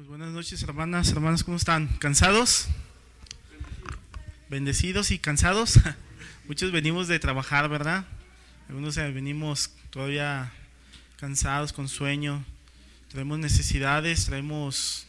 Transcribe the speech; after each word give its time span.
Pues 0.00 0.08
buenas 0.08 0.32
noches, 0.32 0.62
hermanas, 0.62 1.12
hermanos, 1.12 1.44
¿cómo 1.44 1.58
están? 1.58 1.86
¿Cansados? 1.98 2.68
Bendecidos 4.48 5.10
y 5.10 5.18
cansados. 5.18 5.78
Muchos 6.48 6.72
venimos 6.72 7.06
de 7.06 7.18
trabajar, 7.18 7.68
¿verdad? 7.68 8.06
Algunos 8.70 8.96
eh, 8.96 9.12
venimos 9.12 9.74
todavía 9.90 10.54
cansados, 11.18 11.74
con 11.74 11.86
sueño. 11.86 12.42
Traemos 13.08 13.40
necesidades, 13.40 14.24
traemos 14.24 15.06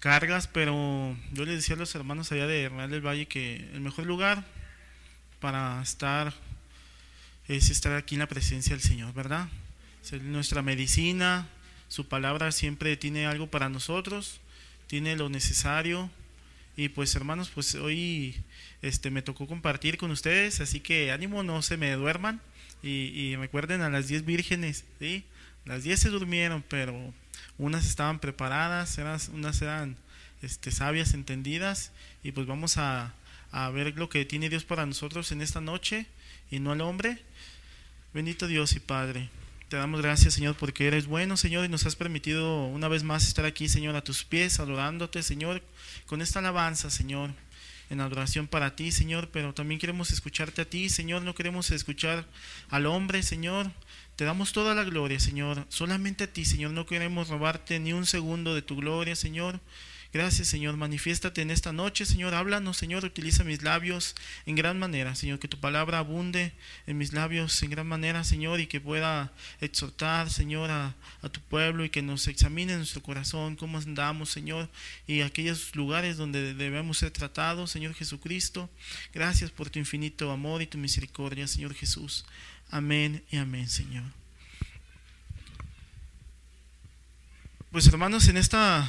cargas, 0.00 0.46
pero 0.46 1.14
yo 1.34 1.44
les 1.44 1.56
decía 1.56 1.76
a 1.76 1.78
los 1.78 1.94
hermanos 1.94 2.32
allá 2.32 2.46
de 2.46 2.70
Real 2.70 2.88
del 2.88 3.06
Valle 3.06 3.28
que 3.28 3.68
el 3.74 3.82
mejor 3.82 4.06
lugar 4.06 4.46
para 5.40 5.82
estar 5.82 6.32
es 7.48 7.68
estar 7.68 7.92
aquí 7.92 8.14
en 8.14 8.20
la 8.20 8.28
presencia 8.28 8.74
del 8.74 8.82
Señor, 8.82 9.12
¿verdad? 9.12 9.46
Es 10.02 10.22
nuestra 10.22 10.62
medicina, 10.62 11.50
su 11.88 12.06
palabra 12.06 12.52
siempre 12.52 12.96
tiene 12.96 13.26
algo 13.26 13.50
para 13.50 13.68
nosotros, 13.68 14.40
tiene 14.86 15.16
lo 15.16 15.28
necesario. 15.28 16.10
Y 16.76 16.90
pues 16.90 17.14
hermanos, 17.16 17.50
pues 17.52 17.74
hoy 17.74 18.36
este, 18.82 19.10
me 19.10 19.22
tocó 19.22 19.46
compartir 19.46 19.98
con 19.98 20.10
ustedes, 20.10 20.60
así 20.60 20.80
que 20.80 21.10
ánimo, 21.10 21.42
no 21.42 21.62
se 21.62 21.76
me 21.76 21.92
duerman. 21.92 22.40
Y, 22.80 23.34
recuerden 23.34 23.80
a 23.80 23.90
las 23.90 24.06
10 24.06 24.24
vírgenes, 24.24 24.84
¿sí? 25.00 25.24
Las 25.64 25.82
10 25.82 25.98
se 25.98 26.08
durmieron, 26.10 26.62
pero 26.68 27.12
unas 27.58 27.84
estaban 27.86 28.20
preparadas, 28.20 28.98
unas 29.32 29.62
eran 29.62 29.96
este, 30.42 30.70
sabias, 30.70 31.14
entendidas. 31.14 31.90
Y 32.22 32.32
pues 32.32 32.46
vamos 32.46 32.78
a, 32.78 33.14
a 33.50 33.70
ver 33.70 33.96
lo 33.96 34.08
que 34.08 34.24
tiene 34.24 34.48
Dios 34.48 34.64
para 34.64 34.86
nosotros 34.86 35.32
en 35.32 35.42
esta 35.42 35.60
noche 35.60 36.06
y 36.50 36.60
no 36.60 36.72
al 36.72 36.80
hombre. 36.80 37.18
Bendito 38.14 38.46
Dios 38.46 38.74
y 38.74 38.80
Padre. 38.80 39.30
Te 39.68 39.76
damos 39.76 40.00
gracias, 40.00 40.32
Señor, 40.32 40.56
porque 40.56 40.86
eres 40.86 41.06
bueno, 41.06 41.36
Señor, 41.36 41.66
y 41.66 41.68
nos 41.68 41.84
has 41.84 41.94
permitido 41.94 42.64
una 42.64 42.88
vez 42.88 43.02
más 43.02 43.28
estar 43.28 43.44
aquí, 43.44 43.68
Señor, 43.68 43.96
a 43.96 44.02
tus 44.02 44.24
pies, 44.24 44.60
adorándote, 44.60 45.22
Señor, 45.22 45.62
con 46.06 46.22
esta 46.22 46.38
alabanza, 46.38 46.88
Señor, 46.88 47.32
en 47.90 48.00
adoración 48.00 48.46
para 48.46 48.76
ti, 48.76 48.92
Señor, 48.92 49.28
pero 49.30 49.52
también 49.52 49.78
queremos 49.78 50.10
escucharte 50.10 50.62
a 50.62 50.64
ti, 50.64 50.88
Señor, 50.88 51.20
no 51.20 51.34
queremos 51.34 51.70
escuchar 51.70 52.26
al 52.70 52.86
hombre, 52.86 53.22
Señor. 53.22 53.70
Te 54.16 54.24
damos 54.24 54.52
toda 54.52 54.74
la 54.74 54.84
gloria, 54.84 55.20
Señor, 55.20 55.66
solamente 55.68 56.24
a 56.24 56.32
ti, 56.32 56.46
Señor, 56.46 56.70
no 56.70 56.86
queremos 56.86 57.28
robarte 57.28 57.78
ni 57.78 57.92
un 57.92 58.06
segundo 58.06 58.54
de 58.54 58.62
tu 58.62 58.74
gloria, 58.76 59.16
Señor. 59.16 59.60
Gracias, 60.10 60.48
Señor. 60.48 60.74
Manifiéstate 60.78 61.42
en 61.42 61.50
esta 61.50 61.70
noche, 61.70 62.06
Señor. 62.06 62.34
Háblanos, 62.34 62.78
Señor. 62.78 63.04
Utiliza 63.04 63.44
mis 63.44 63.62
labios 63.62 64.14
en 64.46 64.54
gran 64.54 64.78
manera, 64.78 65.14
Señor. 65.14 65.38
Que 65.38 65.48
tu 65.48 65.60
palabra 65.60 65.98
abunde 65.98 66.54
en 66.86 66.96
mis 66.96 67.12
labios 67.12 67.62
en 67.62 67.68
gran 67.68 67.86
manera, 67.86 68.24
Señor. 68.24 68.58
Y 68.58 68.68
que 68.68 68.80
pueda 68.80 69.30
exhortar, 69.60 70.30
Señor, 70.30 70.70
a, 70.70 70.94
tu 71.30 71.40
pueblo 71.42 71.84
y 71.84 71.90
que 71.90 72.00
nos 72.00 72.26
examine 72.26 72.74
nuestro 72.74 73.02
corazón, 73.02 73.56
cómo 73.56 73.76
andamos, 73.76 74.30
Señor. 74.30 74.70
Y 75.06 75.20
aquellos 75.20 75.76
lugares 75.76 76.16
donde 76.16 76.54
debemos 76.54 76.98
ser 76.98 77.10
tratados, 77.10 77.70
Señor 77.70 77.92
Jesucristo. 77.92 78.70
Gracias 79.12 79.50
por 79.50 79.68
tu 79.68 79.78
infinito 79.78 80.32
amor 80.32 80.62
y 80.62 80.66
tu 80.66 80.78
misericordia, 80.78 81.46
Señor 81.46 81.74
Jesús. 81.74 82.24
Amén 82.70 83.22
y 83.30 83.36
amén, 83.36 83.68
Señor. 83.68 84.04
Pues 87.70 87.86
hermanos, 87.86 88.26
en 88.28 88.38
esta 88.38 88.88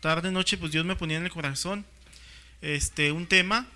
tarde, 0.00 0.30
noche, 0.30 0.56
pues 0.56 0.70
Dios 0.72 0.84
me 0.84 0.96
ponía 0.96 1.16
en 1.16 1.24
el 1.24 1.30
corazón 1.30 1.84
este, 2.62 3.10
un 3.10 3.26
tema 3.26 3.66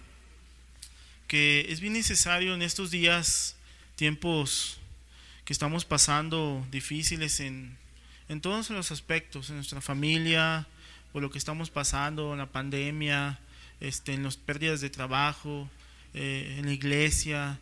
que 1.27 1.67
es 1.69 1.81
bien 1.81 1.95
necesario 1.95 2.55
en 2.55 2.63
estos 2.63 2.91
días, 2.91 3.57
tiempos 3.97 4.79
que 5.45 5.53
estamos 5.53 5.85
pasando 5.85 6.65
difíciles 6.71 7.41
en, 7.41 7.77
en 8.29 8.41
todos 8.41 8.71
los 8.71 8.93
aspectos, 8.93 9.51
en 9.51 9.57
nuestra 9.57 9.81
familia, 9.81 10.69
por 11.13 11.23
lo 11.23 11.31
que 11.31 11.39
estamos 11.39 11.71
pasando, 11.71 12.33
en 12.33 12.39
la 12.39 12.47
pandemia, 12.47 13.41
este, 13.81 14.15
en 14.15 14.23
las 14.23 14.37
pérdidas 14.37 14.81
de 14.81 14.91
trabajo, 14.91 15.69
eh, 16.15 16.57
en 16.59 16.67
la 16.67 16.73
iglesia. 16.73 17.59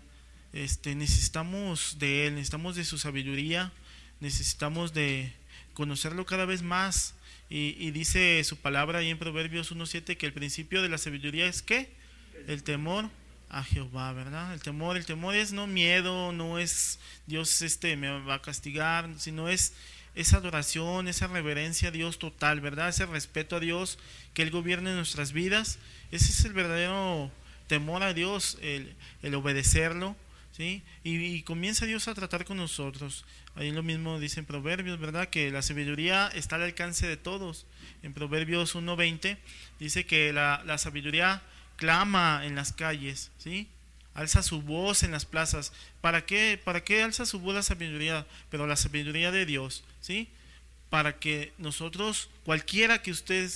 Este, 0.53 0.95
necesitamos 0.95 1.97
de 1.99 2.27
Él, 2.27 2.35
necesitamos 2.35 2.77
de 2.77 2.85
su 2.85 2.99
sabiduría, 2.99 3.73
necesitamos 4.21 4.93
de 4.93 5.33
conocerlo 5.73 6.27
cada 6.27 6.45
vez 6.45 6.63
más 6.63 7.15
y, 7.51 7.91
dice 7.91 8.43
su 8.45 8.57
palabra 8.57 9.01
ahí 9.01 9.11
en 9.11 9.19
Proverbios 9.19 9.75
1.7 9.75 10.17
que 10.17 10.27
el 10.27 10.33
principio 10.33 10.83
de 10.83 10.89
la 10.89 10.99
sabiduría 10.99 11.47
es 11.47 11.63
¿qué? 11.63 11.91
El 12.47 12.63
temor 12.63 13.11
a 13.49 13.65
Jehová, 13.65 14.13
¿verdad? 14.13 14.55
El 14.55 14.61
temor, 14.61 14.97
el 14.97 15.05
temor 15.05 15.35
es 15.35 15.53
no 15.53 15.67
miedo, 15.67 16.31
no 16.31 16.61
es 16.61 17.01
Dios 17.27 17.61
este 17.63 17.97
me 17.97 18.21
va 18.21 18.35
a 18.35 18.43
castigar, 18.43 19.11
sino 19.19 19.49
es 19.49 19.75
esa 20.15 20.37
adoración, 20.37 21.09
esa 21.09 21.27
reverencia 21.27 21.89
a 21.89 21.93
Dios 21.93 22.21
total, 22.21 22.61
¿verdad? 22.61 22.89
Ese 22.89 23.07
respeto 23.07 23.57
a 23.57 23.61
Dios, 23.61 23.99
que 24.33 24.43
Él 24.43 24.51
gobierne 24.51 24.95
nuestras 24.95 25.33
vidas. 25.33 25.79
Ese 26.13 26.31
es 26.31 26.45
el 26.45 26.53
verdadero 26.53 27.31
temor 27.67 28.03
a 28.03 28.13
Dios, 28.13 28.59
el, 28.63 28.95
el 29.23 29.35
obedecerlo, 29.35 30.17
¿sí? 30.53 30.83
Y, 31.05 31.17
y, 31.17 31.43
comienza 31.43 31.87
Dios 31.87 32.09
a 32.09 32.15
tratar 32.15 32.45
con 32.45 32.57
nosotros. 32.57 33.25
Ahí 33.57 33.71
lo 33.73 33.83
mismo 33.83 34.21
dice 34.21 34.41
en 34.41 34.47
Proverbios, 34.47 34.99
¿verdad? 34.99 35.29
Que 35.29 35.51
la 35.51 35.63
sabiduría 35.63 36.29
está 36.35 36.57
al 36.57 36.63
alcance 36.63 37.07
de 37.07 37.17
todos. 37.17 37.67
En 38.03 38.15
Proverbios 38.15 38.75
1.20 38.75 39.37
dice 39.79 40.07
que 40.07 40.33
la, 40.33 40.63
la, 40.65 40.79
sabiduría 40.79 41.43
clama 41.77 42.43
en 42.45 42.55
las 42.55 42.73
calles, 42.73 43.31
¿sí? 43.39 43.69
Alza 44.15 44.43
su 44.43 44.63
voz 44.63 45.03
en 45.03 45.13
las 45.13 45.25
plazas. 45.25 45.73
¿Para 46.01 46.25
qué? 46.27 46.61
¿Para 46.63 46.85
qué 46.85 47.03
alza 47.03 47.27
su 47.27 47.41
voz 47.41 47.55
la 47.55 47.63
sabiduría? 47.63 48.27
Pero 48.51 48.67
la 48.67 48.77
sabiduría 48.77 49.31
de 49.31 49.47
Dios, 49.47 49.85
¿sí? 50.01 50.29
Para 50.89 51.19
que 51.19 51.53
nosotros, 51.59 52.31
cualquiera 52.45 53.03
que 53.03 53.11
usted 53.11 53.51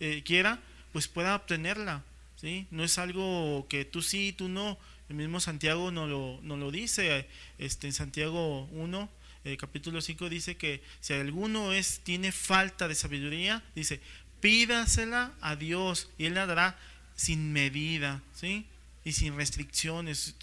eh, 0.00 0.22
quiera, 0.24 0.58
pues 0.92 1.08
pueda 1.08 1.36
obtenerla, 1.36 2.02
¿sí? 2.36 2.66
No 2.70 2.84
es 2.84 2.98
algo 2.98 3.66
que 3.68 3.84
tú 3.84 4.02
sí, 4.02 4.34
tú 4.36 4.48
no. 4.48 4.78
El 5.08 5.16
mismo 5.16 5.40
Santiago 5.40 5.90
no 5.90 6.06
lo, 6.06 6.38
no 6.42 6.56
lo 6.56 6.70
dice, 6.70 7.26
este, 7.58 7.88
en 7.88 7.92
Santiago 7.92 8.64
1, 8.66 9.08
el 9.44 9.56
capítulo 9.56 10.00
5 10.00 10.28
dice 10.28 10.56
que 10.56 10.82
si 11.00 11.14
alguno 11.14 11.72
es, 11.72 12.00
tiene 12.00 12.32
falta 12.32 12.88
de 12.88 12.94
sabiduría, 12.94 13.62
dice, 13.74 14.00
pídasela 14.40 15.32
a 15.40 15.56
Dios 15.56 16.10
y 16.18 16.26
Él 16.26 16.34
la 16.34 16.46
dará 16.46 16.78
sin 17.16 17.52
medida, 17.52 18.22
¿sí? 18.34 18.66
Y 19.04 19.12
sin 19.12 19.36
restricciones. 19.36 20.34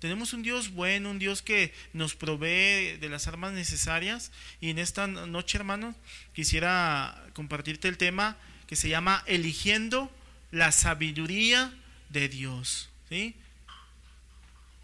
Tenemos 0.00 0.32
un 0.32 0.42
Dios 0.42 0.70
bueno, 0.70 1.10
un 1.10 1.20
Dios 1.20 1.40
que 1.40 1.72
nos 1.92 2.16
provee 2.16 2.96
de 2.98 3.08
las 3.08 3.28
armas 3.28 3.52
necesarias. 3.52 4.32
Y 4.60 4.70
en 4.70 4.78
esta 4.78 5.06
noche, 5.06 5.58
hermano, 5.58 5.94
quisiera 6.34 7.24
compartirte 7.34 7.86
el 7.86 7.98
tema 7.98 8.36
que 8.66 8.74
se 8.74 8.88
llama 8.88 9.22
Eligiendo 9.26 10.10
la 10.50 10.72
sabiduría 10.72 11.72
de 12.08 12.28
Dios, 12.28 12.90
¿sí? 13.08 13.36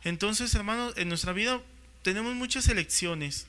Entonces, 0.04 0.54
hermano, 0.54 0.92
en 0.96 1.08
nuestra 1.08 1.32
vida 1.32 1.60
tenemos 2.08 2.34
muchas 2.34 2.66
elecciones, 2.69 3.46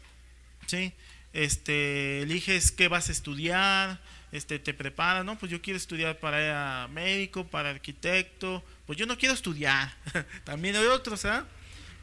¿sí? 0.68 0.92
Este, 1.32 2.24
eliges 2.24 2.74
qué 2.74 2.90
vas 2.90 3.08
a 3.08 3.14
estudiar, 3.14 4.02
este, 4.34 4.60
te 4.60 4.74
preparas, 4.74 5.24
¿no? 5.24 5.40
Pues 5.40 5.50
yo 5.50 5.62
quiero 5.62 5.78
estudiar 5.78 6.20
para 6.20 6.90
médico, 6.90 7.48
para 7.48 7.70
arquitecto, 7.70 8.62
pues 8.86 9.00
yo 9.00 9.06
no 9.06 9.18
quiero 9.18 9.34
estudiar, 9.34 9.96
también 10.44 10.76
hay 10.76 10.88
otros, 10.88 11.24
¿ah? 11.24 11.46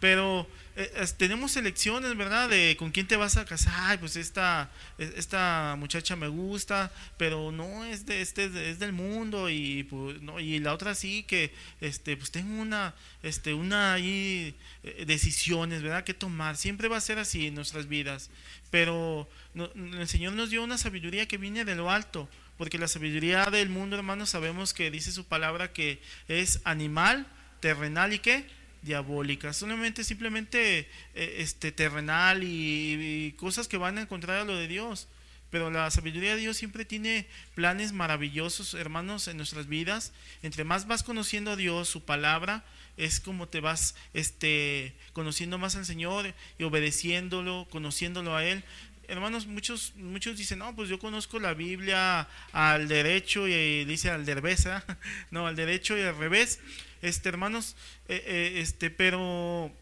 Pero 0.01 0.49
eh, 0.79 1.07
tenemos 1.17 1.57
elecciones, 1.57 2.15
¿verdad? 2.19 2.51
De 2.51 2.77
con 2.79 2.91
quién 2.91 3.07
te 3.07 3.17
vas 3.17 3.39
a 3.39 3.47
casar, 3.47 3.99
pues 3.99 4.15
esta, 4.17 4.71
e, 4.99 5.11
esta 5.17 5.75
muchacha 5.79 6.17
me 6.17 6.29
gusta, 6.29 6.93
pero 7.17 7.51
no 7.51 7.87
es 7.87 8.05
de 8.05 8.21
este 8.21 8.45
es 8.71 8.79
del 8.79 8.93
mundo 8.93 9.49
y 9.49 9.85
pues, 9.85 10.21
no, 10.21 10.39
y 10.39 10.59
la 10.59 10.75
otra 10.75 10.95
sí 10.95 11.23
que 11.23 11.55
este 11.81 12.15
pues 12.19 12.31
tengo 12.31 12.61
una 12.61 12.95
este 13.23 13.55
una 13.55 13.95
ahí 13.95 14.55
eh, 14.83 15.05
decisiones, 15.07 15.81
¿verdad? 15.83 16.05
que 16.05 16.13
tomar. 16.13 16.59
Siempre 16.59 16.89
va 16.89 16.99
a 16.99 17.01
ser 17.01 17.19
así 17.19 17.47
en 17.47 17.55
nuestras 17.55 17.89
vidas, 17.89 18.29
pero 18.71 19.31
el 19.55 20.09
Señor 20.09 20.35
nos 20.35 20.51
dio 20.51 20.63
una 20.63 20.77
sabiduría 20.77 21.27
que 21.27 21.39
viene 21.39 21.65
de 21.65 21.75
lo 21.75 21.91
alto, 21.91 22.29
porque 22.59 22.77
la 22.77 22.89
sabiduría 22.89 23.47
del 23.47 23.71
mundo, 23.71 23.97
hermanos, 23.97 24.29
sabemos 24.29 24.75
que 24.75 24.91
dice 24.91 25.11
su 25.11 25.25
palabra 25.25 25.73
que 25.73 26.03
es 26.29 26.61
animal, 26.65 27.27
terrenal 27.61 28.13
y 28.13 28.19
qué? 28.19 28.47
Diabólica, 28.87 29.53
solamente 29.53 30.05
simplemente 30.05 30.89
eh, 31.15 31.37
este 31.39 31.73
terrenal 31.73 32.43
y, 32.43 33.35
cosas 33.37 33.69
que 33.69 33.77
van 33.77 33.99
a 33.99 34.03
encontrar 34.03 34.39
a 34.39 34.45
lo 34.45 34.57
de 34.57 34.69
Dios. 34.69 35.09
Pero 35.51 35.71
la 35.71 35.91
sabiduría 35.91 36.35
de 36.35 36.41
Dios 36.41 36.57
siempre 36.57 36.85
tiene 36.85 37.27
planes 37.55 37.93
maravillosos, 37.93 38.75
hermanos, 38.75 39.29
en 39.29 39.37
nuestras 39.37 39.69
vidas. 39.69 40.13
Entre 40.43 40.65
más 40.65 40.87
vas 40.87 41.03
conociendo 41.03 41.53
a 41.53 41.57
Dios, 41.57 41.89
su 41.89 42.05
palabra, 42.05 42.65
es 42.97 43.21
como 43.21 43.47
te 43.47 43.61
vas 43.61 43.95
este, 44.13 44.95
conociendo 45.13 45.59
más 45.59 45.77
al 45.77 45.87
Señor 45.87 46.35
y 46.59 46.65
obedeciéndolo, 46.65 47.69
conociéndolo 47.71 48.35
a 48.35 48.45
Él. 48.45 48.65
Hermanos, 49.09 49.47
muchos, 49.47 49.93
muchos 49.97 50.37
dicen, 50.37 50.59
no, 50.59 50.75
pues 50.75 50.89
yo 50.89 50.99
conozco 50.99 51.39
la 51.39 51.55
Biblia 51.55 52.29
al 52.53 52.89
derecho 52.89 53.47
y 53.47 53.85
dice 53.85 54.11
al 54.11 54.27
derbez, 54.27 54.67
no, 55.31 55.47
al 55.47 55.55
derecho 55.55 55.97
y 55.97 56.03
al 56.03 56.19
revés 56.19 56.59
este, 57.03 57.29
hermanos, 57.29 57.77
eh, 58.09 58.23
eh, 58.27 58.61
este, 58.61 58.91
pero 58.91 59.73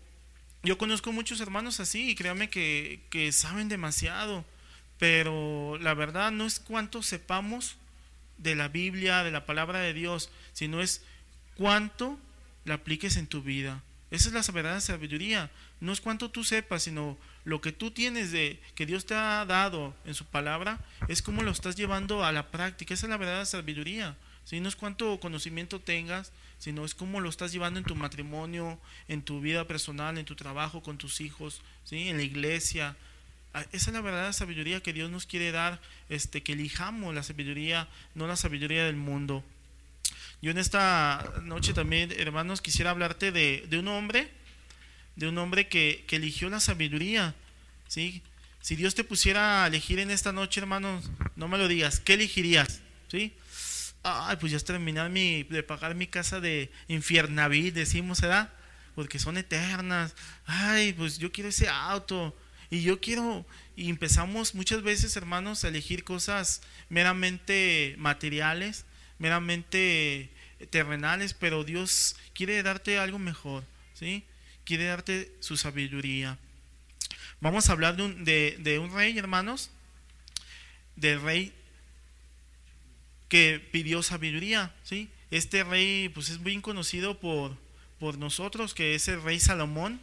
yo 0.62 0.78
conozco 0.78 1.12
muchos 1.12 1.40
hermanos 1.40 1.80
así 1.80 2.10
y 2.10 2.14
créanme 2.14 2.50
que, 2.50 3.00
que 3.10 3.32
saben 3.32 3.68
demasiado, 3.68 4.44
pero 4.98 5.78
la 5.80 5.94
verdad 5.94 6.32
no 6.32 6.46
es 6.46 6.60
cuánto 6.60 7.02
sepamos 7.02 7.76
de 8.38 8.54
la 8.54 8.68
Biblia, 8.68 9.22
de 9.22 9.30
la 9.30 9.46
palabra 9.46 9.80
de 9.80 9.94
Dios, 9.94 10.30
sino 10.52 10.80
es 10.80 11.02
cuánto 11.56 12.18
la 12.64 12.74
apliques 12.74 13.16
en 13.16 13.26
tu 13.26 13.42
vida. 13.42 13.82
Esa 14.10 14.28
es 14.28 14.34
la 14.34 14.52
verdadera 14.52 14.80
sabiduría. 14.80 15.50
No 15.80 15.92
es 15.92 16.00
cuánto 16.00 16.30
tú 16.30 16.44
sepas, 16.44 16.84
sino 16.84 17.18
lo 17.44 17.60
que 17.60 17.72
tú 17.72 17.90
tienes 17.90 18.30
de 18.32 18.60
que 18.74 18.86
Dios 18.86 19.06
te 19.06 19.14
ha 19.14 19.44
dado 19.44 19.94
en 20.04 20.14
su 20.14 20.24
palabra, 20.24 20.78
es 21.08 21.20
cómo 21.20 21.42
lo 21.42 21.50
estás 21.50 21.76
llevando 21.76 22.24
a 22.24 22.32
la 22.32 22.50
práctica. 22.50 22.94
Esa 22.94 23.06
es 23.06 23.10
la 23.10 23.16
verdadera 23.16 23.44
sabiduría. 23.44 24.16
Si 24.44 24.60
No 24.60 24.68
es 24.68 24.76
cuánto 24.76 25.18
conocimiento 25.20 25.80
tengas, 25.80 26.32
sino 26.64 26.86
es 26.86 26.94
cómo 26.94 27.20
lo 27.20 27.28
estás 27.28 27.52
llevando 27.52 27.78
en 27.78 27.84
tu 27.84 27.94
matrimonio, 27.94 28.78
en 29.06 29.20
tu 29.20 29.42
vida 29.42 29.66
personal, 29.66 30.16
en 30.16 30.24
tu 30.24 30.34
trabajo, 30.34 30.82
con 30.82 30.96
tus 30.96 31.20
hijos, 31.20 31.60
¿sí? 31.84 32.08
en 32.08 32.16
la 32.16 32.22
iglesia. 32.22 32.96
Ah, 33.52 33.66
esa 33.72 33.90
es 33.90 33.92
la 33.94 34.00
verdadera 34.00 34.32
sabiduría 34.32 34.80
que 34.80 34.94
Dios 34.94 35.10
nos 35.10 35.26
quiere 35.26 35.52
dar, 35.52 35.78
este, 36.08 36.42
que 36.42 36.54
elijamos 36.54 37.14
la 37.14 37.22
sabiduría, 37.22 37.86
no 38.14 38.26
la 38.26 38.36
sabiduría 38.36 38.86
del 38.86 38.96
mundo. 38.96 39.44
Yo 40.40 40.52
en 40.52 40.56
esta 40.56 41.34
noche 41.42 41.74
también, 41.74 42.10
hermanos, 42.16 42.62
quisiera 42.62 42.92
hablarte 42.92 43.30
de, 43.30 43.66
de 43.68 43.78
un 43.78 43.88
hombre, 43.88 44.30
de 45.16 45.28
un 45.28 45.36
hombre 45.36 45.68
que, 45.68 46.06
que, 46.08 46.16
eligió 46.16 46.48
la 46.48 46.60
sabiduría. 46.60 47.34
¿sí? 47.88 48.22
Si 48.62 48.74
Dios 48.74 48.94
te 48.94 49.04
pusiera 49.04 49.64
a 49.64 49.66
elegir 49.66 49.98
en 49.98 50.10
esta 50.10 50.32
noche, 50.32 50.60
hermanos, 50.60 51.10
no 51.36 51.46
me 51.46 51.58
lo 51.58 51.68
digas, 51.68 52.00
¿qué 52.00 52.14
elegirías? 52.14 52.80
¿Sí? 53.10 53.34
Ay, 54.04 54.36
pues 54.36 54.52
ya 54.52 54.58
es 54.58 54.64
terminar 54.64 55.10
mi, 55.10 55.44
de 55.44 55.62
pagar 55.62 55.94
mi 55.94 56.06
casa 56.06 56.38
de 56.38 56.70
infiernaví, 56.88 57.70
decimos, 57.70 58.20
¿verdad? 58.20 58.52
Porque 58.94 59.18
son 59.18 59.38
eternas. 59.38 60.14
Ay, 60.46 60.92
pues 60.92 61.18
yo 61.18 61.32
quiero 61.32 61.48
ese 61.48 61.68
auto. 61.68 62.36
Y 62.70 62.82
yo 62.82 63.00
quiero, 63.00 63.46
y 63.76 63.88
empezamos 63.88 64.54
muchas 64.54 64.82
veces, 64.82 65.16
hermanos, 65.16 65.64
a 65.64 65.68
elegir 65.68 66.04
cosas 66.04 66.60
meramente 66.88 67.94
materiales, 67.98 68.84
meramente 69.18 70.30
terrenales, 70.70 71.34
pero 71.34 71.64
Dios 71.64 72.16
quiere 72.34 72.62
darte 72.62 72.98
algo 72.98 73.18
mejor, 73.18 73.64
¿sí? 73.94 74.24
Quiere 74.64 74.84
darte 74.84 75.32
su 75.40 75.56
sabiduría. 75.56 76.38
Vamos 77.40 77.68
a 77.68 77.72
hablar 77.72 77.96
de 77.96 78.02
un, 78.02 78.24
de, 78.24 78.78
un 78.80 78.92
rey, 78.94 79.18
hermanos, 79.18 79.70
del 80.96 81.20
rey 81.20 81.52
que 83.34 83.58
pidió 83.58 84.00
sabiduría, 84.04 84.72
¿sí? 84.84 85.08
Este 85.32 85.64
rey, 85.64 86.08
pues 86.08 86.30
es 86.30 86.40
bien 86.40 86.60
conocido 86.60 87.18
por, 87.18 87.58
por 87.98 88.16
nosotros, 88.16 88.74
que 88.74 88.94
es 88.94 89.08
el 89.08 89.20
rey 89.20 89.40
Salomón. 89.40 90.00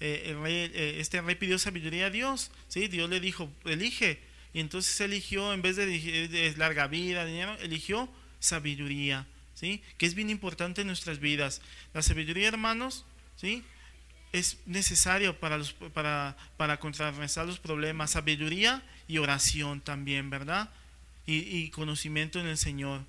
Eh, 0.00 0.36
eh, 0.46 0.96
este 0.98 1.22
rey 1.22 1.34
pidió 1.34 1.58
sabiduría 1.58 2.08
a 2.08 2.10
Dios, 2.10 2.50
¿sí? 2.68 2.88
Dios 2.88 3.08
le 3.08 3.20
dijo, 3.20 3.50
elige. 3.64 4.20
Y 4.52 4.60
entonces 4.60 5.00
eligió, 5.00 5.54
en 5.54 5.62
vez 5.62 5.76
de, 5.76 5.86
de 5.86 6.54
larga 6.58 6.86
vida, 6.86 7.24
dinero, 7.24 7.56
eligió 7.60 8.06
sabiduría, 8.38 9.26
¿sí? 9.54 9.82
Que 9.96 10.04
es 10.04 10.14
bien 10.14 10.28
importante 10.28 10.82
en 10.82 10.88
nuestras 10.88 11.20
vidas. 11.20 11.62
La 11.94 12.02
sabiduría, 12.02 12.48
hermanos, 12.48 13.06
¿sí? 13.36 13.64
Es 14.32 14.58
necesario 14.66 15.40
para, 15.40 15.56
los, 15.56 15.72
para, 15.72 16.36
para 16.58 16.78
contrarrestar 16.78 17.46
los 17.46 17.58
problemas. 17.58 18.10
Sabiduría 18.10 18.82
y 19.08 19.16
oración 19.16 19.80
también, 19.80 20.28
¿verdad? 20.28 20.68
Y, 21.26 21.70
conocimiento 21.70 22.38
en 22.38 22.46
el 22.46 22.58
Señor. 22.58 23.02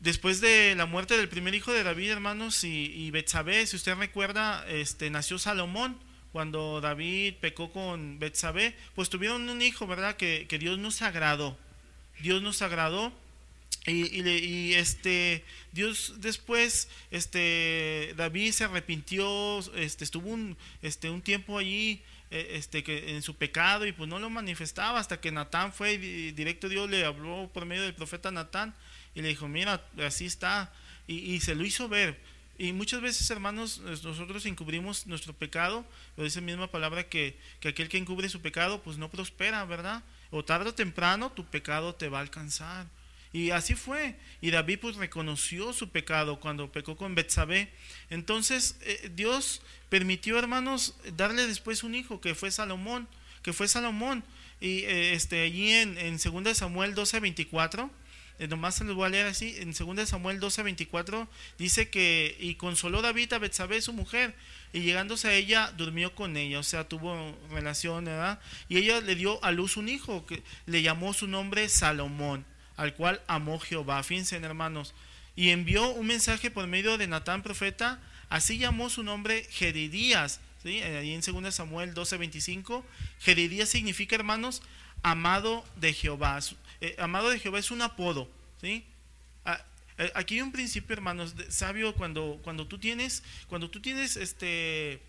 Después 0.00 0.40
de 0.40 0.74
la 0.76 0.86
muerte 0.86 1.16
del 1.16 1.28
primer 1.28 1.54
hijo 1.54 1.72
de 1.72 1.84
David, 1.84 2.10
hermanos, 2.10 2.64
y, 2.64 2.86
y 2.86 3.10
Betsabé, 3.10 3.66
si 3.66 3.76
usted 3.76 3.94
recuerda, 3.94 4.64
este, 4.68 5.10
nació 5.10 5.38
Salomón 5.38 5.96
cuando 6.32 6.80
David 6.80 7.34
pecó 7.40 7.72
con 7.72 8.18
Betsabé, 8.18 8.76
pues 8.94 9.08
tuvieron 9.08 9.48
un 9.48 9.62
hijo, 9.62 9.86
¿verdad? 9.86 10.16
Que, 10.16 10.46
que 10.48 10.58
Dios 10.58 10.78
nos 10.78 11.02
agradó. 11.02 11.56
Dios 12.20 12.42
nos 12.42 12.62
agradó 12.62 13.12
y, 13.86 14.74
este 14.74 15.44
Dios 15.72 16.14
después 16.18 16.88
este 17.10 18.12
David 18.16 18.52
se 18.52 18.64
arrepintió 18.64 19.60
este 19.76 20.04
estuvo 20.04 20.28
un 20.28 20.56
este 20.82 21.08
un 21.10 21.22
tiempo 21.22 21.58
allí 21.58 22.02
eh, 22.30 22.52
este 22.52 22.84
que 22.84 23.16
en 23.16 23.22
su 23.22 23.36
pecado 23.36 23.86
y 23.86 23.92
pues 23.92 24.08
no 24.08 24.18
lo 24.18 24.28
manifestaba 24.28 25.00
hasta 25.00 25.20
que 25.20 25.32
Natán 25.32 25.72
fue 25.72 25.94
y 25.94 26.32
directo 26.32 26.68
Dios 26.68 26.90
le 26.90 27.04
habló 27.04 27.50
por 27.54 27.64
medio 27.64 27.82
del 27.82 27.94
profeta 27.94 28.30
Natán 28.30 28.74
y 29.14 29.22
le 29.22 29.28
dijo 29.28 29.48
mira 29.48 29.82
así 30.04 30.26
está 30.26 30.72
y, 31.06 31.40
se 31.40 31.54
lo 31.54 31.64
hizo 31.64 31.88
ver. 31.88 32.20
Y 32.58 32.74
muchas 32.74 33.00
veces 33.00 33.30
hermanos 33.30 33.78
nosotros 33.78 34.44
encubrimos 34.44 35.06
nuestro 35.06 35.32
pecado 35.32 35.86
pero 36.16 36.28
esa 36.28 36.42
misma 36.42 36.70
palabra 36.70 37.04
que, 37.04 37.34
que 37.60 37.68
aquel 37.68 37.88
que 37.88 37.96
encubre 37.96 38.28
su 38.28 38.42
pecado 38.42 38.82
pues 38.82 38.98
no 38.98 39.10
prospera 39.10 39.64
verdad 39.64 40.02
o 40.30 40.44
tarde 40.44 40.68
o 40.68 40.74
temprano 40.74 41.32
tu 41.32 41.46
pecado 41.46 41.94
te 41.94 42.10
va 42.10 42.18
a 42.18 42.22
alcanzar 42.22 42.86
y 43.32 43.50
así 43.50 43.74
fue. 43.74 44.16
Y 44.40 44.50
David 44.50 44.78
pues 44.80 44.96
reconoció 44.96 45.72
su 45.72 45.90
pecado 45.90 46.40
cuando 46.40 46.72
pecó 46.72 46.96
con 46.96 47.14
Betsabé. 47.14 47.68
Entonces 48.10 48.76
eh, 48.82 49.10
Dios 49.14 49.62
permitió, 49.88 50.38
hermanos, 50.38 50.94
darle 51.16 51.46
después 51.46 51.82
un 51.82 51.94
hijo 51.94 52.20
que 52.20 52.34
fue 52.34 52.50
Salomón, 52.50 53.08
que 53.42 53.52
fue 53.52 53.68
Salomón. 53.68 54.24
Y 54.60 54.84
eh, 54.84 55.14
este 55.14 55.42
allí 55.42 55.70
en, 55.72 55.98
en 55.98 56.18
2 56.18 56.56
Samuel 56.56 56.94
12:24 56.94 57.90
eh, 58.38 58.46
nomás 58.46 58.76
se 58.76 58.84
los 58.84 58.94
voy 58.94 59.06
a 59.06 59.08
leer 59.08 59.26
así, 59.26 59.56
en 59.58 59.72
2 59.72 60.08
Samuel 60.08 60.40
12:24 60.40 61.26
dice 61.58 61.90
que 61.90 62.36
y 62.38 62.54
consoló 62.54 63.02
David 63.02 63.32
a 63.32 63.38
Betsabé 63.38 63.80
su 63.82 63.92
mujer 63.92 64.32
y 64.72 64.80
llegándose 64.80 65.28
a 65.28 65.34
ella 65.34 65.72
durmió 65.76 66.14
con 66.14 66.36
ella, 66.36 66.60
o 66.60 66.62
sea, 66.62 66.88
tuvo 66.88 67.36
relación, 67.50 68.04
¿verdad? 68.04 68.38
Y 68.68 68.76
ella 68.78 69.00
le 69.00 69.16
dio 69.16 69.42
a 69.44 69.50
luz 69.50 69.76
un 69.76 69.88
hijo 69.88 70.24
que 70.24 70.42
le 70.66 70.82
llamó 70.82 71.14
su 71.14 71.26
nombre 71.26 71.68
Salomón 71.68 72.44
al 72.78 72.94
cual 72.94 73.20
amó 73.26 73.58
Jehová. 73.58 74.02
Fíjense, 74.02 74.36
hermanos. 74.36 74.94
Y 75.36 75.50
envió 75.50 75.90
un 75.90 76.06
mensaje 76.06 76.50
por 76.50 76.66
medio 76.66 76.96
de 76.96 77.06
Natán 77.06 77.42
profeta, 77.42 78.00
así 78.30 78.56
llamó 78.56 78.88
su 78.88 79.02
nombre 79.02 79.46
Jedidías. 79.50 80.40
¿sí? 80.62 80.80
Ahí 80.80 81.12
en 81.12 81.20
2 81.20 81.54
Samuel 81.54 81.92
12:25. 81.92 82.84
Jedidías 83.20 83.68
significa, 83.68 84.14
hermanos, 84.16 84.62
amado 85.02 85.64
de 85.76 85.92
Jehová. 85.92 86.38
Eh, 86.80 86.94
amado 86.98 87.30
de 87.30 87.40
Jehová 87.40 87.58
es 87.58 87.70
un 87.70 87.82
apodo. 87.82 88.30
¿sí? 88.60 88.84
Ah, 89.44 89.60
eh, 89.98 90.12
aquí 90.14 90.36
hay 90.36 90.42
un 90.42 90.52
principio, 90.52 90.94
hermanos, 90.94 91.34
sabio 91.48 91.94
cuando, 91.94 92.40
cuando 92.44 92.66
tú 92.68 92.78
tienes, 92.78 93.24
cuando 93.48 93.68
tú 93.68 93.80
tienes 93.80 94.16
este, 94.16 95.02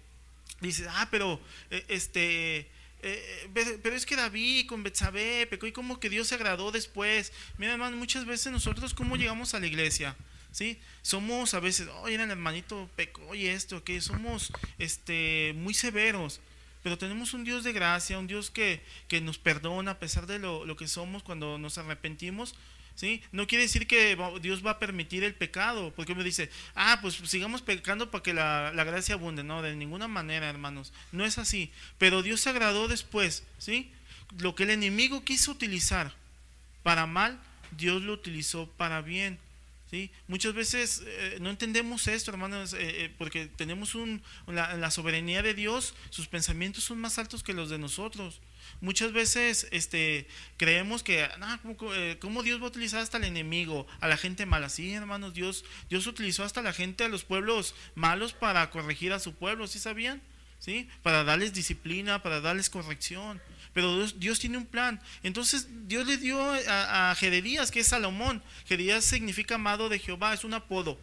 dices, 0.59 0.87
ah, 0.89 1.07
pero 1.11 1.39
eh, 1.69 1.85
este 1.87 2.67
eh, 3.01 3.49
pero 3.81 3.95
es 3.95 4.05
que 4.05 4.15
David 4.15 4.67
con 4.67 4.83
Betsabé 4.83 5.47
pecó 5.47 5.67
y 5.67 5.71
como 5.71 5.99
que 5.99 6.09
Dios 6.09 6.27
se 6.27 6.35
agradó 6.35 6.71
después. 6.71 7.31
Mira, 7.57 7.73
hermano, 7.73 7.97
muchas 7.97 8.25
veces 8.25 8.51
nosotros, 8.51 8.93
¿cómo 8.93 9.15
llegamos 9.15 9.53
a 9.53 9.59
la 9.59 9.67
iglesia? 9.67 10.15
¿Sí? 10.51 10.79
Somos 11.01 11.53
a 11.53 11.59
veces, 11.59 11.87
oye, 12.01 12.15
el 12.15 12.29
hermanito 12.29 12.89
pecó 12.95 13.35
y 13.35 13.47
esto, 13.47 13.83
que 13.83 14.01
somos 14.01 14.51
este, 14.79 15.53
muy 15.55 15.73
severos. 15.73 16.41
Pero 16.81 16.97
tenemos 16.97 17.33
un 17.33 17.43
Dios 17.43 17.63
de 17.63 17.73
gracia, 17.73 18.17
un 18.17 18.27
Dios 18.27 18.49
que, 18.49 18.81
que 19.07 19.21
nos 19.21 19.37
perdona 19.37 19.91
a 19.91 19.99
pesar 19.99 20.27
de 20.27 20.39
lo, 20.39 20.65
lo 20.65 20.75
que 20.75 20.87
somos 20.87 21.23
cuando 21.23 21.57
nos 21.57 21.77
arrepentimos. 21.77 22.55
No 23.31 23.47
quiere 23.47 23.63
decir 23.63 23.87
que 23.87 24.17
Dios 24.41 24.65
va 24.65 24.71
a 24.71 24.79
permitir 24.79 25.23
el 25.23 25.33
pecado, 25.33 25.93
porque 25.95 26.15
me 26.15 26.23
dice, 26.23 26.49
ah, 26.75 26.99
pues 27.01 27.15
sigamos 27.25 27.61
pecando 27.61 28.11
para 28.11 28.23
que 28.23 28.33
la, 28.33 28.71
gracia 28.71 29.15
abunde. 29.15 29.43
No, 29.43 29.61
de 29.61 29.75
ninguna 29.75 30.07
manera, 30.07 30.49
hermanos, 30.49 30.91
no 31.11 31.25
es 31.25 31.37
así. 31.37 31.71
Pero 31.97 32.21
Dios 32.21 32.41
se 32.41 32.49
agradó 32.49 32.87
después, 32.87 33.43
¿sí? 33.57 33.91
Lo 34.37 34.55
que 34.55 34.63
el 34.63 34.71
enemigo 34.71 35.23
quiso 35.23 35.51
utilizar 35.51 36.13
para 36.83 37.05
mal, 37.05 37.39
Dios 37.71 38.01
lo 38.01 38.13
utilizó 38.13 38.67
para 38.77 39.01
bien. 39.01 39.39
¿Sí? 39.89 40.11
Muchas 40.27 40.53
veces 40.53 41.01
eh, 41.03 41.37
no 41.41 41.49
entendemos 41.49 42.07
esto, 42.07 42.29
hermanos, 42.29 42.73
eh, 42.73 42.77
eh, 43.05 43.15
porque 43.17 43.47
tenemos 43.47 43.95
un, 43.95 44.21
la, 44.45 44.75
la, 44.75 44.91
soberanía 44.91 45.41
de 45.41 45.55
Dios, 45.55 45.95
sus 46.11 46.27
pensamientos 46.27 46.83
son 46.83 47.01
más 47.01 47.17
altos 47.17 47.41
que 47.41 47.53
los 47.53 47.71
de 47.71 47.79
nosotros. 47.79 48.39
Muchas 48.81 49.11
veces 49.11 49.67
este, 49.71 50.27
creemos 50.57 51.03
que, 51.03 51.23
ah, 51.23 51.59
¿cómo, 52.19 52.43
Dios 52.43 52.61
va 52.61 52.65
a 52.65 52.69
utilizar 52.69 53.01
hasta 53.01 53.17
el 53.17 53.25
enemigo, 53.25 53.85
a 53.99 54.07
la 54.07 54.15
gente 54.15 54.45
mala? 54.45 54.69
Sí, 54.69 54.93
hermanos, 54.93 55.33
Dios, 55.33 55.65
Dios 55.89 56.07
utilizó 56.07 56.43
hasta 56.43 56.61
la 56.61 56.71
gente, 56.71 57.03
a 57.03 57.09
los 57.09 57.25
pueblos 57.25 57.75
malos 57.95 58.33
para 58.33 58.69
corregir 58.69 59.11
a 59.11 59.19
su 59.19 59.33
pueblo, 59.33 59.67
¿sí 59.67 59.79
sabían? 59.79 60.21
¿Sí? 60.59 60.87
Para 61.03 61.23
darles 61.23 61.53
disciplina, 61.53 62.21
para 62.21 62.41
darles 62.41 62.69
corrección. 62.69 63.41
Pero 63.73 64.07
Dios, 64.07 64.39
tiene 64.39 64.57
un 64.57 64.65
plan. 64.65 65.01
Entonces 65.23 65.67
Dios 65.87 66.07
le 66.07 66.17
dio 66.17 66.41
a, 66.41 67.11
a 67.11 67.15
Jededías, 67.15 67.71
que 67.71 67.81
es 67.81 67.87
Salomón. 67.87 68.41
Jededías 68.65 69.05
significa 69.05 69.55
amado 69.55 69.89
de 69.89 69.99
Jehová, 69.99 70.33
es 70.33 70.43
un 70.43 70.53
apodo. 70.53 70.97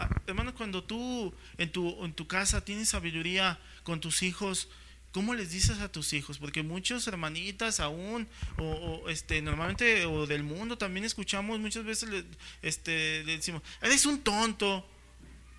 Ah, 0.00 0.08
hermanos, 0.26 0.54
cuando 0.54 0.82
tú 0.82 1.34
en 1.58 1.70
tu, 1.70 2.02
en 2.04 2.14
tu 2.14 2.26
casa 2.26 2.64
tienes 2.64 2.88
sabiduría 2.88 3.58
con 3.82 4.00
tus 4.00 4.22
hijos, 4.22 4.68
¿Cómo 5.12 5.34
les 5.34 5.50
dices 5.50 5.80
a 5.80 5.90
tus 5.90 6.12
hijos? 6.12 6.38
Porque 6.38 6.62
muchos 6.62 7.06
hermanitas 7.08 7.80
aún, 7.80 8.28
o, 8.58 9.08
este, 9.08 9.42
normalmente, 9.42 10.04
o 10.06 10.26
del 10.26 10.44
mundo 10.44 10.78
también 10.78 11.04
escuchamos 11.04 11.58
muchas 11.58 11.84
veces, 11.84 12.08
le, 12.08 12.24
este, 12.62 13.24
le 13.24 13.36
decimos, 13.36 13.62
eres 13.82 14.06
un 14.06 14.20
tonto. 14.20 14.88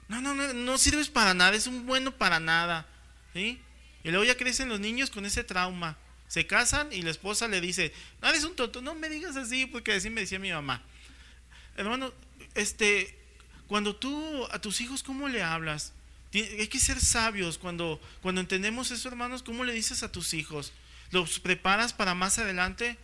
No, 0.07 0.21
no, 0.21 0.33
no, 0.33 0.53
no 0.53 0.77
sirves 0.77 1.09
para 1.09 1.33
nada, 1.33 1.55
es 1.55 1.67
un 1.67 1.85
bueno 1.85 2.17
para 2.17 2.39
nada. 2.39 2.87
¿sí? 3.33 3.59
Y 4.03 4.09
luego 4.09 4.23
ya 4.23 4.37
crecen 4.37 4.69
los 4.69 4.79
niños 4.79 5.09
con 5.09 5.25
ese 5.25 5.43
trauma. 5.43 5.97
Se 6.27 6.47
casan 6.47 6.93
y 6.93 7.01
la 7.01 7.11
esposa 7.11 7.49
le 7.49 7.59
dice, 7.59 7.93
no 8.21 8.29
eres 8.29 8.45
un 8.45 8.55
tonto, 8.55 8.81
no 8.81 8.95
me 8.95 9.09
digas 9.09 9.35
así, 9.35 9.65
porque 9.65 9.91
así 9.91 10.09
me 10.09 10.21
decía 10.21 10.39
mi 10.39 10.51
mamá. 10.51 10.81
Hermano, 11.75 12.13
este, 12.55 13.17
cuando 13.67 13.97
tú 13.97 14.47
a 14.49 14.59
tus 14.59 14.79
hijos, 14.79 15.03
¿cómo 15.03 15.27
le 15.27 15.43
hablas? 15.43 15.93
Hay 16.33 16.67
que 16.67 16.79
ser 16.79 16.99
sabios 16.99 17.57
cuando, 17.57 17.99
cuando 18.21 18.41
entendemos 18.41 18.91
eso, 18.91 19.09
hermanos, 19.09 19.43
¿cómo 19.43 19.63
le 19.63 19.73
dices 19.73 20.03
a 20.03 20.11
tus 20.11 20.33
hijos? 20.33 20.71
¿Los 21.11 21.39
preparas 21.39 21.91
para 21.91 22.13
más 22.13 22.39
adelante? 22.39 22.97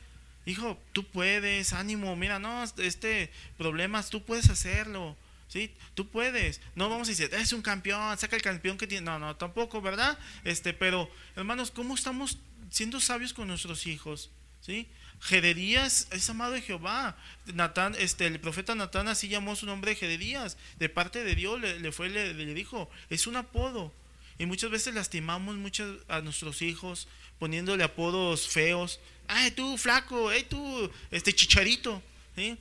Hijo, 0.45 0.79
tú 0.93 1.03
puedes, 1.05 1.73
ánimo, 1.73 2.15
mira, 2.15 2.39
no, 2.39 2.63
este 2.77 3.31
problemas, 3.57 4.09
tú 4.09 4.23
puedes 4.23 4.49
hacerlo. 4.49 5.17
¿sí? 5.47 5.73
Tú 5.93 6.07
puedes. 6.07 6.61
No 6.75 6.89
vamos 6.89 7.07
a 7.07 7.11
decir, 7.11 7.29
es 7.33 7.53
un 7.53 7.61
campeón, 7.61 8.17
saca 8.17 8.35
el 8.35 8.41
campeón 8.41 8.77
que 8.77 8.87
tiene. 8.87 9.05
No, 9.05 9.19
no, 9.19 9.35
tampoco, 9.35 9.81
¿verdad? 9.81 10.17
Este, 10.43 10.73
pero, 10.73 11.09
hermanos, 11.35 11.71
¿cómo 11.71 11.95
estamos 11.95 12.37
siendo 12.69 12.99
sabios 12.99 13.33
con 13.33 13.47
nuestros 13.47 13.87
hijos? 13.87 14.29
¿Sí? 14.61 14.87
Jededías 15.21 16.07
es 16.11 16.29
amado 16.29 16.53
de 16.53 16.61
Jehová. 16.61 17.17
Natán, 17.53 17.95
este, 17.99 18.27
el 18.27 18.39
profeta 18.39 18.75
Natán 18.75 19.07
así 19.07 19.27
llamó 19.27 19.55
su 19.55 19.65
nombre 19.65 19.95
Jededías. 19.95 20.57
De 20.77 20.89
parte 20.89 21.23
de 21.23 21.35
Dios 21.35 21.59
le, 21.59 21.91
fue, 21.91 22.09
le, 22.09 22.33
le, 22.33 22.53
dijo, 22.53 22.89
es 23.09 23.27
un 23.27 23.35
apodo. 23.35 23.93
Y 24.37 24.45
muchas 24.45 24.69
veces 24.69 24.93
lastimamos 24.93 25.55
mucho 25.55 25.99
a 26.07 26.21
nuestros 26.21 26.61
hijos 26.61 27.07
poniéndole 27.39 27.83
apodos 27.83 28.47
feos. 28.47 28.99
Ay, 29.27 29.51
tú 29.51 29.77
flaco, 29.77 30.29
ay, 30.29 30.43
tú 30.43 30.91
este 31.11 31.33
chicharito. 31.33 32.01
¿sí? 32.35 32.57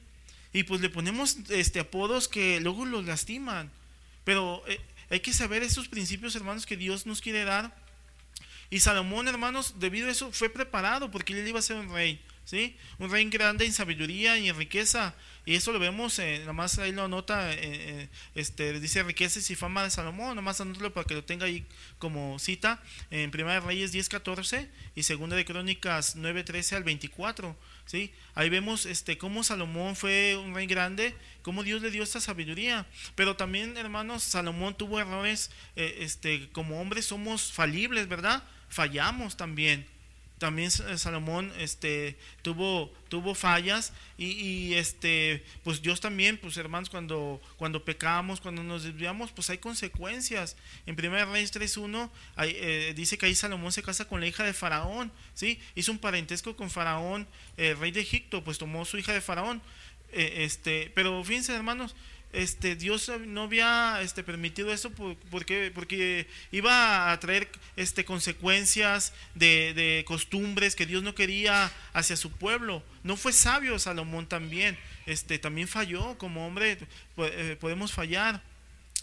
Y 0.53 0.63
pues 0.63 0.81
le 0.81 0.89
ponemos 0.89 1.37
este 1.51 1.81
apodos 1.81 2.29
que 2.29 2.61
luego 2.61 2.87
los 2.87 3.05
lastiman. 3.05 3.71
Pero 4.25 4.63
eh, 4.67 4.81
hay 5.11 5.21
que 5.21 5.33
saber 5.33 5.63
esos 5.63 5.89
principios, 5.89 6.35
hermanos, 6.35 6.67
que 6.67 6.77
Dios 6.77 7.07
nos 7.07 7.21
quiere 7.21 7.45
dar. 7.45 7.77
Y 8.71 8.81
Salomón, 8.81 9.29
hermanos, 9.29 9.75
debido 9.79 10.09
a 10.09 10.11
eso 10.11 10.33
fue 10.33 10.49
preparado 10.49 11.11
porque 11.11 11.33
él 11.33 11.47
iba 11.47 11.59
a 11.59 11.63
ser 11.63 11.77
un 11.77 11.93
rey. 11.93 12.21
¿Sí? 12.47 12.77
Un 12.99 13.11
rey 13.11 13.29
grande 13.29 13.67
en 13.67 13.73
sabiduría 13.75 14.39
y 14.39 14.49
en 14.49 14.57
riqueza. 14.57 15.15
Y 15.45 15.55
eso 15.55 15.71
lo 15.71 15.79
vemos, 15.79 16.19
eh, 16.19 16.43
nomás 16.45 16.79
ahí 16.79 16.91
lo 16.91 17.05
anota, 17.05 17.53
eh, 17.53 17.59
eh, 17.63 18.09
este, 18.35 18.81
dice 18.81 19.03
riquezas 19.05 19.49
y 19.51 19.55
fama 19.55 19.85
de 19.85 19.91
Salomón, 19.91 20.35
nomás 20.35 20.61
anótalo 20.61 20.93
para 20.93 21.07
que 21.07 21.15
lo 21.15 21.23
tenga 21.23 21.47
ahí 21.47 21.65
como 21.99 22.39
cita, 22.41 22.83
en 23.13 23.31
Primera 23.31 23.61
de 23.61 23.67
Reyes 23.67 23.93
10, 23.93 24.09
14 24.09 24.69
y 24.97 25.03
Segunda 25.05 25.37
de 25.37 25.45
Crónicas 25.45 26.17
9, 26.17 26.43
13 26.43 26.77
al 26.77 26.85
24. 26.85 27.57
¿sí? 27.85 28.13
Ahí 28.35 28.49
vemos 28.49 28.87
este, 28.87 29.19
cómo 29.19 29.45
Salomón 29.45 29.95
fue 29.95 30.37
un 30.37 30.53
rey 30.53 30.67
grande, 30.67 31.15
cómo 31.43 31.63
Dios 31.63 31.81
le 31.81 31.93
dio 31.93 32.03
esta 32.03 32.21
sabiduría. 32.21 32.87
Pero 33.15 33.37
también, 33.37 33.77
hermanos, 33.77 34.25
Salomón 34.25 34.77
tuvo 34.77 34.99
errores, 34.99 35.53
este, 35.77 36.49
como 36.51 36.81
hombres 36.81 37.07
somos 37.07 37.53
falibles, 37.53 38.09
¿verdad? 38.09 38.43
Fallamos 38.69 39.37
también 39.37 39.87
también 40.39 40.71
Salomón 40.71 41.53
este 41.59 42.17
tuvo 42.43 42.93
tuvo 43.09 43.35
fallas 43.35 43.93
y, 44.19 44.75
este 44.75 45.45
pues 45.65 45.81
Dios 45.81 46.01
también 46.01 46.37
pues 46.39 46.57
hermanos 46.57 46.91
cuando 46.91 47.41
cuando 47.57 47.85
pecamos 47.85 48.41
cuando 48.41 48.63
nos 48.63 48.85
desviamos 48.85 49.33
pues 49.33 49.49
hay 49.51 49.59
consecuencias. 49.59 50.57
En 50.85 50.95
1 50.95 51.33
Reyes 51.33 51.55
3.1 51.55 52.11
eh, 52.39 52.93
dice 52.95 53.17
que 53.17 53.27
ahí 53.27 53.35
Salomón 53.35 53.73
se 53.73 53.83
casa 53.83 54.07
con 54.07 54.21
la 54.21 54.27
hija 54.27 54.45
de 54.45 54.53
Faraón 54.53 55.11
sí 55.35 55.59
hizo 55.75 55.93
un 55.93 55.99
parentesco 55.99 56.55
con 56.57 56.71
Faraón 56.71 57.27
el 57.57 57.79
rey 57.79 57.91
de 57.91 58.01
Egipto 58.01 58.45
pues 58.45 58.59
tomó 58.59 58.85
su 58.85 58.99
hija 58.99 59.13
de 59.13 59.21
Faraón 59.21 59.63
eh, 60.13 60.45
este 60.45 60.93
pero 60.95 61.23
fíjense 61.25 61.55
hermanos 61.55 61.97
este, 62.33 62.77
Dios 62.77 63.11
no 63.27 63.45
había 63.45 64.01
este, 64.03 64.23
permitido 64.23 64.73
eso 64.73 64.91
porque, 65.31 65.71
porque 65.75 66.27
iba 66.53 67.11
a 67.11 67.21
traer 67.21 67.49
este, 67.77 68.05
consecuencias 68.05 69.13
de, 69.35 70.05
costumbres 70.07 70.77
que 70.77 70.87
Dios 70.87 71.03
no 71.03 71.15
quería 71.15 71.73
hacia 71.93 72.17
su 72.17 72.31
pueblo. 72.33 72.83
No 73.03 73.17
fue 73.17 73.33
sabio 73.33 73.79
Salomón 73.79 74.27
también, 74.27 74.77
este, 75.07 75.39
también 75.39 75.69
falló 75.69 76.19
como 76.19 76.47
hombre, 76.47 76.79
eh, 77.17 77.57
podemos 77.61 77.93
fallar. 77.93 78.43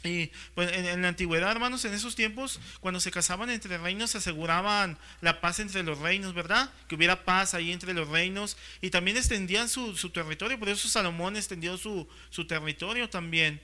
Y 0.04 0.32
pues, 0.54 0.72
en, 0.74 1.02
la 1.02 1.08
antigüedad, 1.08 1.50
hermanos, 1.50 1.86
en 1.86 1.94
esos 1.94 2.16
tiempos, 2.16 2.60
cuando 2.82 3.00
se 3.00 3.12
casaban 3.12 3.50
entre 3.50 3.78
reinos, 3.78 4.12
se 4.12 4.18
aseguraban 4.18 4.98
la 5.22 5.40
paz 5.40 5.60
entre 5.60 5.82
los 5.84 6.00
reinos, 6.00 6.34
¿verdad? 6.34 6.70
Que 6.88 6.96
hubiera 6.96 7.24
paz 7.24 7.54
ahí 7.54 7.72
entre 7.72 7.94
los 7.94 8.10
reinos. 8.10 8.58
Y 8.82 8.90
también 8.90 9.16
extendían 9.16 9.70
su, 9.70 9.94
territorio, 10.10 10.60
por 10.60 10.70
eso 10.70 10.90
Salomón 10.90 11.38
extendió 11.38 11.78
su, 11.78 12.08
territorio 12.48 13.10
también. 13.10 13.62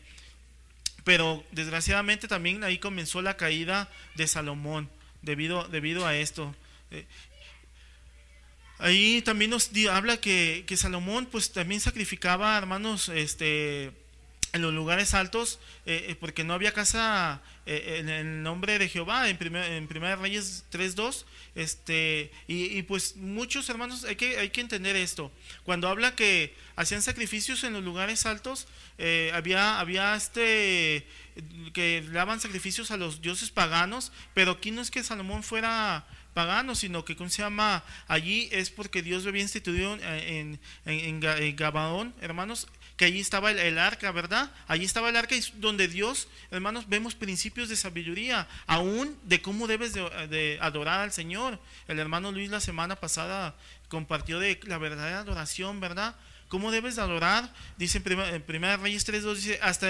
Pero 1.03 1.43
desgraciadamente 1.51 2.27
también 2.27 2.63
ahí 2.63 2.77
comenzó 2.77 3.21
la 3.21 3.35
caída 3.35 3.89
de 4.15 4.27
Salomón 4.27 4.89
debido, 5.21 5.67
debido 5.67 6.05
a 6.05 6.15
esto. 6.15 6.55
Eh, 6.91 7.05
ahí 8.77 9.21
también 9.23 9.51
nos 9.51 9.71
habla 9.89 10.17
que, 10.17 10.63
que 10.67 10.77
Salomón 10.77 11.25
pues 11.25 11.51
también 11.51 11.81
sacrificaba, 11.81 12.57
hermanos, 12.57 13.09
este 13.09 13.91
en 14.53 14.61
los 14.61 14.73
lugares 14.73 15.13
altos, 15.13 15.59
eh, 15.85 16.07
eh, 16.09 16.15
porque 16.15 16.43
no 16.43 16.53
había 16.53 16.73
casa 16.73 17.41
eh, 17.65 17.97
en 17.99 18.09
el 18.09 18.43
nombre 18.43 18.79
de 18.79 18.89
Jehová, 18.89 19.29
en, 19.29 19.37
primer, 19.37 19.71
en 19.71 19.87
Primera 19.87 20.15
Reyes 20.15 20.65
3.2, 20.71 21.25
este, 21.55 22.31
y, 22.47 22.81
pues 22.83 23.15
muchos 23.15 23.69
hermanos, 23.69 24.05
hay 24.05 24.15
que, 24.15 24.37
hay 24.37 24.49
que 24.49 24.61
entender 24.61 24.95
esto, 24.95 25.31
cuando 25.63 25.87
habla 25.87 26.15
que 26.15 26.55
hacían 26.75 27.01
sacrificios 27.01 27.63
en 27.63 27.73
los 27.73 27.83
lugares 27.83 28.25
altos, 28.25 28.67
había, 29.33 29.79
había 29.79 30.15
este, 30.15 31.07
que 31.73 32.05
daban 32.11 32.39
sacrificios 32.39 32.91
a 32.91 32.97
los 32.97 33.21
dioses 33.21 33.51
paganos, 33.51 34.11
pero 34.33 34.51
aquí 34.53 34.71
no 34.71 34.81
es 34.81 34.91
que 34.91 35.03
Salomón 35.03 35.43
fuera 35.43 36.05
pagano, 36.33 36.75
sino 36.75 37.05
que, 37.05 37.15
¿cómo 37.15 37.29
se 37.29 37.41
llama? 37.41 37.83
Allí 38.07 38.49
es 38.51 38.69
porque 38.69 39.01
Dios 39.01 39.23
lo 39.23 39.29
había 39.29 39.41
instituido 39.41 39.95
en, 39.95 40.59
en, 40.85 41.23
en 41.23 41.55
Gabaón, 41.55 42.13
hermanos, 42.21 42.67
que 42.99 43.05
allí 43.05 43.21
estaba 43.21 43.51
el, 43.51 43.77
arca, 43.77 44.11
¿verdad? 44.11 44.51
Allí 44.67 44.83
estaba 44.83 45.07
el 45.07 45.15
arca 45.15 45.33
y 45.33 45.41
donde 45.53 45.87
Dios, 45.87 46.27
hermanos, 46.51 46.89
vemos 46.89 47.15
principios 47.15 47.69
de 47.69 47.77
sabiduría, 47.77 48.45
aún 48.67 49.17
de 49.23 49.41
cómo 49.41 49.67
debes 49.67 49.93
de, 49.93 50.57
adorar 50.59 50.99
al 50.99 51.13
Señor. 51.13 51.61
El 51.87 51.97
hermano 51.97 52.33
Luis 52.33 52.49
la 52.49 52.59
semana 52.59 52.97
pasada 52.97 53.55
compartió 53.87 54.37
de 54.37 54.59
la 54.63 54.77
verdadera 54.79 55.19
adoración, 55.19 55.79
¿verdad? 55.79 56.17
¿Cómo 56.49 56.71
debes 56.71 56.97
de 56.97 57.01
adorar? 57.01 57.53
Dice 57.77 58.01
en 58.05 58.43
1 58.45 58.77
Reyes 58.77 59.07
3.2, 59.07 59.35
dice, 59.35 59.59
hasta, 59.61 59.87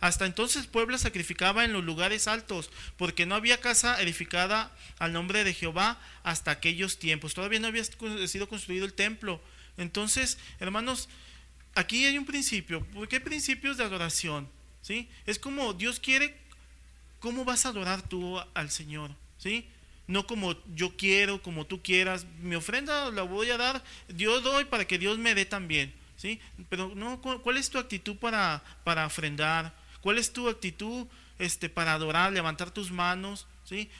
hasta 0.00 0.26
entonces 0.26 0.66
Puebla 0.66 0.98
sacrificaba 0.98 1.64
en 1.64 1.72
los 1.72 1.82
lugares 1.82 2.28
altos, 2.28 2.68
porque 2.98 3.24
no 3.24 3.36
había 3.36 3.62
casa 3.62 4.02
edificada 4.02 4.70
al 4.98 5.14
nombre 5.14 5.44
de 5.44 5.54
Jehová 5.54 5.98
hasta 6.24 6.50
aquellos 6.50 6.98
tiempos. 6.98 7.32
Todavía 7.32 7.58
no 7.58 7.68
había 7.68 7.84
sido 7.84 8.50
construido 8.50 8.84
el 8.84 8.92
templo. 8.92 9.40
Entonces, 9.78 10.36
hermanos, 10.58 11.08
aquí 11.74 12.04
hay 12.06 12.18
un 12.18 12.26
principio. 12.26 12.84
¿Por 12.86 13.08
qué 13.08 13.20
principios 13.20 13.76
de 13.76 13.84
adoración? 13.84 14.48
¿Sí? 14.82 15.08
Es 15.26 15.38
como 15.38 15.72
Dios 15.74 16.00
quiere, 16.00 16.36
¿cómo 17.18 17.44
vas 17.44 17.66
a 17.66 17.70
adorar 17.70 18.02
tú 18.02 18.38
al 18.54 18.70
Señor? 18.70 19.10
¿Sí? 19.38 19.66
No 20.06 20.26
como 20.26 20.56
yo 20.74 20.96
quiero, 20.96 21.42
como 21.42 21.66
tú 21.66 21.82
quieras. 21.82 22.26
Mi 22.40 22.56
ofrenda 22.56 23.10
la 23.10 23.22
voy 23.22 23.50
a 23.50 23.56
dar, 23.56 23.82
yo 24.08 24.40
doy 24.40 24.64
para 24.64 24.86
que 24.86 24.98
Dios 24.98 25.18
me 25.18 25.34
dé 25.34 25.44
también. 25.44 25.92
¿Sí? 26.16 26.38
Pero 26.68 26.92
no, 26.94 27.20
¿cuál 27.22 27.56
es 27.56 27.70
tu 27.70 27.78
actitud 27.78 28.16
para, 28.16 28.62
para 28.84 29.06
ofrendar? 29.06 29.74
¿Cuál 30.02 30.18
es 30.18 30.32
tu 30.32 30.48
actitud 30.48 31.06
este, 31.38 31.70
para 31.70 31.94
adorar, 31.94 32.32
levantar 32.32 32.70
tus 32.70 32.90
manos? 32.90 33.46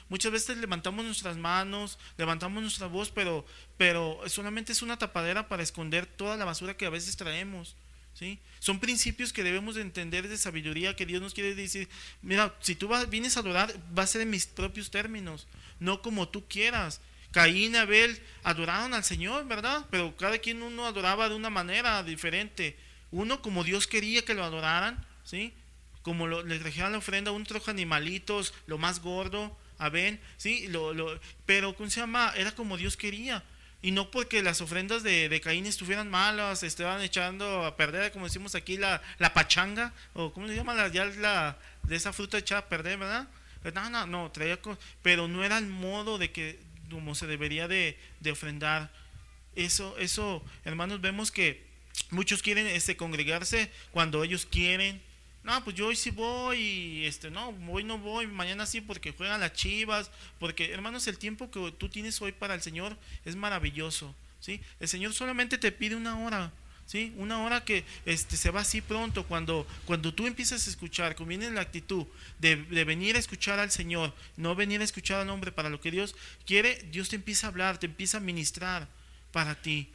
Muchas 0.09 0.31
veces 0.31 0.57
levantamos 0.57 1.05
nuestras 1.05 1.37
manos, 1.37 1.97
levantamos 2.17 2.61
nuestra 2.61 2.87
voz, 2.87 3.11
pero, 3.11 3.45
pero 3.77 4.19
solamente 4.27 4.71
es 4.71 4.81
una 4.81 4.97
tapadera 4.97 5.47
para 5.47 5.63
esconder 5.63 6.05
toda 6.05 6.37
la 6.37 6.45
basura 6.45 6.75
que 6.75 6.85
a 6.85 6.89
veces 6.89 7.17
traemos. 7.17 7.75
¿sí? 8.13 8.39
Son 8.59 8.79
principios 8.79 9.33
que 9.33 9.43
debemos 9.43 9.75
de 9.75 9.81
entender 9.81 10.27
de 10.27 10.37
sabiduría 10.37 10.95
que 10.95 11.05
Dios 11.05 11.21
nos 11.21 11.33
quiere 11.33 11.55
decir. 11.55 11.89
Mira, 12.21 12.55
si 12.61 12.75
tú 12.75 12.89
vienes 13.09 13.37
a 13.37 13.41
adorar, 13.41 13.73
va 13.97 14.03
a 14.03 14.07
ser 14.07 14.21
en 14.21 14.29
mis 14.29 14.45
propios 14.45 14.91
términos, 14.91 15.47
no 15.79 16.01
como 16.01 16.29
tú 16.29 16.47
quieras. 16.47 17.01
Caín 17.31 17.73
y 17.73 17.77
Abel 17.77 18.21
adoraron 18.43 18.93
al 18.93 19.03
Señor, 19.03 19.47
¿verdad? 19.47 19.85
Pero 19.89 20.15
cada 20.17 20.37
quien 20.39 20.61
uno 20.61 20.85
adoraba 20.85 21.29
de 21.29 21.35
una 21.35 21.49
manera 21.49 22.03
diferente. 22.03 22.77
Uno 23.09 23.41
como 23.41 23.63
Dios 23.63 23.87
quería 23.87 24.23
que 24.25 24.33
lo 24.33 24.43
adoraran, 24.43 25.05
¿sí? 25.23 25.53
Como 26.01 26.27
lo, 26.27 26.43
le 26.43 26.59
trajeron 26.59 26.91
la 26.91 26.97
ofrenda, 26.97 27.31
un 27.31 27.45
trojo 27.45 27.71
animalitos, 27.71 28.53
lo 28.67 28.77
más 28.77 29.01
gordo, 29.01 29.57
a 29.81 29.89
Ben, 29.89 30.19
¿sí? 30.37 30.67
Lo, 30.67 30.93
lo, 30.93 31.19
pero, 31.45 31.75
¿cómo 31.75 31.89
se 31.89 31.99
llama? 31.99 32.31
Era 32.37 32.51
como 32.53 32.77
Dios 32.77 32.95
quería. 32.95 33.43
Y 33.81 33.89
no 33.91 34.11
porque 34.11 34.43
las 34.43 34.61
ofrendas 34.61 35.01
de, 35.01 35.27
de 35.27 35.41
Caín 35.41 35.65
estuvieran 35.65 36.07
malas, 36.07 36.61
estaban 36.61 37.01
echando 37.01 37.65
a 37.65 37.75
perder, 37.75 38.11
como 38.11 38.25
decimos 38.25 38.53
aquí, 38.53 38.77
la, 38.77 39.01
la 39.17 39.33
pachanga, 39.33 39.91
o 40.13 40.31
¿cómo 40.31 40.47
se 40.47 40.55
llama? 40.55 40.75
La, 40.75 40.89
ya 40.89 41.05
la, 41.05 41.57
de 41.83 41.95
esa 41.95 42.13
fruta 42.13 42.37
echada 42.37 42.61
a 42.61 42.69
perder, 42.69 42.99
¿verdad? 42.99 43.27
No, 43.73 43.89
no, 43.89 44.05
no, 44.05 44.31
traía, 44.31 44.59
pero 45.01 45.27
no 45.27 45.43
era 45.43 45.57
el 45.57 45.65
modo 45.65 46.19
de 46.19 46.31
que, 46.31 46.59
como 46.91 47.15
se 47.15 47.25
debería 47.25 47.67
de, 47.67 47.97
de 48.19 48.31
ofrendar. 48.31 48.91
Eso, 49.55 49.97
eso, 49.97 50.43
hermanos, 50.63 51.01
vemos 51.01 51.31
que 51.31 51.65
muchos 52.11 52.43
quieren 52.43 52.67
este, 52.67 52.95
congregarse 52.95 53.71
cuando 53.91 54.23
ellos 54.23 54.45
quieren, 54.45 55.01
no, 55.43 55.63
pues 55.63 55.75
yo 55.75 55.87
hoy 55.87 55.95
sí 55.95 56.11
voy 56.11 56.57
y 56.59 57.05
este, 57.05 57.31
no, 57.31 57.55
hoy 57.69 57.83
no 57.83 57.97
voy, 57.97 58.27
mañana 58.27 58.67
sí 58.67 58.79
porque 58.79 59.11
juegan 59.11 59.39
las 59.39 59.53
chivas, 59.53 60.11
porque 60.39 60.71
hermanos, 60.71 61.07
el 61.07 61.17
tiempo 61.17 61.49
que 61.49 61.71
tú 61.77 61.89
tienes 61.89 62.21
hoy 62.21 62.31
para 62.31 62.53
el 62.53 62.61
Señor 62.61 62.95
es 63.25 63.35
maravilloso, 63.35 64.13
¿sí? 64.39 64.61
El 64.79 64.87
Señor 64.87 65.13
solamente 65.13 65.57
te 65.57 65.71
pide 65.71 65.95
una 65.95 66.19
hora, 66.19 66.51
¿sí? 66.85 67.11
Una 67.17 67.41
hora 67.43 67.65
que 67.65 67.85
este, 68.05 68.37
se 68.37 68.51
va 68.51 68.61
así 68.61 68.81
pronto, 68.81 69.25
cuando, 69.25 69.65
cuando 69.85 70.13
tú 70.13 70.27
empiezas 70.27 70.67
a 70.67 70.69
escuchar, 70.69 71.15
conviene 71.15 71.49
la 71.49 71.61
actitud 71.61 72.05
de, 72.37 72.57
de, 72.57 72.83
venir 72.83 73.15
a 73.15 73.19
escuchar 73.19 73.57
al 73.57 73.71
Señor, 73.71 74.13
no 74.37 74.53
venir 74.53 74.81
a 74.81 74.83
escuchar 74.83 75.21
al 75.21 75.29
hombre 75.31 75.51
para 75.51 75.69
lo 75.69 75.81
que 75.81 75.89
Dios 75.89 76.15
quiere, 76.45 76.87
Dios 76.91 77.09
te 77.09 77.15
empieza 77.15 77.47
a 77.47 77.49
hablar, 77.49 77.79
te 77.79 77.87
empieza 77.87 78.17
a 78.17 78.21
ministrar 78.21 78.87
para 79.31 79.55
ti, 79.59 79.89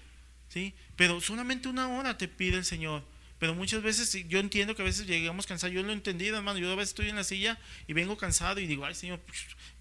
¿sí? 0.49 0.75
Pero 0.97 1.21
solamente 1.21 1.69
una 1.69 1.87
hora 1.87 2.19
te 2.19 2.27
pide 2.27 2.57
el 2.57 2.65
Señor. 2.65 3.05
Pero 3.39 3.55
muchas 3.55 3.83
veces 3.83 4.27
yo 4.29 4.39
entiendo 4.39 4.75
que 4.75 4.83
a 4.83 4.85
veces 4.85 5.07
llegamos 5.07 5.47
cansados. 5.47 5.75
Yo 5.75 5.83
lo 5.83 5.91
he 5.91 5.93
entendido, 5.93 6.37
hermano. 6.37 6.59
Yo 6.59 6.73
a 6.73 6.75
veces 6.75 6.91
estoy 6.91 7.09
en 7.11 7.17
la 7.17 7.25
silla 7.25 7.59
y 7.87 7.93
vengo 7.93 8.17
cansado 8.17 8.61
y 8.61 8.67
digo, 8.67 8.85
ay, 8.87 8.95
Señor, 8.95 9.21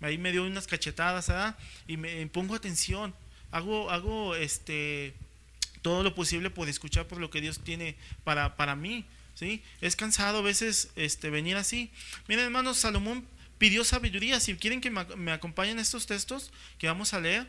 ahí 0.02 0.18
me 0.18 0.32
dio 0.32 0.44
unas 0.44 0.68
cachetadas, 0.68 1.28
¿verdad? 1.28 1.58
Y 1.88 1.98
me 1.98 2.26
pongo 2.28 2.56
atención. 2.56 3.14
Hago, 3.52 3.90
hago 3.92 4.36
este, 4.36 5.14
todo 5.82 6.04
lo 6.04 6.14
posible 6.14 6.50
por 6.50 6.68
escuchar 6.68 7.08
por 7.08 7.20
lo 7.20 7.30
que 7.30 7.40
Dios 7.40 7.60
tiene 7.60 7.96
para, 8.24 8.58
para 8.58 8.76
mí. 8.76 9.06
¿sí? 9.36 9.64
Es 9.80 9.96
cansado 9.96 10.40
a 10.40 10.42
veces 10.42 10.90
este, 10.96 11.30
venir 11.30 11.56
así. 11.56 11.92
Miren, 12.28 12.46
hermanos, 12.46 12.78
Salomón 12.78 13.26
pidió 13.58 13.86
sabiduría. 13.86 14.42
Si 14.42 14.56
quieren 14.56 14.82
que 14.82 14.92
me 14.92 15.32
acompañen 15.32 15.80
estos 15.80 16.08
textos 16.08 16.52
que 16.78 16.88
vamos 16.88 17.14
a 17.14 17.22
leer 17.22 17.48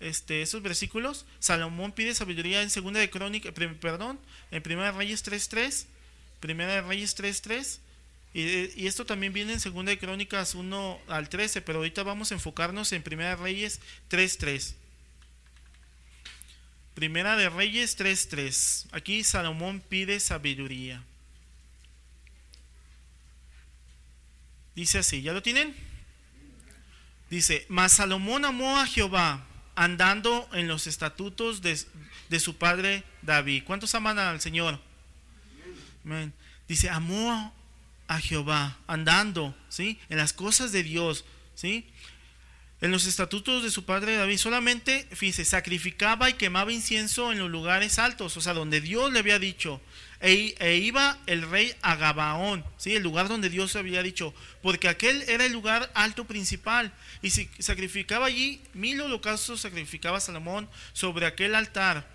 este, 0.00 0.42
esos 0.42 0.62
versículos, 0.62 1.24
Salomón 1.38 1.92
pide 1.92 2.14
sabiduría 2.14 2.62
en 2.62 2.70
segunda 2.70 3.00
de 3.00 3.10
Crónica, 3.10 3.52
perdón, 3.52 4.18
en 4.50 4.62
Primera 4.62 4.92
de 4.92 4.98
Reyes 4.98 5.24
3.3, 5.24 5.86
Primera 6.40 6.74
de 6.74 6.82
Reyes 6.82 7.16
3.3, 7.16 7.78
y, 8.34 8.82
y 8.82 8.86
esto 8.86 9.06
también 9.06 9.32
viene 9.32 9.54
en 9.54 9.60
segunda 9.60 9.90
de 9.90 9.98
Crónicas 9.98 10.54
1 10.54 11.00
al 11.08 11.28
13, 11.28 11.62
pero 11.62 11.78
ahorita 11.78 12.02
vamos 12.02 12.30
a 12.30 12.34
enfocarnos 12.34 12.92
en 12.92 13.02
Primera 13.02 13.30
de 13.30 13.36
Reyes 13.36 13.80
3.3. 14.10 14.74
Primera 16.94 17.36
de 17.36 17.48
Reyes 17.48 17.98
3.3. 17.98 18.86
Aquí 18.92 19.24
Salomón 19.24 19.82
pide 19.86 20.20
sabiduría. 20.20 21.02
Dice 24.74 24.98
así, 24.98 25.22
¿ya 25.22 25.32
lo 25.32 25.42
tienen? 25.42 25.74
Dice, 27.30 27.64
mas 27.68 27.92
Salomón 27.92 28.44
amó 28.44 28.78
a 28.78 28.86
Jehová 28.86 29.46
andando 29.76 30.48
en 30.52 30.66
los 30.66 30.86
estatutos 30.86 31.62
de, 31.62 32.40
su 32.40 32.56
padre 32.56 33.04
David. 33.22 33.62
¿Cuántos 33.64 33.94
aman 33.94 34.18
al 34.18 34.40
Señor? 34.40 34.80
Dice, 36.66 36.90
amó 36.90 37.54
a 38.08 38.20
Jehová, 38.20 38.78
andando, 38.86 39.54
¿sí? 39.68 39.98
En 40.08 40.16
las 40.16 40.32
cosas 40.32 40.72
de 40.72 40.82
Dios, 40.82 41.24
¿sí? 41.54 41.86
En 42.80 42.90
los 42.90 43.06
estatutos 43.06 43.62
de 43.62 43.70
su 43.70 43.84
padre 43.84 44.16
David, 44.16 44.38
solamente, 44.38 45.06
fíjese, 45.12 45.44
sacrificaba 45.44 46.30
y 46.30 46.34
quemaba 46.34 46.72
incienso 46.72 47.32
en 47.32 47.38
los 47.38 47.50
lugares 47.50 47.98
altos, 47.98 48.36
o 48.36 48.40
sea, 48.40 48.54
donde 48.54 48.80
Dios 48.80 49.12
le 49.12 49.18
había 49.18 49.38
dicho, 49.38 49.80
e, 50.20 50.54
e, 50.58 50.76
iba 50.76 51.18
el 51.26 51.42
rey 51.48 51.74
a 51.82 51.96
Gabaón, 51.96 52.64
¿sí? 52.76 52.94
el 52.94 53.02
lugar 53.02 53.28
donde 53.28 53.50
Dios 53.50 53.76
había 53.76 54.02
dicho, 54.02 54.34
porque 54.62 54.88
aquel 54.88 55.22
era 55.28 55.44
el 55.44 55.52
lugar 55.52 55.90
alto 55.94 56.24
principal, 56.24 56.92
y 57.22 57.30
si 57.30 57.48
sacrificaba 57.58 58.26
allí 58.26 58.60
mil 58.72 59.00
holocaustos, 59.00 59.60
sacrificaba 59.60 60.20
Salomón 60.20 60.68
sobre 60.92 61.26
aquel 61.26 61.54
altar. 61.54 62.08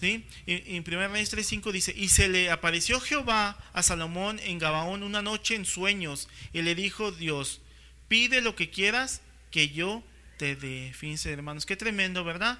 ¿sí? 0.00 0.24
En 0.46 0.84
1 0.86 1.08
Reyes 1.08 1.32
3.5 1.32 1.72
dice, 1.72 1.94
y 1.96 2.08
se 2.08 2.28
le 2.28 2.50
apareció 2.50 3.00
Jehová 3.00 3.58
a 3.72 3.82
Salomón 3.82 4.40
en 4.42 4.58
Gabaón 4.58 5.02
una 5.02 5.22
noche 5.22 5.54
en 5.54 5.64
sueños, 5.64 6.28
y 6.52 6.62
le 6.62 6.74
dijo 6.74 7.12
Dios, 7.12 7.60
pide 8.08 8.40
lo 8.40 8.56
que 8.56 8.70
quieras 8.70 9.22
que 9.50 9.70
yo 9.70 10.02
te 10.38 10.56
dé. 10.56 10.92
Fíjense 10.94 11.32
hermanos, 11.32 11.66
qué 11.66 11.76
tremendo, 11.76 12.24
¿verdad? 12.24 12.58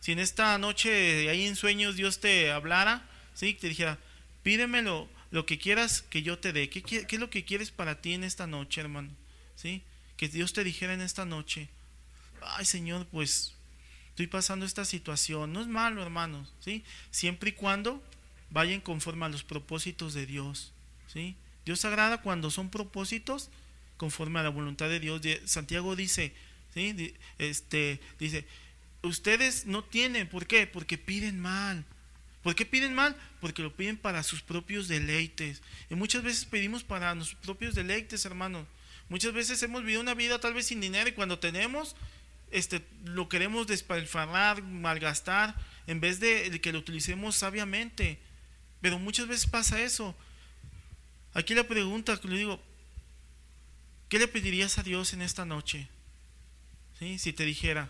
Si 0.00 0.12
en 0.12 0.18
esta 0.18 0.58
noche 0.58 1.30
ahí 1.30 1.46
en 1.46 1.56
sueños 1.56 1.96
Dios 1.96 2.20
te 2.20 2.50
hablara, 2.50 3.06
¿sí? 3.32 3.54
te 3.54 3.68
dijera, 3.68 3.98
Pídeme 4.44 4.82
lo, 4.82 5.08
que 5.46 5.58
quieras 5.58 6.02
que 6.02 6.22
yo 6.22 6.38
te 6.38 6.52
dé. 6.52 6.68
¿Qué, 6.68 6.82
¿Qué, 6.82 7.06
es 7.08 7.18
lo 7.18 7.30
que 7.30 7.44
quieres 7.44 7.72
para 7.72 8.00
ti 8.00 8.12
en 8.12 8.22
esta 8.22 8.46
noche, 8.46 8.82
hermano? 8.82 9.10
¿Sí? 9.56 9.82
Que 10.18 10.28
Dios 10.28 10.52
te 10.52 10.62
dijera 10.62 10.92
en 10.92 11.00
esta 11.00 11.24
noche, 11.24 11.68
ay 12.42 12.66
Señor, 12.66 13.06
pues 13.06 13.54
estoy 14.10 14.26
pasando 14.26 14.66
esta 14.66 14.84
situación. 14.84 15.52
No 15.52 15.62
es 15.62 15.66
malo, 15.66 16.02
hermanos, 16.02 16.52
¿sí? 16.60 16.84
Siempre 17.10 17.50
y 17.50 17.52
cuando 17.54 18.04
vayan 18.50 18.80
conforme 18.80 19.24
a 19.24 19.30
los 19.30 19.42
propósitos 19.42 20.12
de 20.12 20.26
Dios, 20.26 20.72
¿sí? 21.12 21.36
Dios 21.64 21.84
agrada 21.86 22.20
cuando 22.20 22.50
son 22.50 22.68
propósitos 22.68 23.48
conforme 23.96 24.40
a 24.40 24.42
la 24.42 24.50
voluntad 24.50 24.90
de 24.90 25.00
Dios. 25.00 25.22
Santiago 25.46 25.96
dice, 25.96 26.34
¿sí? 26.74 27.14
Este, 27.38 27.98
dice, 28.18 28.46
ustedes 29.02 29.64
no 29.64 29.82
tienen, 29.82 30.28
¿por 30.28 30.46
qué? 30.46 30.66
Porque 30.66 30.98
piden 30.98 31.40
mal. 31.40 31.86
¿Por 32.44 32.54
qué 32.54 32.66
piden 32.66 32.94
mal? 32.94 33.16
Porque 33.40 33.62
lo 33.62 33.74
piden 33.74 33.96
para 33.96 34.22
sus 34.22 34.42
propios 34.42 34.86
deleites. 34.86 35.62
Y 35.88 35.94
muchas 35.94 36.22
veces 36.22 36.44
pedimos 36.44 36.84
para 36.84 37.14
nuestros 37.14 37.40
propios 37.40 37.74
deleites, 37.74 38.26
hermanos. 38.26 38.66
Muchas 39.08 39.32
veces 39.32 39.62
hemos 39.62 39.80
vivido 39.80 40.02
una 40.02 40.12
vida 40.12 40.38
tal 40.38 40.52
vez 40.52 40.66
sin 40.66 40.78
dinero 40.82 41.08
y 41.08 41.12
cuando 41.12 41.38
tenemos, 41.38 41.96
este, 42.50 42.82
lo 43.02 43.30
queremos 43.30 43.66
despalfarrar, 43.66 44.62
malgastar, 44.62 45.54
en 45.86 46.00
vez 46.00 46.20
de, 46.20 46.60
que 46.60 46.70
lo 46.70 46.80
utilicemos 46.80 47.34
sabiamente. 47.34 48.18
Pero 48.82 48.98
muchas 48.98 49.26
veces 49.26 49.46
pasa 49.46 49.80
eso. 49.80 50.14
Aquí 51.32 51.54
la 51.54 51.64
pregunta 51.64 52.20
que 52.20 52.28
le 52.28 52.36
digo, 52.36 52.62
¿qué 54.10 54.18
le 54.18 54.28
pedirías 54.28 54.76
a 54.76 54.82
Dios 54.82 55.14
en 55.14 55.22
esta 55.22 55.46
noche? 55.46 55.88
¿Sí? 56.98 57.18
Si 57.18 57.32
te 57.32 57.46
dijera, 57.46 57.88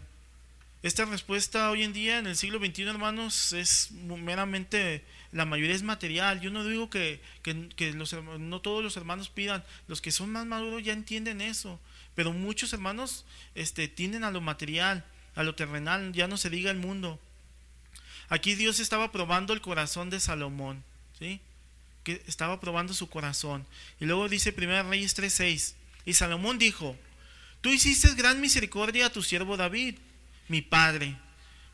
esta 0.84 1.06
respuesta 1.06 1.70
hoy 1.70 1.82
en 1.82 1.94
día, 1.94 2.18
en 2.18 2.26
el 2.26 2.36
siglo 2.36 2.58
XXI, 2.58 2.82
hermanos, 2.82 3.54
es 3.54 3.90
meramente, 3.90 5.02
la 5.32 5.46
mayoría 5.46 5.74
es 5.74 5.82
material. 5.82 6.42
Yo 6.42 6.50
no 6.50 6.62
digo 6.62 6.90
que, 6.90 7.22
no 8.42 8.60
todos 8.60 8.84
los 8.84 8.94
hermanos 8.98 9.30
pidan, 9.30 9.64
los 9.88 10.02
que 10.02 10.12
son 10.12 10.28
más 10.30 10.44
maduros 10.44 10.84
ya 10.84 10.92
entienden 10.92 11.40
eso, 11.40 11.80
pero 12.14 12.34
muchos 12.34 12.74
hermanos 12.74 13.24
este, 13.54 13.88
tienden 13.88 14.24
a 14.24 14.30
lo 14.30 14.42
material, 14.42 15.06
a 15.34 15.42
lo 15.42 15.54
terrenal, 15.54 16.12
ya 16.12 16.28
no 16.28 16.36
se 16.36 16.50
diga 16.50 16.70
el 16.70 16.76
mundo. 16.76 17.18
Aquí 18.28 18.54
Dios 18.54 18.78
estaba 18.78 19.10
probando 19.10 19.54
el 19.54 19.62
corazón 19.62 20.10
de 20.10 20.20
Salomón, 20.20 20.84
¿sí? 21.18 21.40
Que 22.02 22.22
estaba 22.26 22.60
probando 22.60 22.92
su 22.92 23.08
corazón. 23.08 23.66
Y 24.00 24.04
luego 24.04 24.28
dice 24.28 24.54
1 24.54 24.82
Reyes 24.90 25.16
3:6, 25.16 25.76
y 26.04 26.12
Salomón 26.12 26.58
dijo, 26.58 26.94
tú 27.62 27.70
hiciste 27.70 28.12
gran 28.16 28.42
misericordia 28.42 29.06
a 29.06 29.12
tu 29.12 29.22
siervo 29.22 29.56
David 29.56 29.94
mi 30.48 30.62
Padre, 30.62 31.16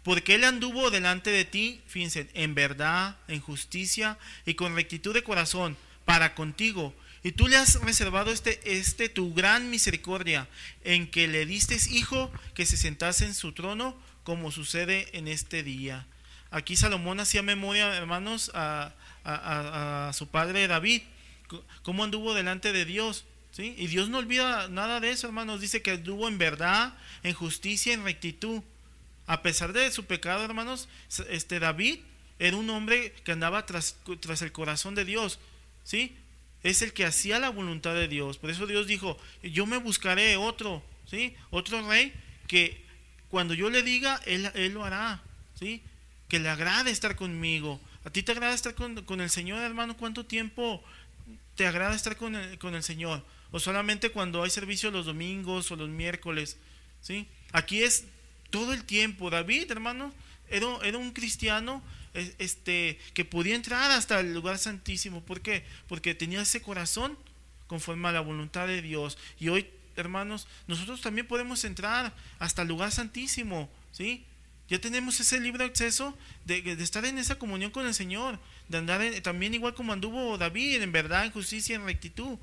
porque 0.03 0.35
Él 0.35 0.45
anduvo 0.45 0.91
delante 0.91 1.31
de 1.31 1.45
ti, 1.45 1.81
fíjense, 1.87 2.29
en 2.35 2.55
verdad, 2.55 3.17
en 3.29 3.41
justicia 3.41 4.19
y 4.47 4.55
con 4.55 4.75
rectitud 4.75 5.13
de 5.15 5.23
corazón 5.23 5.77
para 6.05 6.35
contigo. 6.35 6.95
Y 7.23 7.33
tú 7.33 7.49
le 7.49 7.57
has 7.57 7.75
reservado 7.83 8.33
este, 8.33 8.61
este 8.65 9.11
tu 9.11 9.35
gran 9.35 9.69
misericordia, 9.69 10.49
en 10.85 11.11
que 11.11 11.29
le 11.29 11.45
diste 11.45 11.77
hijo 11.91 12.33
que 12.55 12.65
se 12.65 12.79
sentase 12.79 13.27
en 13.27 13.35
su 13.35 13.53
trono, 13.53 13.97
como 14.25 14.51
sucede 14.51 15.09
en 15.13 15.29
este 15.29 15.63
día. 15.63 16.07
Aquí 16.51 16.77
Salomón 16.77 17.21
hacía 17.21 17.43
memoria, 17.43 17.95
hermanos, 17.95 18.51
a, 18.55 18.95
a 19.25 20.13
su 20.15 20.29
padre 20.29 20.67
David, 20.67 21.03
cómo 21.83 22.05
anduvo 22.05 22.35
delante 22.35 22.73
de 22.73 22.85
Dios. 22.85 23.25
Y 23.59 23.89
Dios 23.89 24.09
no 24.09 24.19
olvida 24.19 24.69
nada 24.69 25.01
de 25.01 25.11
eso, 25.11 25.27
hermanos. 25.27 25.61
Dice 25.61 25.83
que 25.83 25.91
anduvo 25.93 26.29
en 26.29 26.39
verdad, 26.39 26.95
en 27.23 27.35
justicia, 27.35 27.93
en 27.93 28.05
rectitud. 28.05 28.63
A 29.27 29.43
pesar 29.43 29.73
de 29.73 29.91
su 29.93 30.07
pecado, 30.07 30.45
hermanos, 30.45 30.89
este 31.29 31.61
David 31.61 32.01
era 32.39 32.57
un 32.57 32.71
hombre 32.71 33.13
que 33.25 33.33
andaba 33.33 33.67
tras, 33.67 33.97
tras 34.21 34.43
el 34.43 34.53
corazón 34.53 34.95
de 34.95 35.05
Dios. 35.05 35.39
¿sí? 35.85 36.17
Es 36.63 36.83
el 36.83 36.93
que 36.93 37.05
hacía 37.05 37.39
la 37.39 37.51
voluntad 37.51 37.95
de 37.95 38.09
Dios. 38.09 38.39
Por 38.39 38.51
eso 38.51 38.67
Dios 38.67 38.87
dijo, 38.87 39.19
yo 39.43 39.67
me 39.67 39.77
buscaré 39.77 40.37
otro, 40.37 40.83
¿sí? 41.07 41.35
Otro 41.51 41.87
rey 41.89 42.13
que 42.47 42.83
cuando 43.29 43.55
yo 43.55 43.71
le 43.71 43.83
diga, 43.83 44.21
él, 44.27 44.51
él 44.55 44.75
lo 44.75 44.85
hará, 44.85 45.23
¿sí? 45.59 45.83
Que 46.29 46.39
le 46.39 46.49
agrade 46.49 46.91
estar 46.91 47.17
conmigo. 47.17 47.81
¿A 48.05 48.11
ti 48.11 48.23
te 48.23 48.33
agrada 48.33 48.55
estar 48.55 48.75
con, 48.75 49.05
con 49.05 49.21
el 49.21 49.31
Señor, 49.31 49.63
hermano? 49.63 49.97
¿Cuánto 49.97 50.25
tiempo 50.27 50.83
te 51.57 51.67
agrada 51.67 51.95
estar 51.95 52.17
con 52.17 52.37
con 52.59 52.75
el 52.75 52.83
Señor? 52.83 53.25
O 53.53 53.61
solamente 53.61 54.11
cuando 54.11 54.43
hay 54.43 54.51
servicio 54.51 54.91
los 54.91 55.07
domingos 55.07 55.71
o 55.71 55.77
los 55.77 55.89
miércoles, 55.89 56.57
¿sí? 57.01 57.27
Aquí 57.53 57.83
es 57.83 58.05
todo 58.51 58.73
el 58.73 58.85
tiempo. 58.85 59.31
David, 59.31 59.71
hermano, 59.71 60.13
era, 60.49 60.67
era 60.85 60.99
un 60.99 61.13
cristiano 61.13 61.83
este, 62.15 62.99
que 63.15 63.25
podía 63.25 63.55
entrar 63.55 63.91
hasta 63.91 64.21
el 64.21 64.35
lugar 64.35 64.59
santísimo. 64.59 65.23
¿Por 65.23 65.41
qué? 65.41 65.65
Porque 65.89 66.15
tenía 66.15 66.43
ese 66.43 66.63
corazón 66.63 67.17
conforme 67.67 68.09
a 68.09 68.13
la 68.13 68.21
voluntad 68.21 68.67
de 68.67 68.83
Dios. 68.83 69.17
Y 69.39 69.49
hoy, 69.49 69.67
hermanos, 69.97 70.49
nosotros 70.67 71.01
también 71.01 71.27
podemos 71.27 71.65
entrar 71.65 72.15
hasta 72.39 72.63
el 72.63 72.69
lugar 72.69 72.93
santísimo, 72.93 73.71
¿sí? 73.93 74.25
Ya 74.69 74.81
tenemos 74.81 75.19
ese 75.19 75.41
libre 75.41 75.65
acceso 75.65 76.17
de, 76.45 76.63
de 76.63 76.85
estar 76.85 77.05
en 77.05 77.19
esa 77.19 77.39
comunión 77.39 77.73
con 77.73 77.87
el 77.87 77.95
Señor, 77.95 78.39
de 78.69 78.79
andar 78.79 79.03
también 79.23 79.53
igual 79.53 79.75
como 79.75 79.93
anduvo 79.93 80.39
David, 80.39 80.83
en 80.83 80.93
verdad, 80.93 81.25
en 81.25 81.33
justicia, 81.33 81.75
en 81.75 81.85
rectitud. 81.85 82.39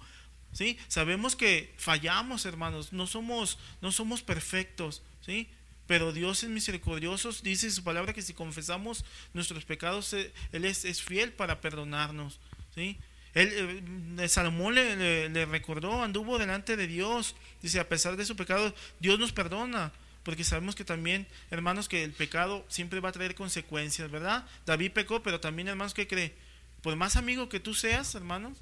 ¿Sí? 0.53 0.77
Sabemos 0.87 1.35
que 1.35 1.73
fallamos, 1.77 2.45
hermanos, 2.45 2.91
no 2.91 3.05
somos, 3.05 3.59
no 3.81 3.91
somos 3.91 4.23
perfectos, 4.23 5.03
¿sí? 5.23 5.49
Pero 5.87 6.11
Dios 6.11 6.43
es 6.43 6.49
misericordioso, 6.49 7.31
dice 7.43 7.69
su 7.71 7.83
palabra 7.83 8.13
que 8.13 8.21
si 8.21 8.33
confesamos 8.33 9.05
nuestros 9.33 9.65
pecados, 9.65 10.11
eh, 10.13 10.33
Él 10.51 10.65
es, 10.65 10.83
es 10.83 11.01
fiel 11.01 11.31
para 11.31 11.61
perdonarnos, 11.61 12.39
¿sí? 12.75 12.97
Él, 13.33 13.83
eh, 14.19 14.27
Salomón 14.27 14.73
le, 14.73 15.45
recordó, 15.45 16.01
anduvo 16.01 16.39
delante 16.39 16.75
de 16.75 16.87
Dios, 16.87 17.35
dice, 17.61 17.79
a 17.79 17.87
pesar 17.87 18.17
de 18.17 18.25
su 18.25 18.35
pecado, 18.35 18.73
Dios 18.99 19.19
nos 19.19 19.31
perdona, 19.31 19.91
porque 20.23 20.43
sabemos 20.43 20.75
que 20.75 20.83
también, 20.83 21.27
hermanos, 21.51 21.87
que 21.87 22.03
el 22.03 22.13
pecado 22.13 22.65
siempre 22.67 22.99
va 22.99 23.09
a 23.09 23.11
traer 23.13 23.35
consecuencias, 23.35 24.09
¿verdad? 24.09 24.45
David 24.65 24.91
pecó, 24.91 25.21
pero 25.21 25.39
también, 25.39 25.67
hermanos, 25.67 25.93
que 25.93 26.07
cree? 26.07 26.33
Por 26.81 26.95
más 26.95 27.15
amigo 27.15 27.47
que 27.47 27.59
tú 27.59 27.75
seas, 27.75 28.15
hermanos, 28.15 28.57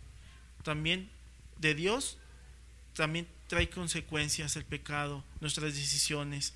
también 0.64 1.10
de 1.60 1.76
Dios, 1.76 2.18
también 2.94 3.28
trae 3.48 3.70
consecuencias 3.70 4.56
el 4.56 4.66
pecado, 4.66 5.24
nuestras 5.42 5.74
decisiones. 5.74 6.54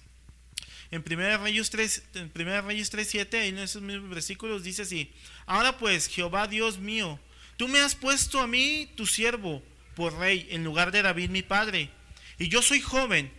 En 0.92 1.04
1 1.06 1.38
Reyes 1.38 1.70
3, 1.70 2.04
en 2.16 2.32
1 2.34 2.62
Reyes 2.62 2.90
3, 2.90 3.08
7, 3.08 3.48
en 3.48 3.60
esos 3.60 3.82
mismos 3.82 4.10
versículos 4.10 4.64
dice 4.64 4.84
así, 4.84 5.12
ahora 5.46 5.78
pues, 5.78 6.08
Jehová 6.08 6.48
Dios 6.48 6.80
mío, 6.80 7.20
tú 7.58 7.68
me 7.68 7.80
has 7.80 7.96
puesto 7.96 8.40
a 8.40 8.48
mí, 8.48 8.90
tu 8.96 9.06
siervo, 9.06 9.62
por 9.96 10.18
rey, 10.18 10.48
en 10.50 10.64
lugar 10.64 10.92
de 10.92 11.02
David 11.02 11.30
mi 11.30 11.44
padre, 11.44 11.92
y 12.40 12.48
yo 12.48 12.62
soy 12.62 12.82
joven, 12.82 13.32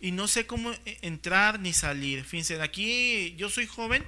y 0.00 0.12
no 0.12 0.28
sé 0.28 0.46
cómo 0.46 0.72
entrar 1.02 1.60
ni 1.60 1.72
salir. 1.72 2.24
Fíjense, 2.24 2.60
aquí 2.62 3.34
yo 3.36 3.50
soy 3.50 3.66
joven, 3.66 4.04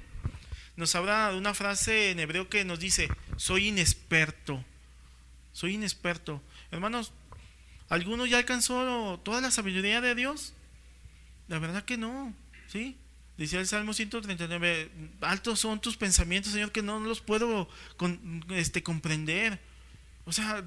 nos 0.75 0.95
habla 0.95 1.31
de 1.31 1.37
una 1.37 1.53
frase 1.53 2.11
en 2.11 2.19
hebreo 2.19 2.49
que 2.49 2.65
nos 2.65 2.79
dice, 2.79 3.09
soy 3.37 3.67
inexperto, 3.67 4.63
soy 5.53 5.75
inexperto. 5.75 6.41
Hermanos, 6.71 7.11
¿alguno 7.89 8.25
ya 8.25 8.37
alcanzó 8.37 9.19
toda 9.23 9.41
la 9.41 9.51
sabiduría 9.51 10.01
de 10.01 10.15
Dios? 10.15 10.53
La 11.47 11.59
verdad 11.59 11.83
que 11.83 11.97
no, 11.97 12.33
¿sí? 12.67 12.97
Dice 13.37 13.57
el 13.57 13.67
Salmo 13.67 13.93
139, 13.93 14.91
altos 15.21 15.59
son 15.59 15.81
tus 15.81 15.97
pensamientos, 15.97 16.53
Señor, 16.53 16.71
que 16.71 16.81
no 16.81 16.99
los 16.99 17.21
puedo 17.21 17.67
este, 18.49 18.83
comprender. 18.83 19.59
O 20.25 20.31
sea, 20.31 20.63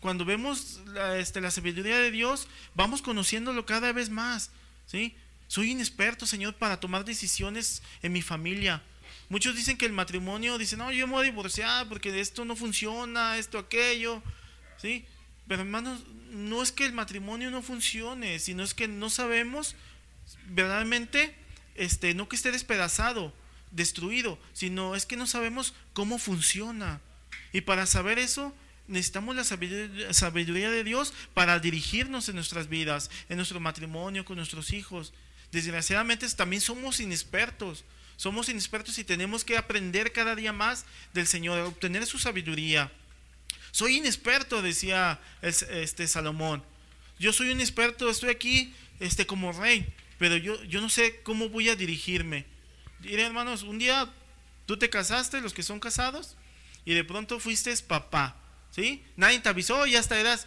cuando 0.00 0.24
vemos 0.24 0.80
la, 0.86 1.18
este, 1.18 1.40
la 1.40 1.50
sabiduría 1.50 1.98
de 1.98 2.10
Dios, 2.10 2.48
vamos 2.74 3.02
conociéndolo 3.02 3.66
cada 3.66 3.92
vez 3.92 4.10
más, 4.10 4.50
¿sí? 4.86 5.14
Soy 5.46 5.70
inexperto, 5.70 6.26
Señor, 6.26 6.54
para 6.54 6.80
tomar 6.80 7.04
decisiones 7.04 7.82
en 8.02 8.12
mi 8.12 8.22
familia. 8.22 8.82
Muchos 9.28 9.54
dicen 9.54 9.76
que 9.76 9.86
el 9.86 9.92
matrimonio, 9.92 10.58
dicen, 10.58 10.78
no, 10.78 10.90
yo 10.90 11.06
me 11.06 11.12
voy 11.12 11.26
a 11.26 11.30
divorciar 11.30 11.88
porque 11.88 12.18
esto 12.18 12.44
no 12.44 12.56
funciona, 12.56 13.38
esto, 13.38 13.58
aquello. 13.58 14.22
¿Sí? 14.84 15.06
Pero 15.48 15.62
hermanos, 15.62 16.02
no 16.30 16.62
es 16.62 16.70
que 16.70 16.84
el 16.84 16.92
matrimonio 16.92 17.50
no 17.50 17.62
funcione, 17.62 18.38
sino 18.38 18.62
es 18.62 18.74
que 18.74 18.86
no 18.86 19.08
sabemos 19.08 19.76
verdaderamente, 20.48 21.34
este, 21.74 22.12
no 22.12 22.28
que 22.28 22.36
esté 22.36 22.52
despedazado, 22.52 23.32
destruido, 23.70 24.38
sino 24.52 24.94
es 24.94 25.06
que 25.06 25.16
no 25.16 25.26
sabemos 25.26 25.72
cómo 25.94 26.18
funciona. 26.18 27.00
Y 27.54 27.62
para 27.62 27.86
saber 27.86 28.18
eso, 28.18 28.54
necesitamos 28.86 29.36
la 29.36 29.44
sabiduría 29.44 30.70
de 30.70 30.84
Dios 30.84 31.14
para 31.32 31.58
dirigirnos 31.60 32.28
en 32.28 32.34
nuestras 32.34 32.68
vidas, 32.68 33.10
en 33.30 33.36
nuestro 33.36 33.60
matrimonio, 33.60 34.26
con 34.26 34.36
nuestros 34.36 34.70
hijos. 34.74 35.14
Desgraciadamente 35.50 36.28
también 36.30 36.60
somos 36.60 37.00
inexpertos, 37.00 37.84
somos 38.18 38.50
inexpertos 38.50 38.98
y 38.98 39.04
tenemos 39.04 39.44
que 39.44 39.56
aprender 39.56 40.12
cada 40.12 40.34
día 40.34 40.52
más 40.52 40.84
del 41.14 41.26
Señor, 41.26 41.60
obtener 41.60 42.04
su 42.04 42.18
sabiduría. 42.18 42.92
Soy 43.74 43.96
inexperto, 43.96 44.62
decía 44.62 45.20
este 45.42 46.06
Salomón. 46.06 46.62
Yo 47.18 47.32
soy 47.32 47.50
un 47.50 47.60
experto, 47.60 48.08
estoy 48.08 48.30
aquí 48.30 48.72
este, 49.00 49.26
como 49.26 49.50
rey, 49.50 49.92
pero 50.16 50.36
yo, 50.36 50.62
yo 50.62 50.80
no 50.80 50.88
sé 50.88 51.20
cómo 51.24 51.48
voy 51.48 51.68
a 51.68 51.74
dirigirme. 51.74 52.44
Diré, 53.00 53.24
hermanos, 53.24 53.64
un 53.64 53.80
día 53.80 54.08
tú 54.66 54.76
te 54.76 54.88
casaste, 54.88 55.40
los 55.40 55.52
que 55.52 55.64
son 55.64 55.80
casados, 55.80 56.36
y 56.84 56.94
de 56.94 57.02
pronto 57.02 57.40
fuiste 57.40 57.76
papá. 57.78 58.36
¿Sí? 58.70 59.02
Nadie 59.16 59.40
te 59.40 59.48
avisó, 59.48 59.86
ya 59.86 59.98
hasta 59.98 60.20
eras 60.20 60.46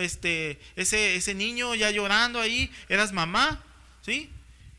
este, 0.00 0.60
ese, 0.76 1.16
ese 1.16 1.34
niño 1.34 1.74
ya 1.74 1.90
llorando 1.90 2.42
ahí, 2.42 2.70
eras 2.90 3.10
mamá, 3.10 3.64
¿sí? 4.02 4.28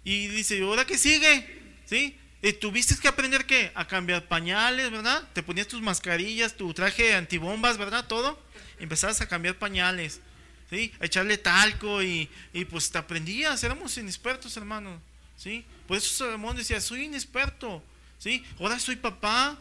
Y 0.04 0.28
dice, 0.28 0.62
¿ahora 0.62 0.86
qué 0.86 1.00
sigue? 1.00 1.80
¿Sí? 1.86 2.16
Y 2.42 2.54
tuviste 2.54 2.96
que 2.98 3.08
aprender 3.08 3.46
qué? 3.46 3.72
A 3.74 3.88
cambiar 3.88 4.28
pañales, 4.28 4.92
¿verdad? 4.92 5.28
Te 5.34 5.42
ponías 5.42 5.68
tus 5.68 5.82
mascarillas, 5.82 6.56
tu 6.56 6.74
traje 6.74 7.16
antibombas, 7.16 7.78
¿verdad? 7.78 8.06
Todo. 8.06 8.40
Empezabas 8.80 9.22
a 9.22 9.28
cambiar 9.28 9.56
pañales, 9.56 10.22
¿sí? 10.70 10.94
A 11.00 11.06
echarle 11.06 11.38
talco 11.38 12.04
y, 12.04 12.30
y 12.54 12.66
pues 12.66 12.92
te 12.92 13.00
aprendías. 13.00 13.64
Éramos 13.64 13.98
inexpertos, 13.98 14.56
hermano, 14.56 15.02
¿sí? 15.36 15.66
Por 15.88 15.98
eso 15.98 16.14
Salomón 16.14 16.58
decía, 16.58 16.80
soy 16.80 17.06
inexperto, 17.06 17.84
¿sí? 18.20 18.46
Ahora 18.60 18.80
soy 18.80 18.98
papá. 18.98 19.58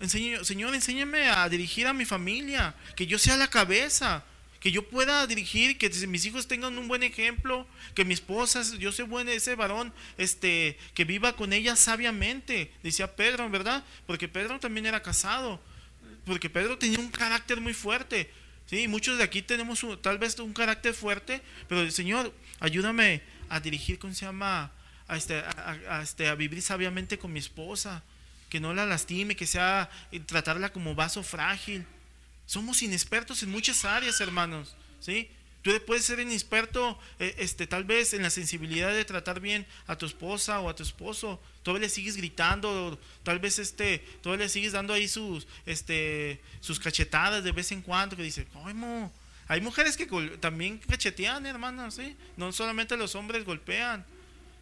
Señor, 0.00 0.74
enséñame 0.74 1.28
a 1.28 1.48
dirigir 1.48 1.86
a 1.86 1.92
mi 1.92 2.04
familia, 2.04 2.74
que 2.96 3.06
yo 3.06 3.18
sea 3.18 3.36
la 3.36 3.48
cabeza, 3.48 4.24
que 4.64 4.72
yo 4.72 4.88
pueda 4.88 5.26
dirigir, 5.26 5.76
que 5.76 5.90
mis 6.06 6.24
hijos 6.24 6.48
tengan 6.48 6.78
un 6.78 6.88
buen 6.88 7.02
ejemplo, 7.02 7.66
que 7.94 8.02
mi 8.02 8.14
esposa, 8.14 8.62
yo 8.78 8.92
soy 8.92 9.04
buen 9.04 9.28
ese 9.28 9.54
varón, 9.56 9.92
este, 10.16 10.78
que 10.94 11.04
viva 11.04 11.36
con 11.36 11.52
ella 11.52 11.76
sabiamente, 11.76 12.72
decía 12.82 13.14
Pedro, 13.14 13.50
¿verdad? 13.50 13.84
Porque 14.06 14.26
Pedro 14.26 14.58
también 14.58 14.86
era 14.86 15.02
casado, 15.02 15.60
porque 16.24 16.48
Pedro 16.48 16.78
tenía 16.78 16.98
un 16.98 17.10
carácter 17.10 17.60
muy 17.60 17.74
fuerte, 17.74 18.30
sí, 18.64 18.88
muchos 18.88 19.18
de 19.18 19.24
aquí 19.24 19.42
tenemos 19.42 19.84
tal 20.00 20.16
vez 20.16 20.38
un 20.38 20.54
carácter 20.54 20.94
fuerte, 20.94 21.42
pero 21.68 21.90
Señor, 21.90 22.32
ayúdame 22.58 23.20
a 23.50 23.60
dirigir, 23.60 23.98
¿cómo 23.98 24.14
se 24.14 24.24
llama? 24.24 24.72
A, 25.08 25.18
este, 25.18 25.44
a, 25.44 26.00
este, 26.02 26.26
a 26.26 26.34
vivir 26.36 26.62
sabiamente 26.62 27.18
con 27.18 27.34
mi 27.34 27.38
esposa, 27.38 28.02
que 28.48 28.60
no 28.60 28.72
la 28.72 28.86
lastime, 28.86 29.36
que 29.36 29.46
sea 29.46 29.90
tratarla 30.24 30.72
como 30.72 30.94
vaso 30.94 31.22
frágil. 31.22 31.84
Somos 32.46 32.82
inexpertos 32.82 33.42
en 33.42 33.50
muchas 33.50 33.84
áreas, 33.84 34.20
hermanos, 34.20 34.76
¿sí? 35.00 35.28
Tú 35.64 35.70
puedes 35.86 36.04
ser 36.04 36.20
inexperto, 36.20 36.98
eh, 37.18 37.34
este, 37.38 37.66
tal 37.66 37.84
vez 37.84 38.12
en 38.12 38.20
la 38.20 38.28
sensibilidad 38.28 38.92
de 38.92 39.02
tratar 39.06 39.40
bien 39.40 39.66
a 39.86 39.96
tu 39.96 40.04
esposa 40.04 40.60
o 40.60 40.68
a 40.68 40.76
tu 40.76 40.82
esposo. 40.82 41.40
Todavía 41.62 41.86
le 41.86 41.88
sigues 41.88 42.18
gritando, 42.18 43.00
tal 43.22 43.38
vez 43.38 43.58
este, 43.58 44.00
todavía 44.20 44.44
le 44.44 44.50
sigues 44.50 44.72
dando 44.72 44.92
ahí 44.92 45.08
sus, 45.08 45.46
este, 45.64 46.38
sus 46.60 46.78
cachetadas 46.78 47.42
de 47.44 47.52
vez 47.52 47.72
en 47.72 47.80
cuando, 47.80 48.14
que 48.14 48.22
dice, 48.22 48.46
mo. 48.74 49.10
Hay 49.48 49.62
mujeres 49.62 49.96
que 49.96 50.06
también 50.38 50.78
cachetean, 50.78 51.46
hermanos, 51.46 51.94
¿sí? 51.94 52.14
No 52.36 52.52
solamente 52.52 52.94
los 52.98 53.14
hombres 53.14 53.46
golpean, 53.46 54.04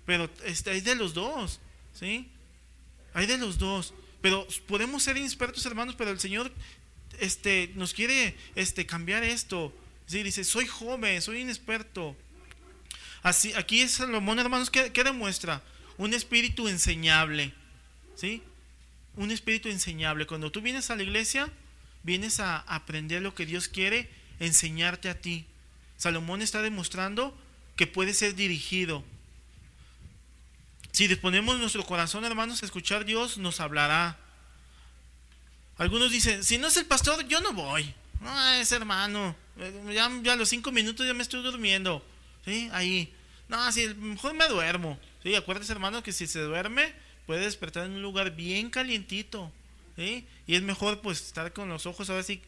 pero 0.06 0.30
este, 0.44 0.70
hay 0.70 0.82
de 0.82 0.94
los 0.94 1.14
dos, 1.14 1.58
¿sí? 1.98 2.28
Hay 3.12 3.26
de 3.26 3.38
los 3.38 3.58
dos. 3.58 3.92
Pero 4.20 4.46
podemos 4.68 5.02
ser 5.02 5.16
inexpertos, 5.16 5.66
hermanos, 5.66 5.96
pero 5.96 6.10
el 6.10 6.20
Señor 6.20 6.52
este, 7.22 7.70
nos 7.76 7.94
quiere 7.94 8.37
este, 8.56 8.85
cambiar 8.85 9.22
esto. 9.22 9.72
Dice, 10.08 10.44
soy 10.44 10.66
joven, 10.66 11.22
soy 11.22 11.40
inexperto. 11.40 12.16
Así, 13.22 13.54
aquí 13.54 13.80
es 13.80 13.92
Salomón, 13.92 14.40
hermanos, 14.40 14.70
¿qué, 14.70 14.90
demuestra? 15.04 15.62
Un 15.96 16.12
espíritu 16.12 16.68
enseñable. 16.68 17.54
¿Sí? 18.16 18.42
Un 19.16 19.30
espíritu 19.30 19.68
enseñable. 19.68 20.26
Cuando 20.26 20.50
tú 20.50 20.61
vienes 20.61 20.90
a 20.90 20.96
la 20.96 21.04
iglesia, 21.04 21.48
vienes 22.02 22.40
a 22.40 22.58
aprender 22.58 23.22
lo 23.22 23.35
que 23.35 23.46
Dios 23.46 23.68
quiere 23.68 24.11
enseñarte 24.40 25.08
a 25.08 25.20
ti. 25.20 25.46
Salomón 25.96 26.42
está 26.42 26.61
demostrando 26.61 27.38
que 27.76 27.87
puede 27.87 28.14
ser 28.14 28.35
dirigido. 28.35 29.04
Si 30.90 31.06
disponemos 31.06 31.58
nuestro 31.58 31.85
corazón, 31.85 32.24
hermanos, 32.24 32.62
a 32.62 32.66
escuchar 32.66 33.04
Dios, 33.04 33.38
nos 33.38 33.61
hablará. 33.61 34.18
Algunos 35.78 36.11
dicen, 36.11 36.44
si 36.44 36.58
no 36.58 36.68
es 36.68 36.76
el 36.76 36.87
pastor, 36.87 37.26
yo 37.28 37.40
no 37.40 37.52
voy. 37.52 37.94
No, 38.20 38.52
es 38.52 38.70
hermano. 38.72 39.35
Ya, 39.92 40.06
a 40.06 40.37
los 40.37 40.48
cinco 40.48 40.72
minutos 40.72 41.06
ya 41.06 41.14
me 41.14 41.22
estoy 41.22 41.42
durmiendo. 41.42 42.04
¿Sí? 42.44 42.68
Ahí. 42.72 43.12
No, 43.48 43.70
si 43.72 43.88
mejor 43.94 44.35
me 44.35 44.48
duermo. 44.48 44.98
¿Sí? 45.22 45.35
Acuérdese, 45.35 45.72
hermano, 45.72 46.02
que 46.02 46.12
si 46.12 46.26
se 46.26 46.40
duerme, 46.40 46.92
puede 47.26 47.44
despertar 47.44 47.87
en 47.87 47.92
un 47.92 48.02
lugar 48.02 48.35
bien 48.37 48.70
calientito. 48.70 49.52
¿Sí? 49.96 50.26
Y 50.46 50.54
es 50.54 50.62
mejor, 50.62 51.00
pues, 51.00 51.20
estar 51.20 51.52
con 51.52 51.68
los 51.68 51.87
ojos 51.87 52.08
ahora 52.11 52.22
sí, 52.22 52.40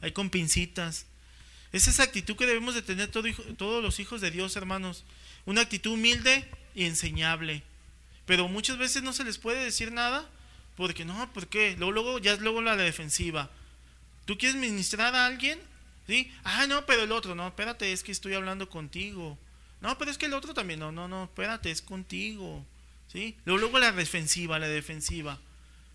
ahí 0.00 0.12
con 0.12 0.30
pincitas. 0.30 1.06
Es 1.72 1.88
esa 1.88 2.02
actitud 2.02 2.36
que 2.36 2.46
debemos 2.46 2.74
de 2.74 2.82
tener 2.82 3.10
todos 3.10 3.82
los 3.82 4.00
hijos 4.00 4.20
de 4.20 4.30
Dios, 4.30 4.56
hermanos. 4.56 5.04
Una 5.44 5.60
actitud 5.62 5.92
humilde 5.92 6.48
y 6.74 6.84
enseñable. 6.84 7.62
Pero 8.24 8.48
muchas 8.48 8.78
veces 8.78 9.02
no 9.02 9.12
se 9.12 9.24
les 9.24 9.38
puede 9.38 9.64
decir 9.64 9.92
nada 9.92 10.28
porque 10.76 11.04
no, 11.04 11.32
¿por 11.32 11.48
qué? 11.48 11.74
Luego, 11.78 11.92
luego 11.92 12.18
ya 12.18 12.32
es 12.32 12.40
luego 12.40 12.62
la 12.62 12.76
defensiva. 12.76 13.50
¿Tú 14.24 14.36
quieres 14.36 14.60
ministrar 14.60 15.14
a 15.14 15.26
alguien? 15.26 15.58
¿Sí? 16.06 16.30
Ah, 16.44 16.66
no, 16.68 16.86
pero 16.86 17.02
el 17.02 17.12
otro, 17.12 17.34
no, 17.34 17.48
espérate, 17.48 17.92
es 17.92 18.02
que 18.02 18.12
estoy 18.12 18.34
hablando 18.34 18.68
contigo. 18.68 19.38
No, 19.80 19.98
pero 19.98 20.10
es 20.10 20.18
que 20.18 20.26
el 20.26 20.34
otro 20.34 20.54
también, 20.54 20.80
no, 20.80 20.92
no, 20.92 21.08
no, 21.08 21.24
espérate, 21.24 21.70
es 21.70 21.82
contigo. 21.82 22.64
¿sí? 23.12 23.36
Luego, 23.44 23.60
luego 23.60 23.78
la 23.78 23.92
defensiva, 23.92 24.58
la 24.58 24.68
defensiva. 24.68 25.40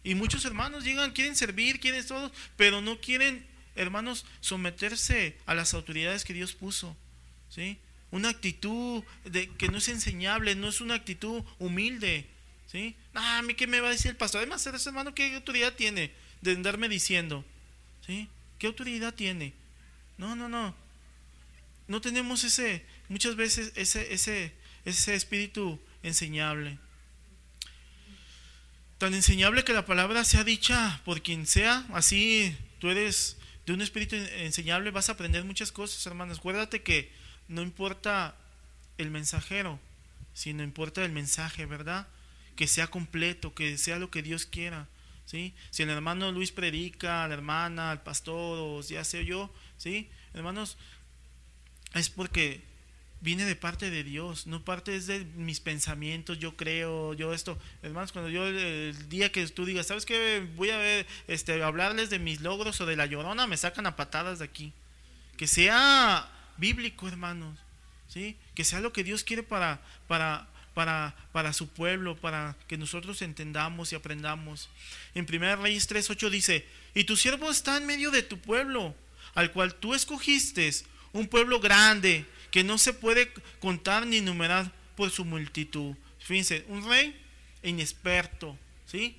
Y 0.03 0.15
muchos 0.15 0.45
hermanos 0.45 0.83
llegan, 0.83 1.11
quieren 1.11 1.35
servir, 1.35 1.79
quieren 1.79 2.05
todo, 2.05 2.31
pero 2.57 2.81
no 2.81 2.99
quieren, 2.99 3.45
hermanos, 3.75 4.25
someterse 4.39 5.37
a 5.45 5.53
las 5.53 5.73
autoridades 5.73 6.25
que 6.25 6.33
Dios 6.33 6.53
puso, 6.53 6.95
¿sí? 7.49 7.77
Una 8.09 8.29
actitud 8.29 9.03
de, 9.23 9.49
que 9.49 9.69
no 9.69 9.77
es 9.77 9.87
enseñable, 9.87 10.55
no 10.55 10.67
es 10.67 10.81
una 10.81 10.95
actitud 10.95 11.43
humilde, 11.59 12.27
¿sí? 12.71 12.95
Ah, 13.13 13.39
a 13.39 13.41
mí 13.41 13.53
qué 13.53 13.67
me 13.67 13.81
va 13.81 13.89
a 13.89 13.91
decir 13.91 14.11
el 14.11 14.17
pastor. 14.17 14.39
Además, 14.39 14.65
ese 14.65 14.89
hermano, 14.89 15.13
¿qué 15.13 15.35
autoridad 15.35 15.73
tiene 15.73 16.11
de 16.41 16.51
andarme 16.51 16.87
diciendo? 16.87 17.43
¿Sí? 18.05 18.29
¿Qué 18.57 18.67
autoridad 18.67 19.13
tiene? 19.13 19.53
No, 20.17 20.35
no, 20.35 20.47
no. 20.47 20.73
No 21.87 21.99
tenemos 21.99 22.43
ese, 22.43 22.85
muchas 23.09 23.35
veces 23.35 23.73
ese, 23.75 24.13
ese, 24.13 24.53
ese 24.85 25.15
espíritu 25.15 25.79
enseñable. 26.03 26.77
Tan 28.97 29.13
enseñable 29.13 29.63
que 29.63 29.73
la 29.73 29.85
palabra 29.85 30.23
sea 30.23 30.43
dicha 30.43 31.01
por 31.03 31.21
quien 31.21 31.47
sea, 31.47 31.85
así 31.91 32.55
tú 32.79 32.89
eres 32.89 33.37
de 33.65 33.73
un 33.73 33.81
espíritu 33.81 34.15
enseñable, 34.15 34.91
vas 34.91 35.09
a 35.09 35.13
aprender 35.13 35.43
muchas 35.43 35.71
cosas, 35.71 36.05
hermanos. 36.05 36.37
Acuérdate 36.37 36.81
que 36.81 37.11
no 37.47 37.61
importa 37.61 38.35
el 38.97 39.11
mensajero, 39.11 39.79
sino 40.33 40.63
importa 40.63 41.03
el 41.03 41.11
mensaje, 41.11 41.65
¿verdad? 41.65 42.07
Que 42.55 42.67
sea 42.67 42.87
completo, 42.87 43.53
que 43.53 43.77
sea 43.77 43.97
lo 43.97 44.11
que 44.11 44.21
Dios 44.21 44.45
quiera. 44.45 44.87
¿Sí? 45.25 45.53
Si 45.69 45.83
el 45.83 45.89
hermano 45.89 46.31
Luis 46.31 46.51
predica, 46.51 47.27
la 47.27 47.33
hermana, 47.33 47.91
al 47.91 48.03
pastor, 48.03 48.59
o 48.59 48.81
ya 48.81 49.03
sé 49.05 49.23
yo, 49.23 49.53
¿sí? 49.77 50.09
Hermanos, 50.33 50.77
es 51.93 52.09
porque 52.09 52.61
viene 53.21 53.45
de 53.45 53.55
parte 53.55 53.89
de 53.91 54.03
Dios, 54.03 54.47
no 54.47 54.65
parte 54.65 54.99
de 54.99 55.25
mis 55.35 55.59
pensamientos, 55.59 56.39
yo 56.39 56.57
creo, 56.57 57.13
yo 57.13 57.33
esto. 57.33 57.57
Hermanos, 57.83 58.11
cuando 58.11 58.29
yo 58.29 58.47
el 58.47 59.09
día 59.09 59.31
que 59.31 59.47
tú 59.47 59.65
digas, 59.65 59.87
¿sabes 59.87 60.05
qué? 60.05 60.45
Voy 60.55 60.71
a 60.71 60.77
ver, 60.77 61.07
este, 61.27 61.63
hablarles 61.63 62.09
de 62.09 62.19
mis 62.19 62.41
logros 62.41 62.81
o 62.81 62.85
de 62.85 62.95
la 62.95 63.05
llorona, 63.05 63.47
me 63.47 63.57
sacan 63.57 63.85
a 63.85 63.95
patadas 63.95 64.39
de 64.39 64.45
aquí. 64.45 64.73
Que 65.37 65.47
sea 65.47 66.29
bíblico, 66.57 67.07
hermanos, 67.07 67.57
¿sí? 68.07 68.37
Que 68.55 68.63
sea 68.63 68.81
lo 68.81 68.91
que 68.91 69.03
Dios 69.03 69.23
quiere 69.23 69.43
para, 69.43 69.81
para, 70.07 70.47
para, 70.73 71.15
para 71.31 71.53
su 71.53 71.67
pueblo, 71.67 72.15
para 72.15 72.55
que 72.67 72.77
nosotros 72.77 73.21
entendamos 73.21 73.91
y 73.91 73.95
aprendamos. 73.95 74.69
En 75.15 75.25
1 75.29 75.57
Reyes 75.57 75.89
3.8 75.89 76.29
dice, 76.29 76.65
y 76.93 77.03
tu 77.03 77.17
siervo 77.17 77.49
está 77.49 77.77
en 77.77 77.85
medio 77.85 78.11
de 78.11 78.23
tu 78.23 78.39
pueblo, 78.39 78.95
al 79.33 79.51
cual 79.51 79.75
tú 79.75 79.93
escogiste, 79.93 80.71
un 81.13 81.27
pueblo 81.27 81.59
grande, 81.59 82.25
que 82.51 82.63
no 82.63 82.77
se 82.77 82.93
puede 82.93 83.31
contar 83.59 84.05
ni 84.05 84.21
numerar 84.21 84.71
por 84.95 85.09
su 85.09 85.25
multitud. 85.25 85.95
Fíjense, 86.19 86.65
un 86.67 86.87
rey 86.87 87.19
inexperto, 87.63 88.57
¿sí? 88.85 89.17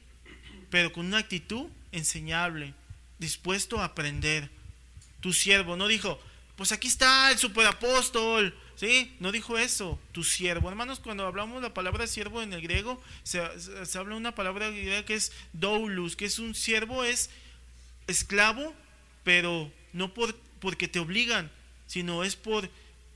Pero 0.71 0.93
con 0.93 1.07
una 1.07 1.19
actitud 1.19 1.67
enseñable, 1.93 2.75
dispuesto 3.19 3.81
a 3.81 3.87
aprender. 3.87 4.51
Tu 5.21 5.33
siervo 5.33 5.77
no 5.77 5.89
dijo, 5.89 6.21
pues 6.57 6.73
aquí 6.73 6.89
está 6.89 7.31
el 7.31 7.39
superapóstol, 7.39 8.57
¿sí? 8.83 9.15
No 9.21 9.31
dijo 9.31 9.59
eso, 9.59 9.97
tu 10.11 10.25
siervo. 10.25 10.69
Hermanos, 10.69 10.99
cuando 10.99 11.25
hablamos 11.25 11.63
la 11.63 11.73
palabra 11.73 12.09
siervo 12.09 12.43
en 12.43 12.53
el 12.53 12.63
griego, 12.63 13.01
se, 13.23 13.41
habla 13.97 14.17
una 14.17 14.35
palabra 14.35 14.71
griega 14.71 15.05
que 15.05 15.15
es 15.15 15.31
doulos, 15.53 16.17
que 16.17 16.25
es 16.25 16.41
un 16.41 16.57
siervo, 16.57 17.05
es 17.05 17.31
esclavo, 18.09 18.75
pero 19.23 19.71
no 19.93 20.13
por, 20.13 20.35
porque 20.59 20.89
te 20.89 20.99
obligan, 20.99 21.49
sino 21.87 22.25
es 22.25 22.35
por 22.35 22.69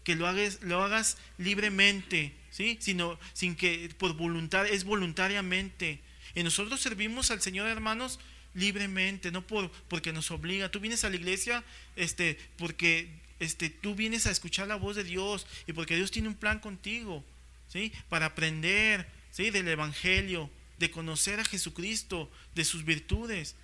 que 0.05 0.15
lo 0.15 0.29
hagas, 0.29 0.61
lo 0.63 0.85
hagas 0.85 1.19
libremente, 1.37 2.33
¿sí? 2.53 2.79
Sino 2.81 3.19
sin 3.33 3.57
que 3.57 3.93
por 3.99 4.15
voluntad, 4.15 4.69
es 4.69 4.85
voluntariamente. 4.85 5.99
Y 6.37 6.45
nosotros 6.45 6.81
servimos 6.81 7.33
al 7.33 7.43
Señor, 7.43 7.67
hermanos, 7.67 8.21
libremente, 8.55 9.33
no 9.33 9.45
por 9.45 9.73
porque 9.89 10.13
nos 10.13 10.31
obliga. 10.31 10.71
Tú 10.71 10.79
vienes 10.79 11.03
a 11.03 11.11
la 11.11 11.17
iglesia 11.17 11.65
este 11.97 12.39
porque 12.57 13.26
este 13.39 13.71
tú 13.71 13.95
vienes 13.95 14.27
a 14.27 14.31
escuchar 14.31 14.69
la 14.69 14.77
voz 14.77 14.97
de 14.97 15.05
Dios 15.05 15.47
y 15.67 15.73
porque 15.73 15.97
Dios 15.97 16.11
tiene 16.11 16.29
un 16.29 16.35
plan 16.35 16.59
contigo, 16.59 17.25
¿sí? 17.69 17.93
Para 18.09 18.27
aprender, 18.27 19.07
¿sí? 19.31 19.51
del 19.51 19.69
evangelio, 19.69 20.51
de 20.79 20.91
conocer 20.91 21.41
a 21.41 21.45
Jesucristo, 21.45 22.31
de 22.55 22.65
sus 22.65 22.85
virtudes. 22.85 23.55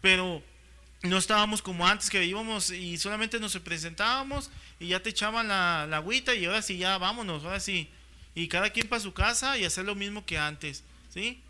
Pero 0.00 0.42
no 1.02 1.18
estábamos 1.18 1.62
como 1.62 1.86
antes 1.86 2.10
que 2.10 2.24
íbamos 2.24 2.70
y 2.70 2.98
solamente 2.98 3.38
nos 3.38 3.56
presentábamos 3.58 4.50
y 4.80 4.88
ya 4.88 5.00
te 5.00 5.10
echaban 5.10 5.48
la, 5.48 5.82
agüita 5.84 6.34
y 6.34 6.46
ahora 6.46 6.62
sí 6.62 6.78
ya 6.78 6.98
vámonos, 6.98 7.44
ahora 7.44 7.60
sí. 7.60 7.88
Y 8.34 8.48
cada 8.48 8.70
quien 8.70 8.88
para 8.88 9.00
su 9.00 9.12
casa 9.12 9.56
y 9.56 9.64
hacer 9.64 9.84
lo 9.84 9.94
mismo 9.94 10.26
que 10.26 10.38
antes, 10.38 10.82
¿sí? 11.10 11.40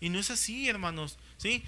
Y 0.00 0.08
no 0.08 0.18
es 0.18 0.30
así, 0.30 0.68
hermanos, 0.68 1.18
¿sí? 1.36 1.62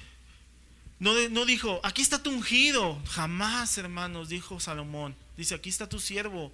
No, 0.99 1.13
no 1.29 1.45
dijo, 1.45 1.81
aquí 1.83 2.01
está 2.01 2.23
tu 2.23 2.31
ungido, 2.31 3.03
jamás, 3.11 3.77
hermanos, 3.77 4.31
dijo 4.31 4.59
Salomón. 4.61 5.15
Dice, 5.37 5.55
aquí 5.55 5.69
está 5.69 5.89
tu 5.89 5.99
siervo. 5.99 6.53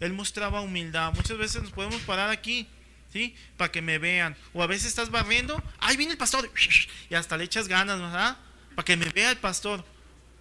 Él 0.00 0.12
mostraba 0.12 0.60
humildad. 0.60 1.12
Muchas 1.14 1.38
veces 1.38 1.62
nos 1.62 1.72
podemos 1.72 2.00
parar 2.02 2.30
aquí, 2.30 2.66
¿sí? 3.12 3.34
Para 3.56 3.70
que 3.70 3.82
me 3.82 3.98
vean. 3.98 4.36
O 4.52 4.62
a 4.62 4.66
veces 4.66 4.86
estás 4.86 5.10
barriendo, 5.10 5.62
ahí 5.78 5.96
viene 5.96 6.12
el 6.12 6.18
pastor, 6.18 6.50
y 7.10 7.14
hasta 7.14 7.36
le 7.36 7.44
echas 7.44 7.68
ganas, 7.68 8.00
¿verdad? 8.00 8.36
Para 8.74 8.84
que 8.84 8.96
me 8.96 9.08
vea 9.10 9.30
el 9.30 9.38
pastor. 9.38 9.84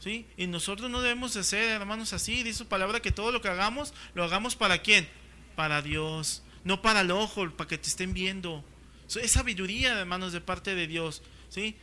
Y 0.05 0.47
nosotros 0.47 0.89
no 0.89 1.01
debemos 1.01 1.33
de 1.33 1.43
ser, 1.43 1.69
hermanos, 1.69 2.13
así. 2.13 2.43
Dice 2.43 2.59
su 2.59 2.67
palabra 2.67 2.99
que 2.99 3.11
todo 3.11 3.31
lo 3.31 3.41
que 3.41 3.47
hagamos, 3.47 3.93
lo 4.13 4.23
hagamos 4.23 4.55
para 4.55 4.79
quién? 4.81 5.07
Para 5.55 5.81
Dios. 5.81 6.43
No 6.63 6.81
para 6.81 7.01
el 7.01 7.11
ojo, 7.11 7.49
para 7.51 7.67
que 7.67 7.77
te 7.77 7.87
estén 7.87 8.13
viendo. 8.13 8.63
Es 9.15 9.31
sabiduría, 9.31 9.99
hermanos, 9.99 10.33
de 10.33 10.41
parte 10.41 10.75
de 10.75 10.87
Dios. 10.87 11.21
¿Sí? 11.49 11.75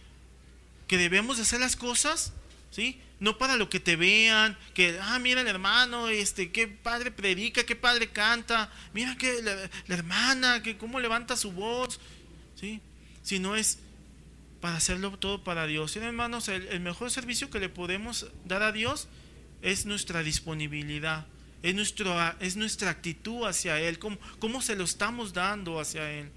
Que 0.87 0.99
debemos 0.99 1.37
de 1.37 1.45
hacer 1.45 1.61
las 1.61 1.77
cosas, 1.77 2.33
¿sí? 2.71 3.01
No 3.20 3.38
para 3.38 3.56
lo 3.56 3.68
que 3.68 3.80
te 3.80 3.96
vean, 3.96 4.56
que, 4.74 4.98
ah, 5.00 5.18
mira 5.18 5.42
el 5.42 5.46
hermano, 5.46 6.09
este, 6.09 6.50
qué 6.50 6.66
padre 6.66 7.11
predica, 7.11 7.64
qué 7.64 7.76
padre 7.76 8.09
canta, 8.09 8.72
mira 8.94 9.16
que 9.16 9.42
la, 9.42 9.54
la 9.87 9.94
hermana, 9.94 10.62
que 10.62 10.78
cómo 10.78 10.98
levanta 11.00 11.37
su 11.37 11.52
voz, 11.52 12.00
¿sí? 12.56 12.80
Sino 13.22 13.56
es 13.56 13.78
para 14.61 14.76
hacerlo 14.76 15.18
todo 15.18 15.42
para 15.42 15.66
Dios. 15.66 15.96
Y 15.96 16.00
hermanos, 16.00 16.48
el, 16.48 16.80
mejor 16.80 17.11
servicio 17.11 17.50
que 17.50 17.61
le 17.61 17.68
podemos 17.68 18.26
dar 18.44 18.62
a 18.62 18.72
Dios 18.72 19.09
es 19.62 19.87
nuestra 19.87 20.22
disponibilidad, 20.22 21.26
es, 21.62 21.74
nuestro, 21.74 22.16
es 22.40 22.56
nuestra 22.56 22.90
actitud 22.90 23.46
hacia 23.46 23.80
Él, 23.80 23.98
cómo, 23.98 24.18
cómo 24.38 24.62
se 24.62 24.76
lo 24.76 24.85
estamos 24.85 25.33
dando 25.33 25.80
hacia 25.80 26.11
Él. 26.11 26.30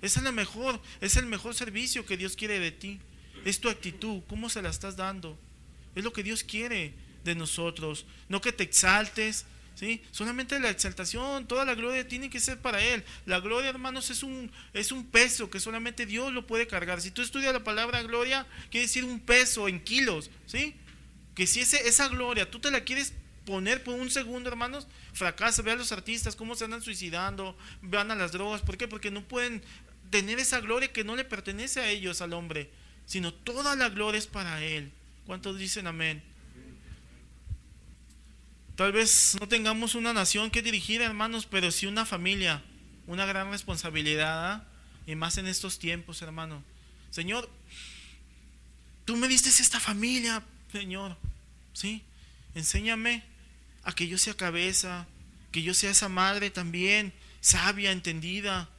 Ese 0.00 0.20
es 0.20 0.26
el 0.26 0.32
mejor, 0.32 0.80
es 1.00 1.16
el 1.16 1.26
mejor 1.26 1.54
servicio 1.54 2.06
que 2.06 2.16
Dios 2.16 2.36
quiere 2.36 2.58
de 2.58 2.72
ti. 2.72 3.00
Es 3.44 3.60
tu 3.60 3.68
actitud, 3.68 4.22
cómo 4.28 4.48
se 4.48 4.62
la 4.62 4.68
estás 4.68 4.96
dando. 4.96 5.38
Es 5.98 6.04
lo 6.04 6.12
que 6.12 6.22
Dios 6.22 6.44
quiere 6.44 6.94
de 7.24 7.34
nosotros. 7.34 8.06
No 8.28 8.40
que 8.40 8.52
te 8.52 8.62
exaltes, 8.62 9.46
¿sí? 9.74 10.02
Solamente 10.12 10.58
la 10.60 10.70
exaltación, 10.70 11.46
toda 11.46 11.64
la 11.64 11.74
gloria 11.74 12.06
tiene 12.06 12.30
que 12.30 12.40
ser 12.40 12.58
para 12.60 12.82
Él. 12.82 13.04
La 13.26 13.40
gloria, 13.40 13.70
hermanos, 13.70 14.10
es 14.10 14.22
un, 14.22 14.50
es 14.72 14.92
un 14.92 15.04
peso 15.04 15.50
que 15.50 15.60
solamente 15.60 16.06
Dios 16.06 16.32
lo 16.32 16.46
puede 16.46 16.66
cargar. 16.66 17.00
Si 17.00 17.10
tú 17.10 17.22
estudias 17.22 17.52
la 17.52 17.64
palabra 17.64 18.02
gloria, 18.02 18.46
quiere 18.70 18.86
decir 18.86 19.04
un 19.04 19.20
peso 19.20 19.68
en 19.68 19.82
kilos, 19.82 20.30
¿sí? 20.46 20.74
Que 21.34 21.46
si 21.46 21.60
ese, 21.60 21.88
esa 21.88 22.08
gloria 22.08 22.50
tú 22.50 22.60
te 22.60 22.70
la 22.70 22.84
quieres 22.84 23.12
poner 23.44 23.82
por 23.82 23.94
un 23.94 24.10
segundo, 24.10 24.50
hermanos, 24.50 24.86
fracasa. 25.14 25.62
Ve 25.62 25.72
a 25.72 25.76
los 25.76 25.90
artistas 25.90 26.36
cómo 26.36 26.54
se 26.54 26.64
andan 26.64 26.82
suicidando, 26.82 27.56
van 27.82 28.10
a 28.10 28.14
las 28.14 28.32
drogas. 28.32 28.60
¿Por 28.60 28.76
qué? 28.76 28.86
Porque 28.86 29.10
no 29.10 29.26
pueden 29.26 29.62
tener 30.10 30.38
esa 30.38 30.60
gloria 30.60 30.92
que 30.92 31.04
no 31.04 31.16
le 31.16 31.24
pertenece 31.24 31.80
a 31.80 31.88
ellos, 31.88 32.20
al 32.20 32.32
hombre, 32.32 32.70
sino 33.06 33.32
toda 33.32 33.74
la 33.76 33.88
gloria 33.88 34.18
es 34.18 34.26
para 34.26 34.62
Él. 34.62 34.92
¿Cuántos 35.28 35.58
dicen 35.58 35.86
amén? 35.86 36.22
Tal 38.76 38.92
vez 38.92 39.36
no 39.38 39.46
tengamos 39.46 39.94
una 39.94 40.14
nación 40.14 40.50
que 40.50 40.62
dirigir, 40.62 41.02
hermanos, 41.02 41.44
pero 41.44 41.70
sí 41.70 41.84
una 41.84 42.06
familia, 42.06 42.62
una 43.06 43.26
gran 43.26 43.50
responsabilidad, 43.50 44.52
¿ah? 44.52 44.64
y 45.06 45.16
más 45.16 45.36
en 45.36 45.46
estos 45.46 45.78
tiempos, 45.78 46.22
hermano. 46.22 46.64
Señor, 47.10 47.46
tú 49.04 49.18
me 49.18 49.28
diste 49.28 49.50
esta 49.50 49.78
familia, 49.78 50.42
Señor, 50.72 51.18
¿sí? 51.74 52.02
Enséñame 52.54 53.22
a 53.82 53.92
que 53.92 54.08
yo 54.08 54.16
sea 54.16 54.32
cabeza, 54.32 55.06
que 55.52 55.62
yo 55.62 55.74
sea 55.74 55.90
esa 55.90 56.08
madre 56.08 56.48
también, 56.48 57.12
sabia, 57.42 57.92
entendida. 57.92 58.70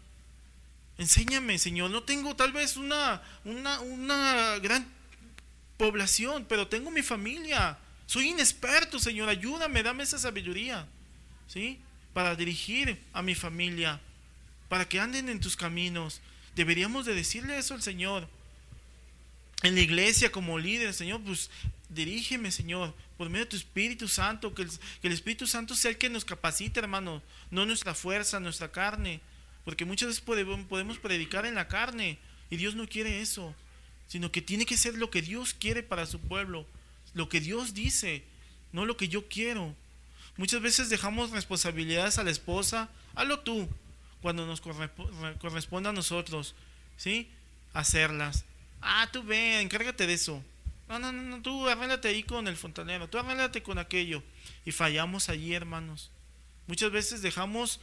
Enséñame, 0.97 1.59
Señor. 1.59 1.91
No 1.91 2.01
tengo 2.01 2.35
tal 2.35 2.53
vez 2.53 2.75
una, 2.75 3.21
una, 3.45 3.81
una 3.81 4.57
gran 4.57 4.97
población, 5.79 6.45
pero 6.47 6.67
tengo 6.67 6.91
mi 6.91 7.01
familia. 7.01 7.77
Soy 8.05 8.27
inexperto, 8.27 8.99
Señor, 8.99 9.29
ayúdame, 9.29 9.81
dame 9.81 10.03
esa 10.03 10.19
sabiduría, 10.19 10.85
¿sí? 11.47 11.79
Para 12.13 12.35
dirigir 12.35 13.01
a 13.13 13.21
mi 13.21 13.33
familia, 13.33 14.01
para 14.67 14.87
que 14.87 14.99
anden 14.99 15.29
en 15.29 15.39
tus 15.39 15.55
caminos. 15.55 16.19
Deberíamos 16.53 17.05
de 17.05 17.15
decirle 17.15 17.57
eso 17.57 17.73
al 17.73 17.81
Señor. 17.81 18.27
En 19.63 19.75
la 19.75 19.81
iglesia 19.81 20.31
como 20.33 20.59
líder, 20.59 20.93
Señor, 20.93 21.21
pues 21.21 21.49
dirígeme, 21.87 22.51
Señor, 22.51 22.93
por 23.17 23.29
medio 23.29 23.45
de 23.45 23.51
tu 23.51 23.55
Espíritu 23.55 24.09
Santo, 24.09 24.53
que 24.53 24.63
el, 24.63 24.69
que 25.01 25.07
el 25.07 25.13
Espíritu 25.13 25.47
Santo 25.47 25.75
sea 25.75 25.91
el 25.91 25.97
que 25.97 26.09
nos 26.09 26.25
capacite, 26.25 26.81
hermano, 26.81 27.23
no 27.51 27.65
nuestra 27.65 27.95
fuerza, 27.95 28.39
nuestra 28.41 28.69
carne. 28.71 29.21
porque 29.63 29.85
muchas 29.85 30.09
veces 30.09 30.23
podemos 30.23 30.97
predicar 30.97 31.45
en 31.45 31.55
la 31.55 31.69
carne 31.69 32.17
y 32.49 32.57
Dios 32.57 32.75
no 32.75 32.87
quiere 32.87 33.21
eso, 33.21 33.55
sino 34.09 34.31
que 34.31 34.41
tiene 34.41 34.65
que 34.65 34.75
ser 34.75 34.95
lo 34.95 35.11
que 35.11 35.21
Dios 35.21 35.53
quiere 35.53 35.83
para 35.83 36.07
su 36.07 36.19
pueblo, 36.19 36.65
lo 37.13 37.29
que 37.29 37.39
Dios 37.39 37.73
dice, 37.73 38.23
no 38.73 38.85
lo 38.85 38.97
que 38.97 39.07
yo 39.07 39.29
quiero. 39.29 39.75
Muchas 40.35 40.61
veces 40.61 40.89
dejamos 40.89 41.29
responsabilidades 41.29 42.17
a 42.17 42.23
la 42.23 42.31
esposa, 42.31 42.89
hazlo 43.15 43.39
tú, 43.41 43.69
cuando 44.21 44.47
nos 44.47 44.61
corresponda 44.61 45.91
a 45.91 45.93
nosotros, 45.93 46.55
¿sí? 46.97 47.29
Hacerlas. 47.73 48.45
Ah, 48.81 49.07
tú 49.13 49.23
ve, 49.23 49.61
encárgate 49.61 50.07
de 50.07 50.13
eso. 50.13 50.43
No, 50.87 50.97
no, 50.97 51.11
no, 51.11 51.41
tú 51.43 51.67
arréglate 51.67 52.07
ahí 52.07 52.23
con 52.23 52.47
el 52.47 52.57
fontanero, 52.57 53.07
tú 53.07 53.19
arréglate 53.19 53.61
con 53.61 53.77
aquello. 53.77 54.23
Y 54.65 54.71
fallamos 54.71 55.29
allí, 55.29 55.53
hermanos. 55.53 56.09
Muchas 56.65 56.91
veces 56.91 57.21
dejamos 57.21 57.79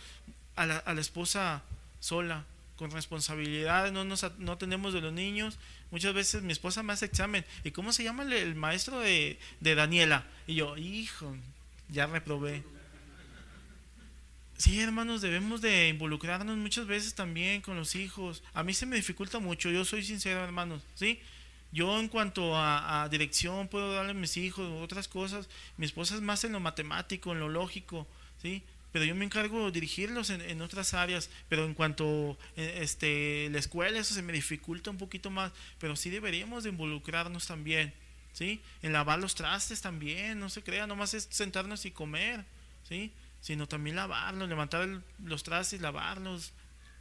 a 0.57 0.67
la, 0.67 0.79
a 0.79 0.93
la 0.93 1.01
esposa 1.01 1.63
sola, 2.01 2.45
con 2.77 2.91
responsabilidades, 2.91 3.93
no, 3.93 4.05
nos, 4.05 4.25
no 4.39 4.59
tenemos 4.59 4.93
de 4.93 5.01
los 5.01 5.13
niños. 5.13 5.59
Muchas 5.91 6.15
veces 6.15 6.43
mi 6.43 6.53
esposa 6.53 6.83
me 6.83 6.93
hace 6.93 7.07
examen. 7.07 7.45
¿Y 7.65 7.71
cómo 7.71 7.93
se 7.93 8.05
llama 8.05 8.25
el, 8.25 8.55
maestro 8.55 9.01
de, 9.01 9.39
de, 9.61 9.75
Daniela? 9.75 10.27
Y 10.47 10.57
yo, 10.57 10.77
hijo, 10.77 11.37
ya 11.89 12.07
reprobé. 12.07 12.63
Sí, 14.59 14.81
hermanos, 14.81 15.21
debemos 15.21 15.61
de 15.61 15.89
involucrarnos 15.89 16.57
muchas 16.57 16.87
veces 16.87 17.15
también 17.15 17.61
con 17.61 17.77
los 17.77 17.95
hijos. 17.95 18.43
A 18.55 18.63
mí 18.63 18.73
se 18.73 18.87
me 18.87 18.97
dificulta 18.97 19.39
mucho, 19.39 19.71
yo 19.71 19.85
soy 19.85 20.03
sincero, 20.03 20.43
hermanos, 20.43 20.83
¿sí? 20.95 21.21
Yo 21.73 22.01
en 22.01 22.09
cuanto 22.09 22.57
a, 22.57 23.03
a 23.03 23.09
dirección 23.09 23.69
puedo 23.69 23.93
darle 23.93 24.13
a 24.13 24.15
mis 24.15 24.37
hijos 24.39 24.67
otras 24.83 25.09
cosas. 25.09 25.49
Mi 25.77 25.85
esposa 25.85 26.15
es 26.15 26.23
más 26.23 26.43
en 26.45 26.53
lo 26.53 26.61
matemático, 26.61 27.33
en 27.33 27.41
lo 27.41 27.51
lógico, 27.51 28.07
¿sí? 28.41 28.63
Pero 28.97 29.05
yo 29.05 29.15
me 29.15 29.27
encargo 29.27 29.67
de 29.67 29.73
dirigirlos 29.73 30.31
en, 30.31 30.63
otras 30.63 30.95
áreas, 30.95 31.29
pero 31.51 31.67
en 31.67 31.75
cuanto 31.75 32.39
eh, 32.57 32.79
este, 32.81 33.51
la 33.53 33.59
escuela, 33.59 33.99
eso 33.99 34.15
se 34.15 34.23
me 34.23 34.33
dificulta 34.33 34.91
un 34.91 34.97
poquito 34.97 35.31
más, 35.31 35.53
pero 35.79 35.97
sí 35.97 36.09
deberíamos 36.09 36.65
de 36.65 36.71
involucrarnos 36.71 37.47
también, 37.47 37.93
¿sí? 38.33 38.63
En 38.81 38.95
lavar 38.95 39.19
los 39.19 39.35
trastes 39.35 39.83
también, 39.83 40.41
no 40.41 40.49
se 40.49 40.63
crea, 40.63 40.87
nomás 40.87 41.13
es 41.13 41.29
sentarnos 41.31 41.85
y 41.85 41.91
comer, 41.91 42.47
¿sí? 42.89 43.13
Sino 43.43 43.69
también 43.69 43.97
lavarlos, 43.97 44.49
levantar 44.49 44.89
los 45.23 45.43
trastes, 45.43 45.83
lavarlos, 45.83 46.55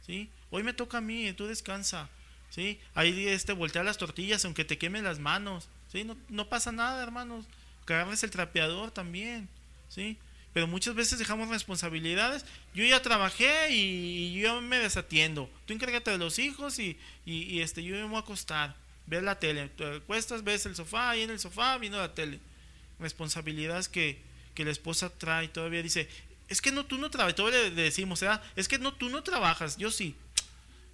¿sí? 0.04 0.28
Hoy 0.50 0.64
me 0.64 0.74
toca 0.74 0.98
a 0.98 1.00
mí, 1.00 1.32
tú 1.32 1.46
descansa, 1.46 2.10
¿sí? 2.50 2.78
Ahí 2.94 3.26
este, 3.26 3.54
voltear 3.54 3.86
las 3.86 3.96
tortillas 3.96 4.44
aunque 4.44 4.66
te 4.66 4.76
quemen 4.76 5.02
las 5.02 5.18
manos, 5.18 5.70
¿sí? 5.90 6.04
No, 6.04 6.14
no 6.28 6.50
pasa 6.50 6.72
nada, 6.72 7.02
hermanos, 7.02 7.46
que 7.86 7.94
el 7.94 8.30
trapeador 8.30 8.90
también, 8.90 9.48
¿sí? 9.88 10.18
Pero 10.56 10.66
muchas 10.66 10.94
veces 10.94 11.18
dejamos 11.18 11.50
responsabilidades. 11.50 12.46
Yo 12.72 12.82
ya 12.82 13.02
trabajé 13.02 13.68
y, 13.72 14.40
yo 14.40 14.62
me 14.62 14.78
desatiendo. 14.78 15.50
Tú 15.66 15.74
encárgate 15.74 16.12
de 16.12 16.16
los 16.16 16.38
hijos 16.38 16.78
y, 16.78 16.98
y, 17.26 17.60
este, 17.60 17.84
yo 17.84 17.94
me 17.94 18.04
voy 18.04 18.16
a 18.16 18.20
acostar, 18.20 18.74
ver 19.06 19.22
la 19.22 19.38
tele. 19.38 19.68
Te 19.68 19.96
acuestas, 19.96 20.44
ves 20.44 20.64
el 20.64 20.74
sofá, 20.74 21.10
ahí 21.10 21.20
en 21.20 21.28
el 21.28 21.38
sofá 21.38 21.76
viendo 21.76 21.98
la 21.98 22.14
tele. 22.14 22.40
Responsabilidades 22.98 23.90
que, 23.90 24.18
que 24.54 24.64
la 24.64 24.70
esposa 24.70 25.10
trae. 25.10 25.48
Todavía 25.48 25.82
dice, 25.82 26.08
es 26.48 26.62
que 26.62 26.72
no, 26.72 26.86
tú 26.86 26.96
no 26.96 27.10
trabajas. 27.10 27.34
Todavía 27.34 27.64
le, 27.64 27.70
decimos, 27.72 28.22
¿verdad? 28.22 28.42
es 28.56 28.66
que 28.66 28.78
no, 28.78 28.94
tú 28.94 29.10
no 29.10 29.22
trabajas, 29.22 29.76
yo 29.76 29.90
sí. 29.90 30.16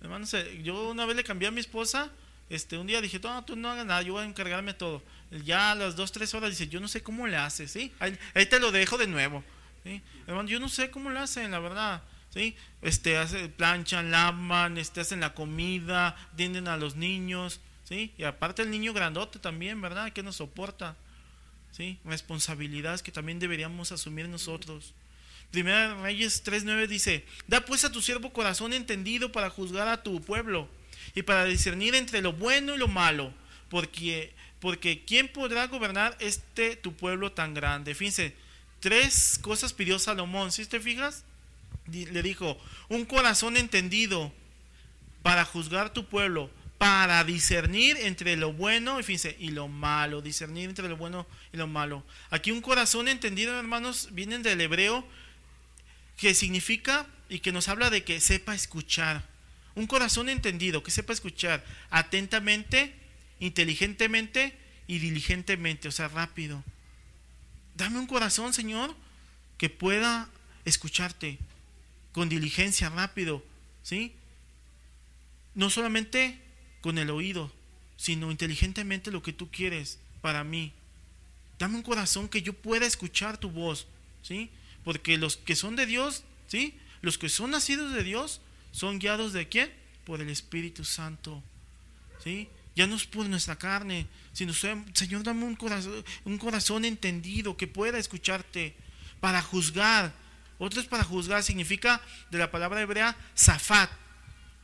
Hermano, 0.00 0.26
yo 0.64 0.90
una 0.90 1.06
vez 1.06 1.14
le 1.14 1.22
cambié 1.22 1.46
a 1.46 1.52
mi 1.52 1.60
esposa. 1.60 2.10
Este, 2.52 2.78
un 2.78 2.86
día 2.86 3.00
dije, 3.00 3.18
no, 3.22 3.44
tú 3.44 3.56
no 3.56 3.70
hagas 3.70 3.86
nada, 3.86 4.02
yo 4.02 4.12
voy 4.12 4.22
a 4.22 4.26
encargarme 4.26 4.74
todo 4.74 5.02
ya 5.44 5.72
a 5.72 5.74
las 5.74 5.96
2, 5.96 6.12
3 6.12 6.34
horas 6.34 6.50
dice, 6.50 6.68
yo 6.68 6.80
no 6.80 6.88
sé 6.88 7.02
cómo 7.02 7.26
le 7.26 7.36
hace, 7.36 7.66
¿sí? 7.66 7.92
Ahí, 7.98 8.46
te 8.46 8.60
lo 8.60 8.70
dejo 8.70 8.98
de 8.98 9.06
nuevo, 9.06 9.42
¿sí? 9.82 10.02
Hermano, 10.26 10.48
yo 10.48 10.60
no 10.60 10.68
sé 10.68 10.90
cómo 10.90 11.10
le 11.10 11.18
hacen, 11.20 11.50
la 11.50 11.58
verdad, 11.58 12.02
¿sí? 12.30 12.54
Este, 12.82 13.16
hace, 13.16 13.48
planchan, 13.48 14.10
lavan, 14.10 14.76
este, 14.76 15.00
hacen 15.00 15.20
la 15.20 15.34
comida, 15.34 16.16
atienden 16.32 16.68
a 16.68 16.76
los 16.76 16.96
niños, 16.96 17.60
¿sí? 17.84 18.12
Y 18.18 18.24
aparte 18.24 18.62
el 18.62 18.70
niño 18.70 18.92
grandote 18.92 19.38
también, 19.38 19.80
¿verdad? 19.80 20.12
Que 20.12 20.22
nos 20.22 20.36
soporta, 20.36 20.96
¿sí? 21.70 21.98
Responsabilidades 22.04 23.02
que 23.02 23.12
también 23.12 23.38
deberíamos 23.38 23.90
asumir 23.90 24.28
nosotros. 24.28 24.92
Primera 25.50 25.94
Reyes 26.02 26.44
3.9 26.44 26.86
dice, 26.88 27.26
da 27.46 27.64
pues 27.64 27.84
a 27.84 27.92
tu 27.92 28.02
siervo 28.02 28.32
corazón 28.32 28.72
entendido 28.72 29.32
para 29.32 29.50
juzgar 29.50 29.88
a 29.88 30.02
tu 30.02 30.20
pueblo 30.20 30.68
y 31.14 31.22
para 31.22 31.44
discernir 31.44 31.94
entre 31.94 32.22
lo 32.22 32.32
bueno 32.32 32.74
y 32.74 32.78
lo 32.78 32.88
malo, 32.88 33.32
porque 33.68 34.32
porque 34.62 35.04
¿quién 35.04 35.26
podrá 35.26 35.66
gobernar 35.66 36.16
este 36.20 36.76
tu 36.76 36.94
pueblo 36.94 37.32
tan 37.32 37.52
grande? 37.52 37.96
Fíjense, 37.96 38.32
tres 38.78 39.40
cosas 39.42 39.72
pidió 39.72 39.98
Salomón, 39.98 40.52
si 40.52 40.64
te 40.66 40.78
fijas? 40.78 41.24
Le 41.90 42.22
dijo, 42.22 42.56
un 42.88 43.04
corazón 43.04 43.56
entendido 43.56 44.32
para 45.24 45.44
juzgar 45.44 45.92
tu 45.92 46.06
pueblo, 46.06 46.48
para 46.78 47.24
discernir 47.24 47.96
entre 47.96 48.36
lo 48.36 48.52
bueno 48.52 49.00
y, 49.00 49.02
fíjense, 49.02 49.36
y 49.40 49.50
lo 49.50 49.66
malo, 49.66 50.22
discernir 50.22 50.68
entre 50.68 50.88
lo 50.88 50.96
bueno 50.96 51.26
y 51.52 51.56
lo 51.56 51.66
malo. 51.66 52.04
Aquí 52.30 52.52
un 52.52 52.60
corazón 52.60 53.08
entendido, 53.08 53.58
hermanos, 53.58 54.10
vienen 54.12 54.44
del 54.44 54.60
hebreo, 54.60 55.04
que 56.16 56.34
significa 56.34 57.06
y 57.28 57.40
que 57.40 57.50
nos 57.50 57.68
habla 57.68 57.90
de 57.90 58.04
que 58.04 58.20
sepa 58.20 58.54
escuchar. 58.54 59.31
Un 59.74 59.86
corazón 59.86 60.28
entendido, 60.28 60.82
que 60.82 60.90
sepa 60.90 61.12
escuchar 61.12 61.64
atentamente 61.90 62.94
inteligentemente 63.40 64.56
y 64.86 64.98
diligentemente, 64.98 65.88
o 65.88 65.92
sea, 65.92 66.08
rápido. 66.08 66.62
Dame 67.74 67.98
un 67.98 68.06
corazón, 68.06 68.52
Señor, 68.52 68.94
que 69.58 69.70
pueda 69.70 70.28
escucharte 70.64 71.38
con 72.12 72.28
diligencia, 72.28 72.90
rápido, 72.90 73.42
¿sí? 73.82 74.14
No 75.54 75.70
solamente 75.70 76.38
con 76.80 76.98
el 76.98 77.10
oído, 77.10 77.52
sino 77.96 78.30
inteligentemente 78.30 79.10
lo 79.10 79.22
que 79.22 79.32
tú 79.32 79.50
quieres 79.50 79.98
para 80.20 80.44
mí. 80.44 80.72
Dame 81.58 81.76
un 81.76 81.82
corazón 81.82 82.28
que 82.28 82.42
yo 82.42 82.52
pueda 82.52 82.86
escuchar 82.86 83.38
tu 83.38 83.50
voz, 83.50 83.86
¿sí? 84.22 84.50
Porque 84.84 85.16
los 85.16 85.36
que 85.36 85.56
son 85.56 85.76
de 85.76 85.86
Dios, 85.86 86.24
¿sí? 86.48 86.74
Los 87.00 87.18
que 87.18 87.28
son 87.28 87.50
nacidos 87.50 87.92
de 87.92 88.04
Dios 88.04 88.40
son 88.72 88.98
guiados 88.98 89.32
de 89.32 89.48
quién? 89.48 89.70
Por 90.04 90.20
el 90.20 90.28
Espíritu 90.30 90.84
Santo, 90.84 91.42
¿sí? 92.24 92.48
Ya 92.74 92.86
no 92.86 92.96
es 92.96 93.04
por 93.04 93.26
nuestra 93.26 93.56
carne, 93.56 94.06
sino, 94.32 94.52
Señor, 94.54 95.22
dame 95.22 95.44
un 95.44 95.54
corazón, 95.54 96.04
un 96.24 96.38
corazón 96.38 96.84
entendido 96.84 97.56
que 97.56 97.66
pueda 97.66 97.98
escucharte 97.98 98.74
para 99.20 99.42
juzgar. 99.42 100.12
Otro 100.58 100.80
es 100.80 100.86
para 100.86 101.04
juzgar, 101.04 101.42
significa 101.42 102.00
de 102.30 102.38
la 102.38 102.50
palabra 102.50 102.80
hebrea 102.80 103.16
zafat, 103.36 103.90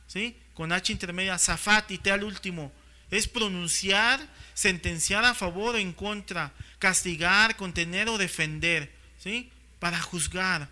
¿sí? 0.07 0.35
Con 0.55 0.71
H 0.71 0.91
intermedia, 0.91 1.37
zafat 1.37 1.91
y 1.91 1.99
te 1.99 2.11
al 2.11 2.23
último. 2.23 2.71
Es 3.11 3.27
pronunciar, 3.27 4.19
sentenciar 4.53 5.23
a 5.23 5.35
favor 5.35 5.75
o 5.75 5.77
en 5.77 5.93
contra, 5.93 6.51
castigar, 6.79 7.55
contener 7.55 8.09
o 8.09 8.17
defender, 8.17 8.91
¿sí? 9.19 9.51
Para 9.79 10.01
juzgar, 10.01 10.69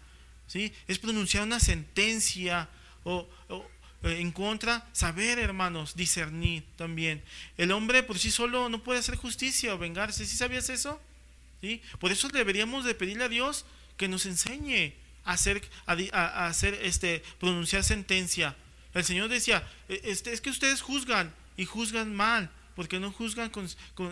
¿sí? 0.47 0.73
Es 0.87 0.97
pronunciar 0.97 1.43
una 1.43 1.59
sentencia 1.59 2.67
o, 3.07 3.27
eh, 4.03 4.19
en 4.19 4.31
contra, 4.31 4.87
saber, 4.91 5.39
hermanos, 5.39 5.95
discernir 5.95 6.63
también. 6.75 7.23
El 7.57 7.71
hombre 7.71 8.03
por 8.03 8.19
sí 8.19 8.31
solo 8.31 8.69
no 8.69 8.83
puede 8.83 8.99
hacer 8.99 9.15
justicia 9.15 9.73
o 9.73 9.77
vengarse. 9.77 10.25
¿Sí 10.25 10.35
sabías 10.35 10.69
eso? 10.69 11.01
¿Sí? 11.61 11.81
Por 11.99 12.11
eso 12.11 12.27
deberíamos 12.27 12.85
de 12.85 12.93
pedirle 12.93 13.23
a 13.23 13.29
Dios 13.29 13.65
que 13.95 14.07
nos 14.07 14.25
enseñe 14.25 14.93
a 15.23 15.33
hacer, 15.33 15.67
a, 15.85 16.47
hacer 16.47 16.79
este, 16.83 17.23
pronunciar 17.39 17.83
sentencia. 17.83 18.55
El 18.93 19.05
Señor 19.05 19.29
decía, 19.29 19.67
e, 19.89 20.01
este, 20.03 20.33
es 20.33 20.41
que 20.41 20.49
ustedes 20.49 20.81
juzgan 20.81 21.33
y 21.55 21.65
juzgan 21.65 22.13
mal, 22.13 22.51
porque 22.75 22.99
no 22.99 23.11
juzgan 23.11 23.49
con, 23.49 23.67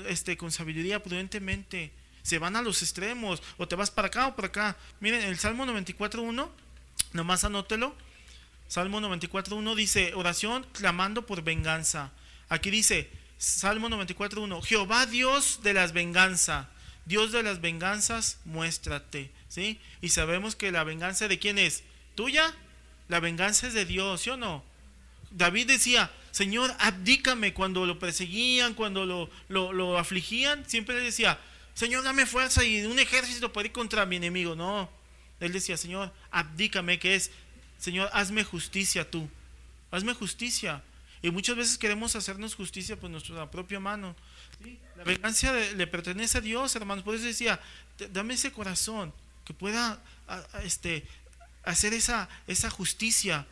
este, 0.07 0.37
con 0.37 0.51
sabiduría 0.51 1.03
prudentemente. 1.03 1.91
Se 2.23 2.39
van 2.39 2.55
a 2.55 2.63
los 2.63 2.81
extremos, 2.81 3.43
o 3.57 3.67
te 3.67 3.75
vas 3.75 3.91
para 3.91 4.07
acá 4.07 4.27
o 4.27 4.35
para 4.35 4.47
acá. 4.47 4.77
Miren, 4.99 5.21
el 5.21 5.37
Salmo 5.37 5.65
94.1, 5.65 6.49
nomás 7.13 7.43
anótelo, 7.43 7.95
Salmo 8.67 8.99
94.1 8.99 9.75
dice, 9.75 10.13
oración 10.15 10.65
clamando 10.73 11.25
por 11.25 11.43
venganza. 11.43 12.11
Aquí 12.49 12.71
dice, 12.71 13.09
Salmo 13.37 13.89
94.1, 13.89 14.63
Jehová 14.63 15.05
Dios 15.05 15.59
de 15.63 15.73
las 15.73 15.93
venganzas, 15.93 16.67
Dios 17.05 17.31
de 17.31 17.43
las 17.43 17.61
venganzas, 17.61 18.39
muéstrate. 18.45 19.31
¿Sí? 19.47 19.79
Y 20.01 20.09
sabemos 20.09 20.55
que 20.55 20.71
la 20.71 20.83
venganza 20.83 21.27
de 21.27 21.39
quién 21.39 21.57
es? 21.57 21.83
¿Tuya? 22.15 22.53
La 23.07 23.19
venganza 23.19 23.67
es 23.67 23.73
de 23.73 23.85
Dios, 23.85 24.21
¿sí 24.21 24.31
o 24.31 24.37
no? 24.37 24.63
David 25.31 25.67
decía, 25.67 26.11
Señor, 26.31 26.73
abdícame 26.79 27.53
cuando 27.53 27.85
lo 27.85 27.99
perseguían, 27.99 28.73
cuando 28.73 29.05
lo, 29.05 29.29
lo, 29.47 29.73
lo 29.73 29.97
afligían, 29.97 30.67
siempre 30.67 30.95
le 30.95 31.01
decía, 31.01 31.39
Señor, 31.73 32.03
dame 32.03 32.25
fuerza 32.25 32.63
y 32.63 32.83
un 32.85 32.99
ejército 32.99 33.53
para 33.53 33.67
ir 33.67 33.71
contra 33.71 34.05
mi 34.05 34.15
enemigo. 34.15 34.55
No, 34.55 34.89
él 35.39 35.51
decía, 35.51 35.77
Señor, 35.77 36.11
abdícame, 36.31 36.99
que 36.99 37.15
es 37.15 37.31
Señor, 37.79 38.09
hazme 38.13 38.43
justicia 38.43 39.09
tú, 39.09 39.29
hazme 39.91 40.13
justicia. 40.13 40.83
Y 41.21 41.31
muchas 41.31 41.55
veces 41.55 41.77
queremos 41.77 42.15
hacernos 42.15 42.53
justicia 42.53 42.99
por 42.99 43.09
nuestra 43.09 43.49
propia 43.49 43.79
mano. 43.79 44.15
La 44.95 45.03
venganza 45.03 45.51
le 45.53 45.87
pertenece 45.87 46.37
a 46.37 46.41
Dios, 46.41 46.75
hermanos. 46.75 47.03
Por 47.03 47.15
eso 47.15 47.25
decía, 47.25 47.59
dame 48.11 48.35
ese 48.35 48.51
corazón 48.51 49.11
que 49.43 49.53
pueda 49.53 49.99
este, 50.63 51.03
hacer 51.63 51.93
esa, 51.93 52.29
esa 52.47 52.69
justicia. 52.69 53.47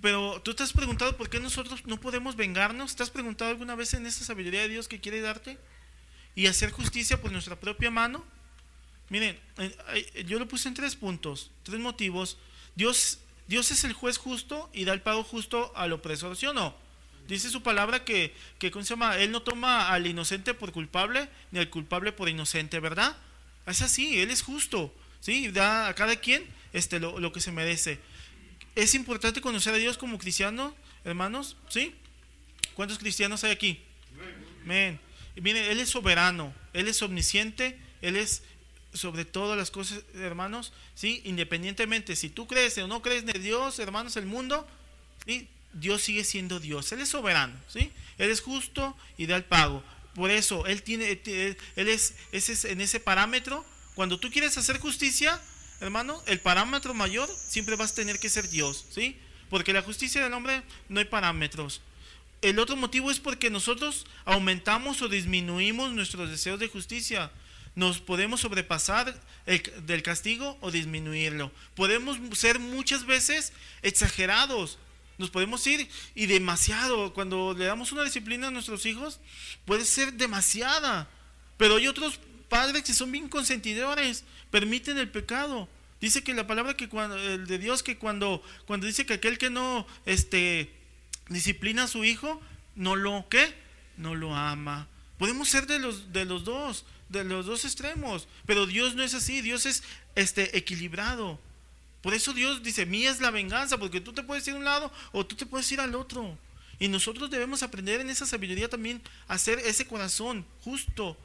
pero 0.00 0.42
tú 0.42 0.54
te 0.54 0.62
has 0.62 0.72
preguntado 0.72 1.16
por 1.16 1.30
qué 1.30 1.40
nosotros 1.40 1.86
no 1.86 2.00
podemos 2.00 2.34
vengarnos. 2.34 2.96
¿Te 2.96 3.04
has 3.04 3.10
preguntado 3.10 3.50
alguna 3.50 3.74
vez 3.74 3.94
en 3.94 4.06
esa 4.06 4.24
sabiduría 4.24 4.62
de 4.62 4.68
Dios 4.68 4.88
que 4.88 5.00
quiere 5.00 5.20
darte? 5.20 5.58
Y 6.34 6.48
hacer 6.48 6.72
justicia 6.72 7.20
por 7.20 7.30
nuestra 7.30 7.54
propia 7.54 7.90
mano. 7.92 8.24
Miren, 9.08 9.38
eh, 9.58 10.24
yo 10.26 10.38
lo 10.38 10.48
puse 10.48 10.68
en 10.68 10.74
tres 10.74 10.96
puntos, 10.96 11.50
tres 11.62 11.78
motivos. 11.78 12.38
Dios, 12.74 13.18
Dios 13.46 13.70
es 13.70 13.84
el 13.84 13.92
juez 13.92 14.16
justo 14.16 14.70
y 14.72 14.84
da 14.84 14.92
el 14.92 15.02
pago 15.02 15.22
justo 15.22 15.72
al 15.76 15.92
opresor, 15.92 16.36
¿sí 16.36 16.46
o 16.46 16.52
no? 16.52 16.74
Dice 17.28 17.48
su 17.48 17.62
palabra 17.62 18.04
que, 18.04 18.34
que 18.58 18.70
¿cómo 18.70 18.84
se 18.84 18.90
llama? 18.90 19.16
Él 19.16 19.30
no 19.30 19.42
toma 19.42 19.90
al 19.90 20.06
inocente 20.06 20.52
por 20.52 20.72
culpable, 20.72 21.28
ni 21.52 21.58
al 21.58 21.70
culpable 21.70 22.12
por 22.12 22.28
inocente, 22.28 22.80
¿verdad? 22.80 23.16
Es 23.66 23.80
así, 23.80 24.20
Él 24.20 24.30
es 24.30 24.42
justo, 24.42 24.94
¿sí? 25.20 25.48
Da 25.48 25.88
a 25.88 25.94
cada 25.94 26.16
quien 26.16 26.46
este, 26.72 27.00
lo, 27.00 27.18
lo 27.20 27.32
que 27.32 27.40
se 27.40 27.52
merece. 27.52 27.98
Es 28.74 28.94
importante 28.94 29.40
conocer 29.40 29.74
a 29.74 29.78
Dios 29.78 29.96
como 29.96 30.18
cristiano, 30.18 30.74
hermanos, 31.04 31.56
¿sí? 31.68 31.94
¿Cuántos 32.74 32.98
cristianos 32.98 33.44
hay 33.44 33.52
aquí? 33.52 33.80
Amén. 34.64 35.00
Y 35.36 35.40
mire, 35.40 35.70
Él 35.70 35.80
es 35.80 35.88
soberano, 35.90 36.54
Él 36.72 36.88
es 36.88 37.00
omnisciente, 37.00 37.78
Él 38.02 38.16
es 38.16 38.42
sobre 38.94 39.24
todas 39.24 39.58
las 39.58 39.70
cosas, 39.70 40.00
hermanos, 40.14 40.72
¿sí? 40.94 41.20
Independientemente 41.24 42.16
si 42.16 42.30
tú 42.30 42.46
crees 42.46 42.78
o 42.78 42.86
no 42.86 43.02
crees 43.02 43.24
en 43.26 43.42
Dios, 43.42 43.78
hermanos, 43.78 44.16
el 44.16 44.26
mundo, 44.26 44.66
¿sí? 45.26 45.48
Dios 45.72 46.02
sigue 46.02 46.24
siendo 46.24 46.60
Dios, 46.60 46.90
Él 46.92 47.00
es 47.00 47.08
soberano, 47.08 47.54
¿sí? 47.68 47.90
Él 48.18 48.30
es 48.30 48.40
justo 48.40 48.96
y 49.18 49.26
da 49.26 49.36
el 49.36 49.44
pago. 49.44 49.82
Por 50.14 50.30
eso, 50.30 50.66
Él 50.66 50.82
tiene, 50.82 51.20
Él 51.26 51.88
es, 51.88 52.14
ese, 52.30 52.70
en 52.70 52.80
ese 52.80 53.00
parámetro, 53.00 53.64
cuando 53.94 54.18
tú 54.18 54.30
quieres 54.30 54.56
hacer 54.56 54.78
justicia, 54.78 55.40
hermano, 55.80 56.22
el 56.26 56.40
parámetro 56.40 56.94
mayor 56.94 57.28
siempre 57.28 57.76
vas 57.76 57.92
a 57.92 57.96
tener 57.96 58.20
que 58.20 58.28
ser 58.28 58.48
Dios, 58.48 58.86
¿sí? 58.90 59.16
Porque 59.50 59.72
la 59.72 59.82
justicia 59.82 60.22
del 60.22 60.32
hombre 60.32 60.62
no 60.88 61.00
hay 61.00 61.06
parámetros. 61.06 61.80
El 62.42 62.58
otro 62.58 62.76
motivo 62.76 63.10
es 63.10 63.20
porque 63.20 63.50
nosotros 63.50 64.06
aumentamos 64.24 65.02
o 65.02 65.08
disminuimos 65.08 65.92
nuestros 65.92 66.30
deseos 66.30 66.60
de 66.60 66.68
justicia. 66.68 67.30
Nos 67.74 68.00
podemos 68.00 68.40
sobrepasar 68.40 69.20
del 69.46 70.02
castigo 70.02 70.56
o 70.60 70.70
disminuirlo. 70.70 71.50
Podemos 71.74 72.18
ser 72.38 72.60
muchas 72.60 73.04
veces 73.04 73.52
exagerados. 73.82 74.78
Nos 75.18 75.30
podemos 75.30 75.66
ir 75.66 75.88
y 76.14 76.26
demasiado. 76.26 77.12
Cuando 77.14 77.54
le 77.54 77.64
damos 77.64 77.92
una 77.92 78.04
disciplina 78.04 78.48
a 78.48 78.50
nuestros 78.50 78.86
hijos, 78.86 79.20
puede 79.64 79.84
ser 79.84 80.12
demasiada. 80.12 81.08
Pero 81.56 81.76
hay 81.76 81.88
otros 81.88 82.20
padres 82.48 82.84
que 82.84 82.94
son 82.94 83.10
bien 83.10 83.28
consentidores, 83.28 84.24
permiten 84.50 84.98
el 84.98 85.10
pecado. 85.10 85.68
Dice 86.00 86.22
que 86.22 86.34
la 86.34 86.46
palabra 86.46 86.76
que 86.76 86.88
cuando, 86.88 87.16
el 87.16 87.46
de 87.46 87.58
Dios 87.58 87.82
que 87.82 87.96
cuando, 87.96 88.42
cuando 88.66 88.86
dice 88.86 89.06
que 89.06 89.14
aquel 89.14 89.38
que 89.38 89.50
no 89.50 89.86
este, 90.06 90.72
disciplina 91.28 91.84
a 91.84 91.88
su 91.88 92.04
hijo, 92.04 92.40
no 92.76 92.94
lo 92.94 93.28
¿qué? 93.28 93.54
No 93.96 94.14
lo 94.14 94.34
ama. 94.36 94.86
Podemos 95.18 95.48
ser 95.48 95.66
de 95.66 95.78
los, 95.78 96.12
de 96.12 96.24
los 96.24 96.44
dos, 96.44 96.84
de 97.08 97.24
los 97.24 97.46
dos 97.46 97.64
extremos, 97.64 98.28
pero 98.46 98.66
Dios 98.66 98.94
no 98.94 99.02
es 99.02 99.14
así, 99.14 99.40
Dios 99.40 99.66
es 99.66 99.82
este, 100.14 100.56
equilibrado. 100.56 101.38
Por 102.02 102.12
eso 102.12 102.32
Dios 102.32 102.62
dice, 102.62 102.84
mía 102.84 103.10
es 103.10 103.20
la 103.20 103.30
venganza, 103.30 103.78
porque 103.78 104.00
tú 104.00 104.12
te 104.12 104.22
puedes 104.22 104.46
ir 104.46 104.54
a 104.54 104.58
un 104.58 104.64
lado 104.64 104.92
o 105.12 105.24
tú 105.24 105.36
te 105.36 105.46
puedes 105.46 105.70
ir 105.72 105.80
al 105.80 105.94
otro. 105.94 106.36
Y 106.78 106.88
nosotros 106.88 107.30
debemos 107.30 107.62
aprender 107.62 108.00
en 108.00 108.10
esa 108.10 108.26
sabiduría 108.26 108.68
también 108.68 109.00
a 109.28 109.34
hacer 109.34 109.58
ese 109.60 109.86
corazón 109.86 110.44
justo. 110.62 111.16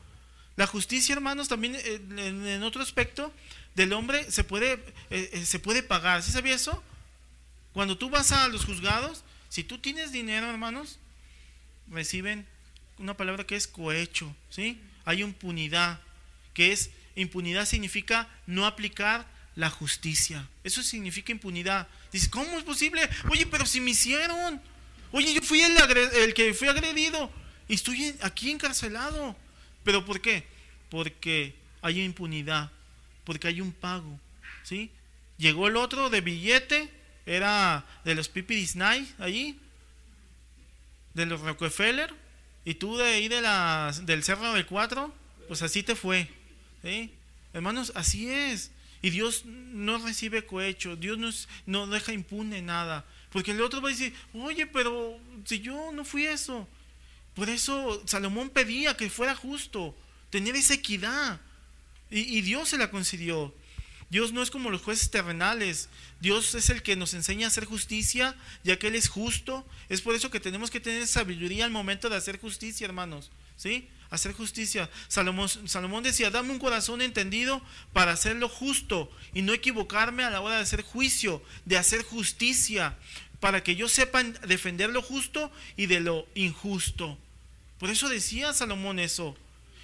La 0.56 0.68
justicia, 0.68 1.14
hermanos, 1.14 1.48
también 1.48 1.76
eh, 1.76 2.02
en, 2.18 2.64
otro 2.64 2.82
aspecto 2.82 3.34
del 3.76 3.94
hombre 3.94 4.30
se 4.32 4.44
puede, 4.44 4.74
eh, 5.10 5.30
eh, 5.34 5.46
se 5.46 5.60
puede 5.60 5.84
pagar. 5.84 6.22
¿Sí 6.24 6.32
sabía 6.32 6.56
eso? 6.56 6.84
Cuando 7.74 7.98
tú 7.98 8.10
vas 8.10 8.32
a 8.32 8.48
los 8.48 8.66
juzgados, 8.66 9.24
si 9.50 9.64
tú 9.64 9.80
tienes 9.80 10.12
dinero, 10.12 10.50
hermanos, 10.50 11.00
reciben 11.90 12.46
una 12.98 13.16
palabra 13.16 13.46
que 13.46 13.56
es 13.56 13.68
cohecho, 13.68 14.36
¿sí? 14.50 14.80
Hay 15.10 15.24
impunidad, 15.24 16.00
que 16.54 16.72
es, 16.72 16.92
impunidad 17.16 17.66
significa 17.66 18.28
no 18.46 18.68
aplicar 18.68 19.26
la 19.56 19.72
justicia. 19.72 20.48
Eso 20.64 20.84
significa 20.84 21.32
impunidad. 21.32 21.88
Dice, 22.12 22.30
¿cómo 22.30 22.60
es 22.60 22.64
posible? 22.64 23.10
Oye, 23.28 23.48
pero 23.48 23.66
si 23.66 23.82
me 23.82 23.90
hicieron. 23.90 24.62
Oye, 25.12 25.34
yo 25.34 25.42
fui 25.42 25.62
el, 25.62 25.76
el 26.14 26.36
que 26.36 26.54
fui 26.54 26.68
agredido 26.68 27.32
y 27.68 27.74
estoy 27.74 28.16
aquí 28.22 28.52
encarcelado. 28.52 29.36
¿Pero 29.84 30.06
por 30.06 30.22
qué? 30.22 30.46
Porque 30.92 31.56
hay 31.82 32.04
impunidad, 32.04 32.72
porque 33.24 33.48
hay 33.48 33.62
un 33.62 33.72
pago. 33.72 34.20
¿sí? 34.62 34.92
Llegó 35.40 35.70
el 35.70 35.76
otro 35.76 36.12
de 36.12 36.22
billete, 36.22 36.88
era 37.26 37.84
de 38.06 38.14
los 38.14 38.30
Pipi 38.30 38.54
Disney 38.54 39.12
allí, 39.18 39.58
de 41.16 41.26
los 41.26 41.42
Rockefeller, 41.42 42.14
y 42.66 42.76
tú 42.76 42.98
de 42.98 43.06
ahí 43.06 43.28
de 43.28 43.42
del 44.04 44.24
Cerro 44.24 44.54
del 44.54 44.66
Cuatro, 44.66 45.14
pues 45.48 45.62
así 45.62 45.84
te 45.84 45.96
fue. 45.96 46.28
¿sí? 46.84 47.12
Hermanos, 47.54 47.92
así 47.96 48.30
es. 48.30 48.72
Y 49.02 49.12
Dios 49.12 49.46
no 49.46 49.98
recibe 49.98 50.46
cohecho, 50.46 50.96
Dios 50.96 51.18
no, 51.18 51.30
no 51.66 51.88
deja 51.88 52.12
impune 52.12 52.62
nada. 52.62 53.06
Porque 53.32 53.52
el 53.52 53.62
otro 53.62 53.82
va 53.82 53.90
a 53.90 53.92
decir, 53.92 54.14
oye, 54.34 54.68
pero 54.68 55.18
si 55.46 55.60
yo 55.60 55.92
no 55.92 56.04
fui 56.04 56.26
eso. 56.26 56.68
Por 57.34 57.50
eso 57.50 58.04
Salomón 58.06 58.50
pedía 58.50 58.98
que 58.98 59.10
fuera 59.10 59.36
justo, 59.36 59.96
tener 60.30 60.56
esa 60.56 60.74
equidad. 60.74 61.40
Y, 62.12 62.38
y, 62.38 62.42
Dios 62.42 62.70
se 62.70 62.78
la 62.78 62.90
concedió. 62.90 63.54
Dios 64.10 64.34
no 64.34 64.42
es 64.42 64.50
como 64.50 64.72
los 64.72 64.82
jueces 64.82 65.12
terrenales. 65.12 65.90
Dios 66.20 66.56
es 66.56 66.70
el 66.70 66.82
que 66.82 66.96
nos 66.96 67.14
enseña 67.14 67.46
a 67.46 67.50
hacer 67.50 67.66
justicia, 67.66 68.36
ya 68.64 68.78
que 68.80 68.88
Él 68.88 68.96
es 68.96 69.08
justo. 69.08 69.66
Es 69.88 70.02
por 70.02 70.16
eso 70.16 70.32
que 70.32 70.40
tenemos 70.40 70.72
que 70.72 70.80
tener 70.80 71.06
sabiduría 71.08 71.66
al 71.66 71.72
momento 71.72 72.10
de 72.10 72.16
hacer 72.16 72.40
justicia, 72.40 72.86
hermanos. 72.86 73.32
¿Sí? 73.56 73.90
hacer 74.10 74.34
justicia. 74.34 74.90
Salomón, 75.08 75.50
Salomón 75.68 76.04
decía, 76.04 76.32
dame 76.32 76.52
un 76.52 76.60
corazón 76.60 77.02
entendido 77.02 77.62
para 77.94 78.12
hacer 78.12 78.36
lo 78.36 78.50
justo 78.50 79.12
y 79.34 79.42
no 79.42 79.54
equivocarme 79.54 80.24
a 80.24 80.30
la 80.30 80.42
hora 80.42 80.56
de 80.56 80.62
hacer 80.62 80.82
juicio, 80.82 81.44
de 81.66 81.78
hacer 81.78 82.04
justicia, 82.04 82.98
para 83.40 83.64
que 83.64 83.76
yo 83.76 83.88
sepa 83.88 84.24
defender 84.24 84.90
lo 84.90 85.02
justo 85.02 85.52
y 85.78 85.86
de 85.86 86.00
lo 86.00 86.28
injusto. 86.36 87.18
Por 87.78 87.90
eso 87.90 88.10
decía 88.10 88.54
Salomón 88.54 89.00
eso. 89.00 89.38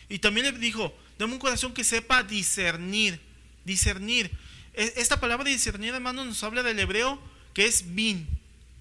Y 0.09 0.19
también 0.19 0.45
le 0.45 0.59
dijo, 0.59 0.95
dame 1.17 1.33
un 1.33 1.39
corazón 1.39 1.73
que 1.73 1.83
sepa 1.83 2.23
discernir, 2.23 3.19
discernir. 3.65 4.31
E, 4.73 4.93
esta 4.97 5.19
palabra 5.19 5.49
discernir, 5.49 5.93
hermano, 5.93 6.23
nos 6.23 6.43
habla 6.43 6.63
del 6.63 6.79
hebreo 6.79 7.19
que 7.53 7.65
es 7.65 7.93
bin. 7.93 8.27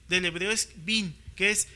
Del 0.08 0.24
hebreo 0.26 0.50
es 0.50 0.70
bin, 0.84 1.16
que 1.34 1.50
es 1.50 1.68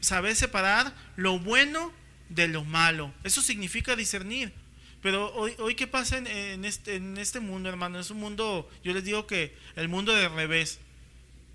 saber 0.00 0.36
separar 0.36 0.94
lo 1.16 1.38
bueno 1.38 1.92
de 2.28 2.48
lo 2.48 2.64
malo. 2.64 3.12
Eso 3.24 3.40
significa 3.40 3.96
discernir. 3.96 4.52
Pero 5.00 5.32
hoy, 5.34 5.54
hoy 5.58 5.74
¿qué 5.74 5.86
pasa 5.86 6.18
en, 6.18 6.64
este, 6.64 6.96
en 6.96 7.18
este 7.18 7.40
mundo, 7.40 7.68
hermano? 7.68 8.00
Es 8.00 8.10
un 8.10 8.18
mundo, 8.18 8.68
yo 8.82 8.92
les 8.92 9.04
digo 9.04 9.26
que 9.26 9.54
el 9.76 9.88
mundo 9.88 10.12
de 10.12 10.28
revés. 10.28 10.80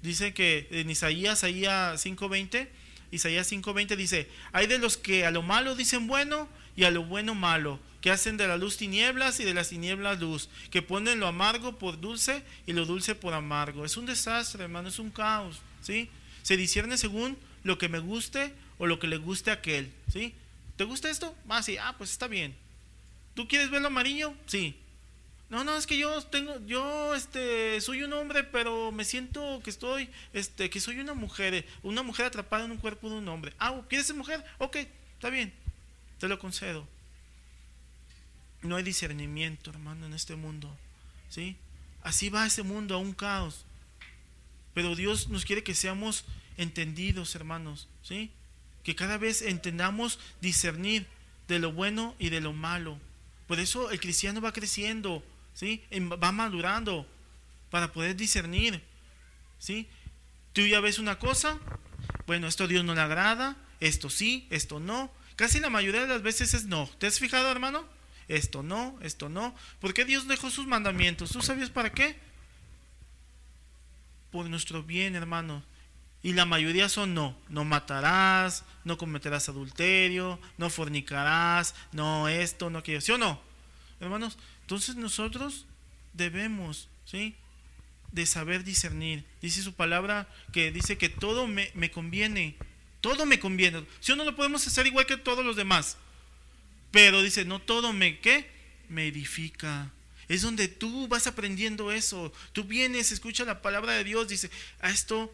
Dice 0.02 0.34
que 0.34 0.68
en 0.72 0.90
Isaías, 0.90 1.40
Isaías 1.40 2.06
5.20, 2.06 2.68
Isaías 3.12 3.52
5.20 3.52 3.96
dice, 3.96 4.28
hay 4.52 4.68
de 4.68 4.78
los 4.78 4.98
que 4.98 5.26
a 5.26 5.32
lo 5.32 5.44
malo 5.44 5.76
dicen 5.76 6.08
bueno 6.08 6.50
y 6.76 6.84
a 6.84 6.92
lo 6.92 7.04
bueno 7.04 7.36
malo, 7.36 7.80
que 8.04 8.12
hacen 8.12 8.36
de 8.36 8.50
la 8.50 8.58
luz 8.58 8.76
tinieblas 8.76 9.40
y 9.40 9.46
de 9.46 9.54
las 9.54 9.70
tinieblas 9.70 10.20
luz, 10.20 10.50
que 10.72 10.82
ponen 10.82 11.22
lo 11.22 11.28
amargo 11.28 11.80
por 11.80 12.02
dulce 12.02 12.44
y 12.68 12.74
lo 12.74 12.86
dulce 12.86 13.16
por 13.16 13.34
amargo. 13.34 13.86
Es 13.86 13.96
un 13.96 14.06
desastre, 14.06 14.66
hermano, 14.66 14.90
es 14.90 15.00
un 15.00 15.10
caos, 15.10 15.62
¿sí? 15.82 16.10
Se 16.42 16.58
discierne 16.58 16.98
según 16.98 17.38
lo 17.64 17.78
que 17.78 17.88
me 17.88 18.00
guste 18.00 18.54
o 18.78 18.88
lo 18.88 19.00
que 19.00 19.08
le 19.08 19.16
guste 19.16 19.52
a 19.52 19.54
aquel, 19.54 19.90
¿sí? 20.12 20.36
¿Te 20.76 20.84
gusta 20.84 21.10
esto? 21.10 21.34
Ah, 21.48 21.64
sí, 21.64 21.78
ah, 21.78 21.96
pues 21.98 22.12
está 22.12 22.28
bien. 22.28 22.54
¿Tú 23.36 23.48
quieres 23.48 23.72
verlo 23.72 23.88
amarillo? 23.88 24.34
Sí. 24.48 24.76
No, 25.50 25.64
no, 25.64 25.78
es 25.78 25.88
que 25.88 25.98
yo 25.98 26.22
tengo, 26.24 26.60
yo 26.66 27.16
este, 27.16 27.80
soy 27.80 28.04
un 28.04 28.12
hombre, 28.12 28.44
pero 28.44 28.92
me 28.92 29.06
siento 29.06 29.62
que 29.64 29.70
estoy, 29.70 30.10
este, 30.34 30.70
que 30.70 30.82
soy 30.82 31.00
una 31.00 31.14
mujer, 31.14 31.66
una 31.84 32.04
mujer 32.04 32.26
atrapada 32.26 32.66
en 32.66 32.72
un 32.72 32.78
cuerpo 32.80 33.10
de 33.10 33.16
un 33.16 33.30
hombre. 33.30 33.54
Ah, 33.60 33.80
¿quieres 33.88 34.08
ser 34.08 34.18
mujer? 34.18 34.44
Ok, 34.58 34.76
está 35.16 35.30
bien, 35.30 35.54
te 36.20 36.28
lo 36.28 36.38
concedo. 36.38 36.86
No 38.64 38.78
hay 38.78 38.84
discernimiento, 38.84 39.70
hermano, 39.70 40.06
en 40.06 40.14
este 40.14 40.36
mundo, 40.36 40.76
¿sí? 41.30 41.58
Así 42.02 42.30
va 42.30 42.46
ese 42.46 42.64
mundo 42.64 42.96
a 42.96 42.98
un 42.98 43.14
caos. 43.14 43.66
Pero 44.74 44.96
Dios 44.96 45.30
nos 45.30 45.46
quiere 45.46 45.64
que 45.64 45.76
seamos 45.76 46.26
entendidos, 46.58 47.36
hermanos, 47.36 47.88
¿sí? 48.02 48.32
que 48.84 48.96
cada 48.96 49.18
vez 49.18 49.42
entendamos 49.42 50.20
discernir 50.42 51.08
de 51.48 51.60
lo 51.60 51.72
bueno 51.72 52.16
y 52.20 52.30
de 52.30 52.42
lo 52.42 52.54
malo. 52.54 53.00
Por 53.48 53.60
eso 53.60 53.92
el 53.92 54.00
cristiano 54.00 54.42
va 54.42 54.52
creciendo, 54.52 55.24
¿sí? 55.54 55.84
va 55.92 56.32
madurando 56.32 57.08
para 57.70 57.92
poder 57.92 58.16
discernir. 58.16 58.82
¿sí? 59.60 59.88
Tú 60.52 60.66
ya 60.68 60.80
ves 60.80 61.00
una 61.00 61.20
cosa, 61.20 61.60
bueno, 62.28 62.48
esto 62.48 62.66
a 62.66 62.68
Dios 62.68 62.84
no 62.84 62.96
le 62.96 63.02
agrada, 63.02 63.56
esto 63.80 64.10
sí, 64.10 64.48
esto 64.50 64.80
no. 64.80 65.12
Casi 65.36 65.60
la 65.60 65.70
mayoría 65.70 66.02
de 66.02 66.08
las 66.08 66.22
veces 66.22 66.54
es 66.54 66.66
no. 66.66 66.90
¿Te 67.00 67.08
has 67.08 67.20
fijado, 67.20 67.50
hermano? 67.50 67.86
Esto 68.34 68.64
no, 68.64 68.98
esto 69.04 69.30
no. 69.30 69.54
¿Por 69.80 69.94
qué 69.94 70.06
Dios 70.06 70.28
dejó 70.28 70.50
sus 70.50 70.66
mandamientos? 70.66 71.32
¿Tú 71.32 71.44
sabías 71.44 71.70
para 71.70 71.92
qué? 71.92 72.18
Por 74.32 74.50
nuestro 74.50 74.82
bien, 74.82 75.16
hermano. 75.16 75.62
Y 76.24 76.34
la 76.34 76.46
mayoría 76.46 76.90
son 76.90 77.14
no, 77.14 77.38
no 77.50 77.64
matarás, 77.64 78.64
no 78.86 78.98
cometerás 78.98 79.50
adulterio, 79.50 80.40
no 80.58 80.72
fornicarás, 80.72 81.76
no 81.92 82.28
esto, 82.28 82.72
no 82.72 82.80
aquello, 82.80 83.02
¿sí 83.02 83.12
o 83.12 83.20
no? 83.20 83.40
Hermanos, 84.00 84.40
entonces 84.62 84.96
nosotros 84.96 85.68
debemos, 86.14 86.90
¿sí? 87.06 87.36
De 88.12 88.26
saber 88.26 88.64
discernir. 88.64 89.26
Dice 89.44 89.62
su 89.62 89.76
palabra 89.76 90.28
que 90.52 90.72
dice 90.72 90.98
que 90.98 91.10
todo 91.10 91.46
me, 91.46 91.70
me 91.76 91.92
conviene, 91.92 92.56
todo 93.00 93.28
me 93.28 93.40
conviene. 93.40 93.86
Si 94.00 94.12
o 94.12 94.16
no 94.16 94.24
lo 94.24 94.36
podemos 94.36 94.66
hacer 94.66 94.88
igual 94.88 95.06
que 95.06 95.18
todos 95.18 95.46
los 95.46 95.56
demás. 95.56 95.98
Pero 96.94 97.24
dice, 97.24 97.44
no 97.44 97.60
todo 97.60 97.92
me, 97.92 98.20
¿qué? 98.20 98.48
Me 98.88 99.08
edifica. 99.08 99.92
Es 100.28 100.44
donde 100.44 100.68
tú 100.68 101.08
vas 101.08 101.26
aprendiendo 101.26 101.92
eso. 101.92 102.32
Tú 102.52 102.66
vienes, 102.66 103.12
escucha 103.12 103.46
la 103.46 103.64
palabra 103.64 103.94
de 103.94 104.04
Dios, 104.04 104.28
dice, 104.28 104.52
a 104.80 104.92
esto 104.92 105.34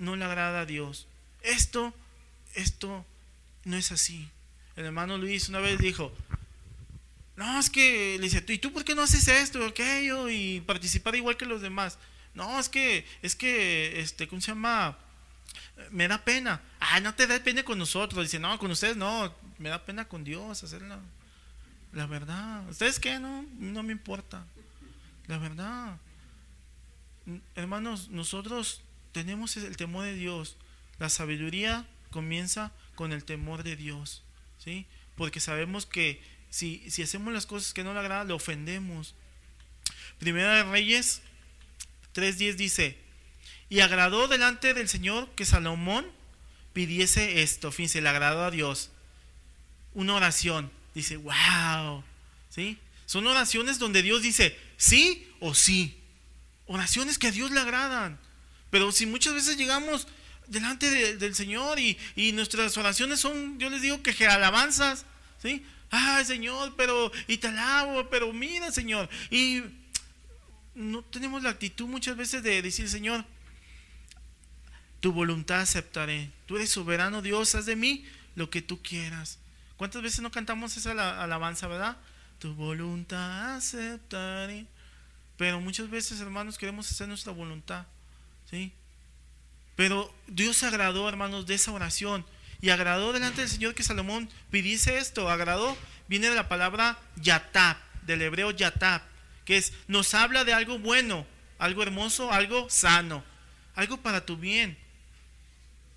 no 0.00 0.16
le 0.16 0.24
agrada 0.24 0.62
a 0.62 0.66
Dios. 0.66 1.06
Esto, 1.42 1.94
esto 2.56 3.06
no 3.62 3.76
es 3.76 3.92
así. 3.92 4.28
El 4.74 4.86
hermano 4.86 5.16
Luis 5.16 5.48
una 5.48 5.60
vez 5.60 5.78
dijo, 5.78 6.12
no, 7.36 7.60
es 7.60 7.70
que, 7.70 8.16
le 8.18 8.24
dice, 8.24 8.44
¿y 8.48 8.58
tú 8.58 8.72
por 8.72 8.84
qué 8.84 8.96
no 8.96 9.02
haces 9.02 9.28
esto 9.28 9.60
o 9.60 9.68
aquello 9.68 10.28
y 10.28 10.60
participar 10.62 11.14
igual 11.14 11.36
que 11.36 11.46
los 11.46 11.62
demás? 11.62 11.98
No, 12.34 12.58
es 12.58 12.68
que, 12.68 13.06
es 13.22 13.36
que, 13.36 14.00
este, 14.00 14.26
¿cómo 14.26 14.40
se 14.40 14.48
llama? 14.48 14.98
Me 15.92 16.08
da 16.08 16.24
pena. 16.24 16.60
Ah, 16.80 16.98
no 16.98 17.14
te 17.14 17.28
da 17.28 17.38
pena 17.38 17.62
con 17.62 17.78
nosotros. 17.78 18.24
Dice, 18.24 18.40
no, 18.40 18.58
con 18.58 18.72
ustedes 18.72 18.96
no, 18.96 19.32
me 19.58 19.68
da 19.68 19.84
pena 19.84 20.08
con 20.08 20.24
Dios 20.24 20.62
hacerlo. 20.62 20.98
La 21.92 22.06
verdad. 22.06 22.68
¿Ustedes 22.68 23.00
qué? 23.00 23.18
No, 23.18 23.44
no 23.58 23.82
me 23.82 23.92
importa. 23.92 24.46
La 25.26 25.38
verdad. 25.38 25.98
Hermanos, 27.54 28.10
nosotros 28.10 28.82
tenemos 29.12 29.56
el 29.56 29.76
temor 29.76 30.04
de 30.04 30.14
Dios. 30.14 30.56
La 30.98 31.08
sabiduría 31.08 31.86
comienza 32.10 32.72
con 32.94 33.12
el 33.12 33.24
temor 33.24 33.62
de 33.62 33.76
Dios. 33.76 34.22
¿Sí? 34.58 34.86
Porque 35.16 35.40
sabemos 35.40 35.86
que 35.86 36.22
si, 36.50 36.88
si 36.90 37.02
hacemos 37.02 37.32
las 37.32 37.46
cosas 37.46 37.72
que 37.72 37.84
no 37.84 37.94
le 37.94 38.00
agradan, 38.00 38.28
le 38.28 38.34
ofendemos. 38.34 39.14
Primera 40.18 40.54
de 40.56 40.62
Reyes 40.64 41.22
3.10 42.14 42.54
dice, 42.54 42.98
y 43.68 43.80
agradó 43.80 44.28
delante 44.28 44.74
del 44.74 44.88
Señor 44.88 45.28
que 45.34 45.44
Salomón 45.44 46.06
pidiese 46.72 47.42
esto. 47.42 47.72
Fíjense, 47.72 48.00
le 48.00 48.08
agradó 48.08 48.44
a 48.44 48.50
Dios. 48.50 48.90
Una 49.96 50.14
oración 50.14 50.70
dice, 50.94 51.16
wow, 51.16 52.04
¿sí? 52.50 52.76
Son 53.06 53.26
oraciones 53.26 53.78
donde 53.78 54.02
Dios 54.02 54.20
dice 54.20 54.54
sí 54.76 55.26
o 55.40 55.54
sí. 55.54 55.98
Oraciones 56.66 57.16
que 57.16 57.28
a 57.28 57.30
Dios 57.30 57.50
le 57.50 57.60
agradan. 57.60 58.18
Pero 58.70 58.92
si 58.92 59.06
muchas 59.06 59.32
veces 59.32 59.56
llegamos 59.56 60.06
delante 60.48 61.16
del 61.16 61.34
Señor 61.34 61.78
y, 61.80 61.96
nuestras 62.34 62.76
oraciones 62.76 63.20
son, 63.20 63.58
yo 63.58 63.70
les 63.70 63.80
digo 63.80 64.02
que 64.02 64.26
alabanzas, 64.26 65.06
¿sí? 65.40 65.64
Ay, 65.88 66.26
Señor, 66.26 66.74
pero, 66.76 67.10
y 67.26 67.38
te 67.38 67.48
alabo, 67.48 68.10
pero 68.10 68.30
mira, 68.34 68.70
Señor. 68.72 69.08
Y 69.30 69.62
no 70.74 71.02
tenemos 71.04 71.42
la 71.42 71.48
actitud 71.48 71.86
muchas 71.86 72.18
veces 72.18 72.42
de 72.42 72.60
decir, 72.60 72.86
Señor, 72.90 73.24
tu 75.00 75.10
voluntad 75.10 75.60
aceptaré. 75.62 76.30
Tú 76.44 76.56
eres 76.56 76.68
soberano, 76.68 77.22
Dios, 77.22 77.54
haz 77.54 77.64
de 77.64 77.76
mí 77.76 78.04
lo 78.34 78.50
que 78.50 78.60
tú 78.60 78.82
quieras. 78.82 79.38
¿Cuántas 79.76 80.02
veces 80.02 80.20
no 80.20 80.30
cantamos 80.30 80.76
esa 80.76 81.22
alabanza, 81.22 81.66
verdad? 81.66 81.96
Tu 82.38 82.54
voluntad 82.54 83.56
aceptaré. 83.56 84.66
Pero 85.36 85.60
muchas 85.60 85.90
veces, 85.90 86.20
hermanos, 86.20 86.56
queremos 86.56 86.90
hacer 86.90 87.08
nuestra 87.08 87.32
voluntad. 87.32 87.86
¿Sí? 88.50 88.72
Pero 89.74 90.12
Dios 90.26 90.62
agradó, 90.62 91.08
hermanos, 91.08 91.46
de 91.46 91.54
esa 91.54 91.72
oración. 91.72 92.24
Y 92.60 92.70
agradó 92.70 93.12
delante 93.12 93.42
del 93.42 93.50
Señor 93.50 93.74
que 93.74 93.82
Salomón 93.82 94.30
pidiese 94.50 94.98
esto. 94.98 95.28
Agradó, 95.28 95.76
viene 96.08 96.30
de 96.30 96.34
la 96.34 96.48
palabra 96.48 96.98
yatab, 97.16 97.76
del 98.02 98.22
hebreo 98.22 98.50
yatab, 98.50 99.02
que 99.44 99.58
es, 99.58 99.74
nos 99.88 100.14
habla 100.14 100.44
de 100.44 100.54
algo 100.54 100.78
bueno, 100.78 101.26
algo 101.58 101.82
hermoso, 101.82 102.32
algo 102.32 102.70
sano, 102.70 103.22
algo 103.74 103.98
para 103.98 104.24
tu 104.24 104.38
bien. 104.38 104.78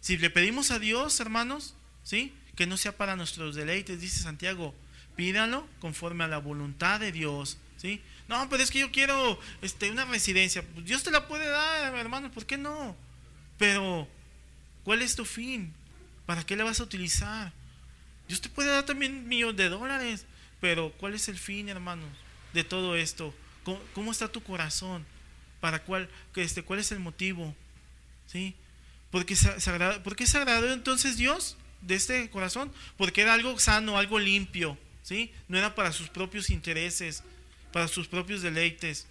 Si 0.01 0.17
le 0.17 0.29
pedimos 0.29 0.71
a 0.71 0.79
Dios, 0.79 1.19
hermanos, 1.19 1.75
¿sí? 2.03 2.33
Que 2.59 2.67
no 2.67 2.75
sea 2.75 2.91
para 2.91 3.15
nuestros 3.15 3.55
deleites, 3.55 4.01
dice 4.01 4.21
Santiago. 4.21 4.75
Pídalo 5.15 5.65
conforme 5.79 6.25
a 6.25 6.27
la 6.27 6.39
voluntad 6.39 6.99
de 6.99 7.13
Dios. 7.13 7.57
¿sí? 7.77 8.01
No, 8.27 8.49
pero 8.49 8.61
es 8.61 8.69
que 8.69 8.79
yo 8.79 8.91
quiero 8.91 9.39
este, 9.61 9.89
una 9.89 10.03
residencia. 10.03 10.61
Pues 10.73 10.85
Dios 10.85 11.01
te 11.01 11.09
la 11.09 11.25
puede 11.25 11.47
dar, 11.47 11.95
hermano, 11.95 12.29
¿por 12.31 12.45
qué 12.45 12.57
no? 12.57 12.97
Pero, 13.57 14.09
¿cuál 14.83 15.01
es 15.01 15.15
tu 15.15 15.23
fin? 15.23 15.73
¿Para 16.25 16.45
qué 16.45 16.57
la 16.57 16.65
vas 16.65 16.81
a 16.81 16.83
utilizar? 16.83 17.53
Dios 18.27 18.41
te 18.41 18.49
puede 18.49 18.71
dar 18.71 18.85
también 18.85 19.25
millones 19.29 19.55
de 19.55 19.69
dólares, 19.69 20.25
pero 20.59 20.91
¿cuál 20.97 21.13
es 21.13 21.29
el 21.29 21.37
fin, 21.37 21.69
hermano, 21.69 22.03
de 22.51 22.65
todo 22.65 22.97
esto? 22.97 23.33
¿Cómo, 23.93 24.11
está 24.11 24.27
tu 24.27 24.43
corazón? 24.43 25.05
¿Para 25.61 25.81
cuál, 25.85 26.09
este, 26.35 26.61
cuál 26.61 26.79
es 26.79 26.91
el 26.91 26.99
motivo? 26.99 27.55
¿Sí? 28.27 28.53
Porque 29.11 29.37
se, 29.37 29.49
¿Por 30.03 30.17
qué 30.17 30.27
se 30.27 30.37
agradó 30.37 30.73
entonces 30.73 31.15
Dios? 31.15 31.55
De 31.81 31.95
este 31.95 32.29
corazón, 32.29 32.71
porque 32.97 33.21
era 33.21 33.33
algo 33.33 33.57
sano, 33.59 33.97
algo 33.97 34.19
limpio, 34.19 34.77
¿sí? 35.03 35.31
No 35.47 35.57
era 35.57 35.75
para 35.75 35.91
sus 35.91 36.09
propios 36.09 36.49
intereses, 36.49 37.23
para 37.71 37.87
sus 37.87 38.07
propios 38.07 38.41
deleites. 38.41 39.07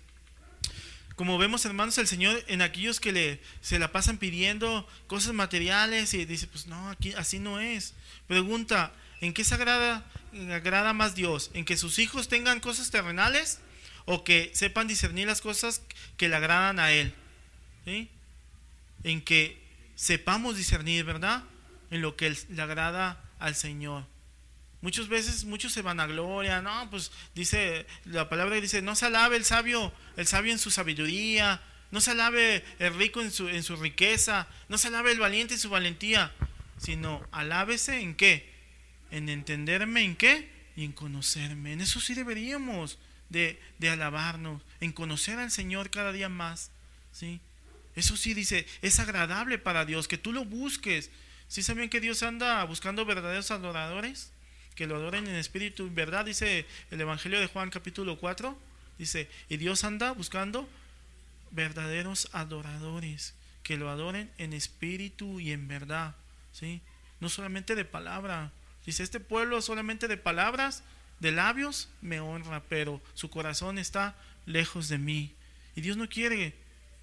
Como 1.19 1.37
vemos, 1.37 1.65
hermanos, 1.65 1.99
el 1.99 2.07
Señor 2.07 2.45
en 2.47 2.63
aquellos 2.63 3.01
que 3.01 3.11
le, 3.11 3.41
se 3.61 3.81
la 3.81 3.91
pasan 3.91 4.19
pidiendo 4.19 4.87
cosas 5.09 5.33
materiales 5.33 6.15
y 6.15 6.25
dice, 6.25 6.47
pues 6.47 6.69
no, 6.69 6.91
aquí 6.91 7.13
así 7.15 7.41
no 7.41 7.59
es. 7.59 7.95
Pregunta, 8.29 8.93
¿en 9.21 9.33
qué 9.33 9.43
se 9.43 9.55
agrada, 9.55 10.07
agrada 10.53 10.93
más 10.93 11.17
Dios? 11.17 11.51
¿En 11.55 11.65
que 11.65 11.77
sus 11.77 11.99
hijos 11.99 12.29
tengan 12.29 12.61
cosas 12.61 12.93
terrenales 12.93 13.59
o 14.05 14.23
que 14.23 14.53
sepan 14.55 14.87
discernir 14.87 15.27
las 15.27 15.41
cosas 15.41 15.83
que 16.17 16.29
le 16.29 16.37
agradan 16.37 16.79
a 16.79 16.93
Él? 16.93 17.13
¿Sí? 17.85 18.09
En 19.03 19.21
que 19.21 19.61
sepamos 19.97 20.57
discernir, 20.57 21.05
¿verdad? 21.05 21.43
En 21.91 22.03
lo 22.03 22.17
que 22.17 22.37
le 22.49 22.63
agrada 22.63 23.23
al 23.39 23.55
Señor. 23.55 24.05
Muchas 24.81 25.09
veces 25.09 25.45
muchos 25.45 25.73
se 25.73 25.83
van 25.83 25.99
a 25.99 26.07
gloria, 26.07 26.63
no, 26.63 26.89
pues 26.91 27.11
dice 27.35 27.87
la 28.05 28.29
palabra 28.29 28.61
dice, 28.61 28.81
no 28.81 28.95
se 28.95 29.07
alabe 29.07 29.37
el 29.37 29.45
sabio, 29.45 29.93
el 30.17 30.27
sabio 30.27 30.53
en 30.53 30.59
su 30.59 30.71
sabiduría, 30.71 31.61
no 31.91 32.01
se 32.01 32.13
alabe 32.13 32.65
el 32.79 32.95
rico 32.95 33.21
en 33.21 33.33
su, 33.33 33.49
en 33.49 33.65
su 33.65 33.75
riqueza, 33.77 34.47
no 34.69 34.79
se 34.79 34.89
alabe 34.89 35.11
el 35.11 35.19
valiente 35.19 35.55
en 35.55 35.61
su 35.61 35.71
valentía, 35.71 36.33
sino 36.77 37.27
alábese 37.33 38.01
en 38.01 38.15
qué? 38.15 38.53
En 39.11 39.29
entenderme 39.29 40.03
en 40.03 40.15
qué 40.15 40.49
y 40.77 40.85
en 40.85 40.93
conocerme. 40.93 41.73
En 41.73 41.81
eso 41.81 42.01
sí 42.01 42.15
deberíamos 42.15 42.99
de, 43.31 43.61
de 43.79 43.91
alabarnos, 43.91 44.63
en 44.81 44.93
conocer 44.93 45.41
al 45.41 45.51
Señor 45.51 45.91
cada 45.91 46.13
día 46.13 46.29
más, 46.29 46.71
¿sí? 47.11 47.41
Eso 47.97 48.17
sí 48.17 48.33
dice, 48.33 48.65
es 48.81 49.01
agradable 49.01 49.59
para 49.59 49.85
Dios 49.85 50.07
que 50.07 50.19
tú 50.19 50.33
lo 50.33 50.45
busques, 50.45 51.11
¿Sí 51.49 51.63
saben 51.63 51.89
que 51.89 52.01
Dios 52.01 52.23
anda 52.23 52.63
buscando 52.65 53.07
verdaderos 53.07 53.51
adoradores? 53.51 54.31
Que 54.75 54.87
lo 54.87 54.97
adoren 54.97 55.27
en 55.27 55.35
espíritu 55.35 55.87
y 55.87 55.91
verdad, 55.91 56.27
dice 56.27 56.67
el 56.91 57.01
Evangelio 57.01 57.41
de 57.41 57.47
Juan 57.47 57.71
capítulo 57.71 58.19
4. 58.19 58.57
Dice, 58.99 59.31
y 59.49 59.57
Dios 59.57 59.83
anda 59.85 60.13
buscando 60.13 60.69
verdaderos 61.51 62.29
adoradores, 62.33 63.35
que 63.63 63.79
lo 63.79 63.89
adoren 63.89 64.31
en 64.37 64.53
espíritu 64.53 65.41
y 65.41 65.53
en 65.53 65.69
verdad. 65.69 66.15
¿sí? 66.53 66.83
No 67.19 67.31
solamente 67.31 67.75
de 67.75 67.87
palabra. 67.87 68.53
Dice, 68.85 69.03
este 69.03 69.19
pueblo 69.19 69.63
solamente 69.63 70.07
de 70.07 70.19
palabras, 70.19 70.83
de 71.19 71.33
labios, 71.33 71.89
me 72.03 72.21
honra, 72.21 72.63
pero 72.69 73.01
su 73.15 73.31
corazón 73.31 73.79
está 73.79 74.17
lejos 74.45 74.89
de 74.89 74.99
mí. 74.99 75.33
Y 75.77 75.81
Dios 75.81 75.97
no 75.97 76.09
quiere 76.09 76.55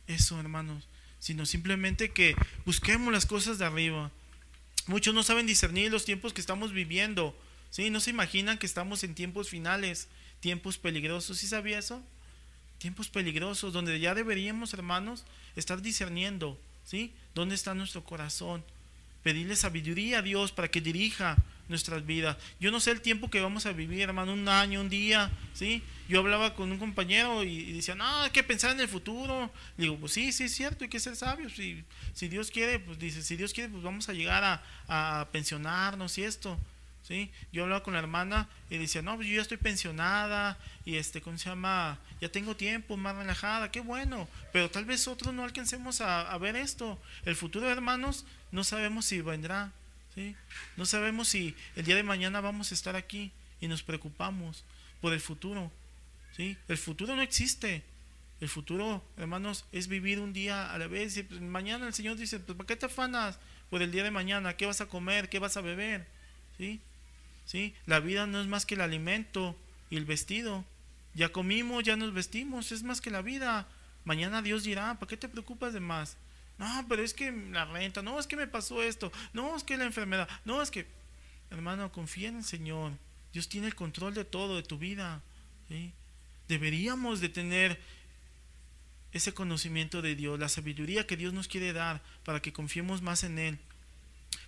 eso, 0.07 0.39
hermanos, 0.39 0.87
sino 1.19 1.47
simplemente 1.47 2.11
que 2.11 2.35
busquemos 2.65 3.11
las 3.11 3.25
cosas 3.25 3.57
de 3.57 3.65
arriba, 3.65 4.11
Muchos 4.87 5.13
no 5.13 5.23
saben 5.23 5.47
discernir 5.47 5.91
los 5.91 6.05
tiempos 6.05 6.33
que 6.33 6.41
estamos 6.41 6.71
viviendo. 6.71 7.35
¿sí? 7.71 7.89
No 7.89 7.99
se 7.99 8.11
imaginan 8.11 8.57
que 8.57 8.65
estamos 8.65 9.03
en 9.03 9.15
tiempos 9.15 9.49
finales, 9.49 10.07
tiempos 10.39 10.77
peligrosos. 10.77 11.37
¿Sí 11.39 11.47
sabía 11.47 11.79
eso? 11.79 12.03
Tiempos 12.77 13.09
peligrosos 13.09 13.73
donde 13.73 13.99
ya 13.99 14.13
deberíamos, 14.13 14.73
hermanos, 14.73 15.25
estar 15.55 15.81
discerniendo. 15.81 16.59
¿sí? 16.85 17.13
¿Dónde 17.33 17.55
está 17.55 17.73
nuestro 17.73 18.03
corazón? 18.03 18.63
Pedirle 19.23 19.55
sabiduría 19.55 20.19
a 20.19 20.21
Dios 20.21 20.51
para 20.51 20.67
que 20.67 20.81
dirija 20.81 21.35
nuestras 21.67 22.05
vidas. 22.05 22.37
Yo 22.59 22.71
no 22.71 22.79
sé 22.79 22.91
el 22.91 23.01
tiempo 23.01 23.29
que 23.29 23.41
vamos 23.41 23.65
a 23.65 23.71
vivir, 23.71 24.01
hermano, 24.01 24.33
un 24.33 24.47
año, 24.47 24.81
un 24.81 24.89
día, 24.89 25.31
¿sí? 25.53 25.81
Yo 26.07 26.19
hablaba 26.19 26.53
con 26.53 26.71
un 26.71 26.77
compañero 26.77 27.43
y, 27.43 27.73
decía, 27.73 27.95
no, 27.95 28.21
hay 28.21 28.29
que 28.29 28.43
pensar 28.43 28.71
en 28.71 28.79
el 28.79 28.87
futuro. 28.87 29.51
digo, 29.77 29.97
pues 29.97 30.13
sí, 30.13 30.31
sí 30.31 30.43
es 30.45 30.53
cierto, 30.53 30.83
hay 30.83 30.89
que 30.89 30.99
ser 30.99 31.15
sabios. 31.15 31.53
Si, 31.53 31.83
si 32.13 32.27
Dios 32.27 32.51
quiere, 32.51 32.79
pues 32.79 32.99
dice, 32.99 33.21
si 33.21 33.35
Dios 33.35 33.53
quiere, 33.53 33.69
pues 33.69 33.83
vamos 33.83 34.09
a 34.09 34.13
llegar 34.13 34.43
a, 34.43 34.63
a 34.87 35.27
pensionarnos 35.31 36.17
y 36.17 36.23
esto, 36.23 36.59
¿sí? 37.07 37.31
Yo 37.51 37.63
hablaba 37.63 37.83
con 37.83 37.93
la 37.93 37.99
hermana 37.99 38.47
y 38.69 38.77
decía, 38.77 39.01
no, 39.01 39.15
pues 39.15 39.27
yo 39.27 39.35
ya 39.35 39.41
estoy 39.41 39.57
pensionada 39.57 40.57
y 40.85 40.95
este, 40.95 41.21
¿cómo 41.21 41.37
se 41.37 41.49
llama? 41.49 41.99
Ya 42.21 42.29
tengo 42.29 42.55
tiempo, 42.55 42.97
más 42.97 43.15
relajada, 43.15 43.71
qué 43.71 43.79
bueno. 43.79 44.27
Pero 44.51 44.69
tal 44.69 44.85
vez 44.85 45.07
otros 45.07 45.33
no 45.33 45.43
alcancemos 45.43 46.01
a, 46.01 46.35
ver 46.37 46.55
esto. 46.55 46.99
El 47.25 47.35
futuro, 47.35 47.69
hermanos, 47.69 48.25
no 48.51 48.63
sabemos 48.63 49.05
si 49.05 49.21
vendrá, 49.21 49.71
¿sí? 50.15 50.35
No 50.77 50.85
sabemos 50.85 51.27
si 51.27 51.55
el 51.75 51.85
día 51.85 51.95
de 51.95 52.03
mañana 52.03 52.41
vamos 52.41 52.71
a 52.71 52.75
estar 52.75 52.95
aquí 52.95 53.31
y 53.61 53.67
nos 53.67 53.83
preocupamos 53.83 54.63
por 55.01 55.13
el 55.13 55.19
futuro, 55.19 55.71
¿sí? 56.35 56.57
El 56.67 56.77
futuro 56.77 57.15
no 57.15 57.21
existe. 57.21 57.83
El 58.41 58.49
futuro, 58.49 59.03
hermanos, 59.17 59.65
es 59.71 59.87
vivir 59.87 60.19
un 60.19 60.33
día 60.33 60.73
a 60.73 60.77
la 60.77 60.87
vez. 60.87 61.23
Mañana 61.39 61.87
el 61.87 61.93
Señor 61.93 62.17
dice, 62.17 62.39
pues 62.39 62.57
¿para 62.57 62.67
qué 62.67 62.75
te 62.75 62.87
afanas 62.87 63.39
por 63.69 63.81
el 63.81 63.91
día 63.91 64.03
de 64.03 64.11
mañana? 64.11 64.57
¿Qué 64.57 64.65
vas 64.65 64.81
a 64.81 64.87
comer? 64.87 65.29
¿Qué 65.29 65.39
vas 65.39 65.55
a 65.55 65.61
beber? 65.61 66.05
¿Sí? 66.57 66.81
¿Sí? 67.45 67.73
La 67.85 67.99
vida 67.99 68.27
no 68.27 68.41
es 68.41 68.47
más 68.47 68.65
que 68.65 68.75
el 68.75 68.81
alimento 68.81 69.57
y 69.89 69.95
el 69.97 70.05
vestido. 70.05 70.65
Ya 71.13 71.29
comimos, 71.29 71.83
ya 71.83 71.95
nos 71.95 72.13
vestimos, 72.13 72.73
es 72.73 72.83
más 72.83 72.99
que 72.99 73.09
la 73.09 73.21
vida. 73.21 73.67
Mañana 74.03 74.41
Dios 74.41 74.63
dirá, 74.63 74.95
¿para 74.99 75.09
qué 75.09 75.15
te 75.15 75.29
preocupas 75.29 75.73
de 75.73 75.79
más? 75.79 76.17
No, 76.57 76.85
pero 76.87 77.03
es 77.03 77.13
que 77.13 77.31
la 77.31 77.65
renta, 77.65 78.01
no, 78.01 78.19
es 78.19 78.27
que 78.27 78.35
me 78.35 78.47
pasó 78.47 78.81
esto, 78.81 79.11
no, 79.33 79.55
es 79.55 79.63
que 79.63 79.77
la 79.77 79.85
enfermedad, 79.85 80.29
no, 80.45 80.61
es 80.61 80.71
que, 80.71 80.87
hermano, 81.51 81.91
confía 81.91 82.29
en 82.29 82.37
el 82.37 82.43
Señor. 82.45 82.93
Dios 83.33 83.49
tiene 83.49 83.67
el 83.67 83.75
control 83.75 84.13
de 84.13 84.23
todo, 84.23 84.55
de 84.55 84.63
tu 84.63 84.77
vida. 84.77 85.21
Deberíamos 86.47 87.19
de 87.19 87.29
tener 87.29 87.81
ese 89.11 89.33
conocimiento 89.33 90.01
de 90.01 90.15
Dios, 90.15 90.39
la 90.39 90.49
sabiduría 90.49 91.07
que 91.07 91.17
Dios 91.17 91.33
nos 91.33 91.47
quiere 91.47 91.73
dar 91.73 92.01
para 92.23 92.41
que 92.41 92.53
confiemos 92.53 93.01
más 93.01 93.23
en 93.23 93.39
Él 93.39 93.59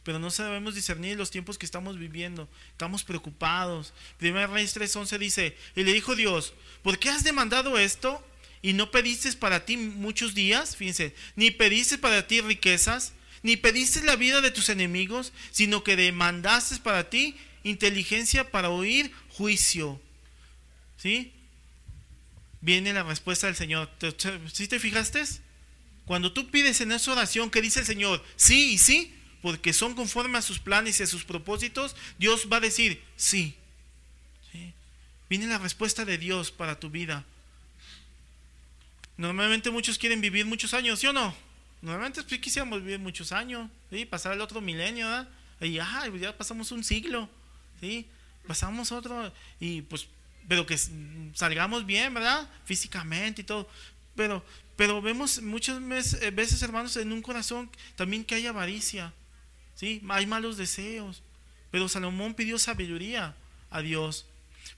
pero 0.08 0.20
no 0.20 0.32
sabemos 0.32 0.74
discernir 0.74 1.18
los 1.18 1.32
tiempos 1.32 1.58
que 1.58 1.66
estamos 1.66 2.00
viviendo. 2.00 2.48
Estamos 2.72 3.04
preocupados. 3.04 3.94
Primera 4.18 4.48
Reyes 4.48 4.74
3:11 4.74 5.18
dice, 5.18 5.58
y 5.76 5.84
le 5.84 5.92
dijo 5.92 6.16
Dios, 6.16 6.54
¿por 6.82 6.98
qué 6.98 7.10
has 7.10 7.26
demandado 7.26 7.78
esto 7.78 8.26
y 8.62 8.74
no 8.74 8.92
pediste 8.92 9.32
para 9.34 9.66
ti 9.66 9.78
muchos 9.78 10.34
días? 10.34 10.76
Fíjense, 10.76 11.16
ni 11.36 11.52
pediste 11.52 11.98
para 11.98 12.28
ti 12.28 12.42
riquezas, 12.42 13.14
ni 13.44 13.58
pediste 13.58 14.04
la 14.04 14.16
vida 14.16 14.42
de 14.42 14.52
tus 14.52 14.70
enemigos, 14.70 15.34
sino 15.52 15.84
que 15.84 15.96
demandaste 15.96 16.78
para 16.78 17.10
ti 17.10 17.36
inteligencia 17.64 18.50
para 18.50 18.70
oír 18.70 19.12
juicio. 19.30 20.02
¿Sí? 20.98 21.32
Viene 22.62 22.94
la 22.94 23.04
respuesta 23.04 23.48
del 23.48 23.56
Señor. 23.56 23.90
¿Sí 24.52 24.68
te 24.68 24.80
fijaste? 24.80 25.24
Cuando 26.06 26.32
tú 26.32 26.50
pides 26.50 26.82
en 26.82 26.92
esa 26.92 27.12
oración 27.12 27.52
que 27.52 27.62
dice 27.62 27.82
el 27.82 27.86
Señor, 27.86 28.24
sí 28.36 28.72
y 28.72 28.78
sí, 28.78 29.14
porque 29.42 29.74
son 29.74 29.94
conforme 29.94 30.38
a 30.38 30.42
sus 30.42 30.60
planes 30.60 31.00
y 31.00 31.04
a 31.04 31.08
sus 31.08 31.24
propósitos, 31.24 31.96
Dios 32.18 32.48
va 32.52 32.58
a 32.58 32.62
decir 32.62 33.02
sí. 33.16 33.56
Viene 35.30 35.48
la 35.48 35.58
respuesta 35.58 36.06
de 36.06 36.18
Dios 36.18 36.52
para 36.52 36.80
tu 36.80 36.90
vida. 36.90 37.26
Normalmente 39.18 39.72
muchos 39.72 39.98
quieren 39.98 40.22
vivir 40.22 40.46
muchos 40.46 40.74
años, 40.74 41.00
¿sí 41.00 41.08
o 41.08 41.14
no? 41.14 41.34
Normalmente 41.82 42.24
pues, 42.24 42.40
quisiéramos 42.40 42.82
vivir 42.82 43.00
muchos 43.00 43.32
años, 43.32 43.70
¿sí? 43.90 44.06
pasar 44.06 44.34
el 44.34 44.42
otro 44.42 44.62
milenio, 44.62 45.08
¿verdad? 45.08 45.28
Y 45.60 46.10
pues, 46.10 46.22
ya 46.22 46.38
pasamos 46.38 46.72
un 46.72 46.84
siglo, 46.84 47.30
¿sí? 47.80 48.08
Pasamos 48.48 48.92
otro, 48.92 49.34
y 49.60 49.82
pues, 49.82 50.08
pero 50.48 50.66
que 50.66 50.78
salgamos 51.34 51.86
bien, 51.86 52.14
¿verdad? 52.14 52.50
Físicamente 52.66 53.42
y 53.42 53.44
todo. 53.44 53.68
Pero, 54.16 54.44
pero 54.76 55.02
vemos 55.02 55.42
muchas 55.42 55.80
veces, 55.88 56.62
hermanos, 56.62 56.96
en 56.98 57.12
un 57.12 57.22
corazón 57.22 57.70
también 57.96 58.24
que 58.24 58.36
hay 58.36 58.48
avaricia. 58.48 59.14
¿sí? 59.76 60.02
Hay 60.10 60.26
malos 60.26 60.58
deseos. 60.58 61.22
Pero 61.70 61.90
Salomón 61.90 62.34
pidió 62.34 62.58
sabiduría 62.58 63.36
a 63.70 63.82
Dios. 63.82 64.26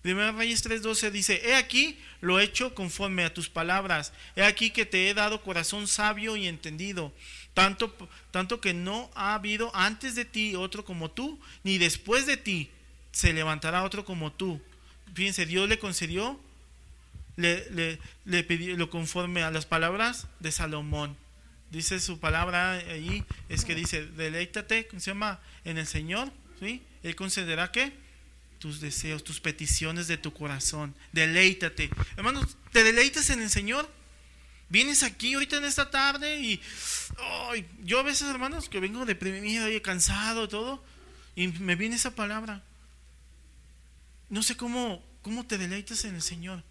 Primero 0.01 0.37
Reyes 0.37 0.63
3:12 0.65 1.11
dice, 1.11 1.41
he 1.43 1.55
aquí 1.55 1.97
lo 2.21 2.39
he 2.39 2.43
hecho 2.43 2.73
conforme 2.73 3.23
a 3.23 3.33
tus 3.33 3.49
palabras, 3.49 4.13
he 4.35 4.43
aquí 4.43 4.71
que 4.71 4.85
te 4.85 5.09
he 5.09 5.13
dado 5.13 5.41
corazón 5.41 5.87
sabio 5.87 6.35
y 6.35 6.47
entendido, 6.47 7.13
tanto, 7.53 7.95
tanto 8.31 8.61
que 8.61 8.73
no 8.73 9.09
ha 9.15 9.35
habido 9.35 9.75
antes 9.75 10.15
de 10.15 10.25
ti 10.25 10.55
otro 10.55 10.85
como 10.85 11.11
tú, 11.11 11.39
ni 11.63 11.77
después 11.77 12.25
de 12.25 12.37
ti 12.37 12.69
se 13.11 13.33
levantará 13.33 13.83
otro 13.83 14.05
como 14.05 14.31
tú. 14.31 14.61
Fíjense, 15.13 15.45
Dios 15.45 15.67
le 15.67 15.79
concedió, 15.79 16.39
le, 17.35 17.69
le, 17.71 17.99
le 18.25 18.43
pidió 18.43 18.77
lo 18.77 18.89
conforme 18.89 19.43
a 19.43 19.51
las 19.51 19.65
palabras 19.65 20.27
de 20.39 20.51
Salomón 20.51 21.17
dice 21.71 21.99
su 21.99 22.19
palabra 22.19 22.73
ahí, 22.73 23.23
es 23.47 23.65
que 23.65 23.75
dice, 23.75 24.05
deleítate, 24.05 24.87
¿cómo 24.87 24.99
se 24.99 25.11
llama? 25.11 25.39
En 25.65 25.77
el 25.77 25.87
Señor, 25.87 26.31
¿sí? 26.59 26.81
Él 27.03 27.15
concederá 27.15 27.71
que 27.71 27.93
tus 28.59 28.81
deseos, 28.81 29.23
tus 29.23 29.39
peticiones 29.39 30.07
de 30.07 30.17
tu 30.17 30.33
corazón. 30.33 30.93
Deleítate. 31.11 31.89
Hermanos, 32.17 32.57
¿te 32.71 32.83
deleitas 32.83 33.29
en 33.29 33.41
el 33.41 33.49
Señor? 33.49 33.89
Vienes 34.69 35.01
aquí 35.01 35.33
ahorita 35.33 35.57
en 35.57 35.65
esta 35.65 35.89
tarde 35.89 36.39
y 36.39 36.61
yo 37.83 37.99
a 37.99 38.03
veces, 38.03 38.29
hermanos, 38.29 38.69
que 38.69 38.79
vengo 38.79 39.05
deprimido 39.05 39.67
y 39.69 39.81
cansado 39.81 40.47
todo, 40.47 40.83
y 41.35 41.47
me 41.47 41.75
viene 41.75 41.95
esa 41.95 42.13
palabra. 42.13 42.61
No 44.29 44.43
sé 44.43 44.55
cómo, 44.55 45.03
cómo 45.23 45.47
te 45.47 45.57
deleitas 45.57 46.05
en 46.05 46.15
el 46.15 46.21
Señor. 46.21 46.63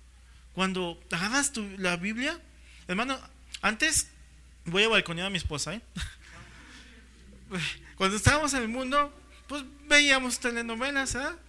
Cuando 0.54 1.02
agarras 1.10 1.52
tu, 1.52 1.66
la 1.78 1.96
Biblia, 1.96 2.40
hermano, 2.86 3.18
antes 3.62 4.08
voy 4.64 4.84
a 4.84 4.88
balconear 4.88 5.26
a 5.26 5.30
mi 5.30 5.38
esposa, 5.38 5.74
¿eh? 5.74 5.82
Cuando 7.96 8.16
estábamos 8.16 8.52
en 8.54 8.62
el 8.62 8.68
mundo, 8.68 9.12
pues 9.48 9.64
veíamos 9.88 10.38
telenovelas, 10.38 11.16
¿eh? 11.16 11.47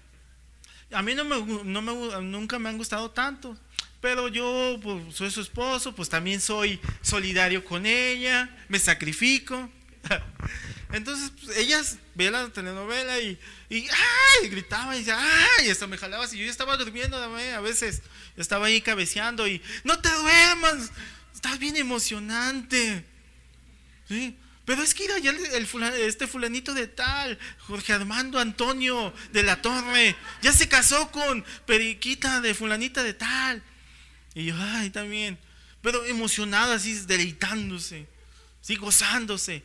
A 0.92 1.02
mí 1.02 1.14
no 1.14 1.24
me, 1.24 1.64
no 1.64 1.82
me, 1.82 2.22
nunca 2.22 2.58
me 2.60 2.70
han 2.70 2.78
gustado 2.78 3.12
tanto, 3.12 3.58
pero 4.02 4.28
yo 4.28 4.80
pues, 4.82 5.16
soy 5.16 5.30
su 5.30 5.42
esposo, 5.42 5.94
pues 5.94 6.10
también 6.10 6.42
soy 6.42 6.80
solidario 7.02 7.64
con 7.64 7.86
ella, 7.86 8.56
me 8.68 8.80
sacrifico. 8.80 9.70
Entonces, 10.92 11.32
pues, 11.44 11.58
ellas 11.58 11.98
veían 12.16 12.34
la 12.34 12.50
telenovela 12.50 13.20
y, 13.20 13.38
y, 13.70 13.88
¡ay! 13.88 14.50
gritaba 14.50 14.96
y 14.96 15.00
decía, 15.00 15.20
¡ay! 15.20 15.70
Esto 15.70 15.88
me 15.88 15.98
jalaba 15.98 16.24
así. 16.24 16.38
Yo 16.38 16.46
ya 16.46 16.52
estaba 16.52 16.78
durmiendo 16.78 17.18
a 17.18 17.62
veces, 17.62 18.02
estaba 18.38 18.68
ahí 18.68 18.82
cabeceando 18.82 19.48
y, 19.48 19.62
¡no 19.84 20.00
te 20.00 20.10
duermas! 20.10 20.92
Estás 21.34 21.60
bien 21.60 21.78
emocionante. 21.78 23.06
¿Sí? 24.08 24.36
Pero 24.70 24.84
es 24.84 24.94
que 24.94 25.06
ir 25.06 25.12
allá 25.12 25.32
el, 25.32 25.68
este 26.02 26.28
fulanito 26.28 26.76
de 26.76 26.86
tal, 26.86 27.40
Jorge 27.62 27.92
Armando 27.92 28.38
Antonio 28.38 29.12
de 29.32 29.42
la 29.42 29.64
Torre, 29.64 30.16
ya 30.44 30.54
se 30.54 30.70
casó 30.70 31.10
con 31.10 31.44
Periquita 31.66 32.40
de 32.40 32.54
fulanita 32.54 33.02
de 33.02 33.16
tal. 33.16 33.64
Y 34.36 34.46
yo, 34.46 34.56
ay, 34.56 34.92
también. 34.92 35.40
Pero 35.82 36.06
emocionado, 36.06 36.72
así, 36.72 36.94
deleitándose, 37.08 38.06
sí, 38.62 38.76
gozándose. 38.76 39.64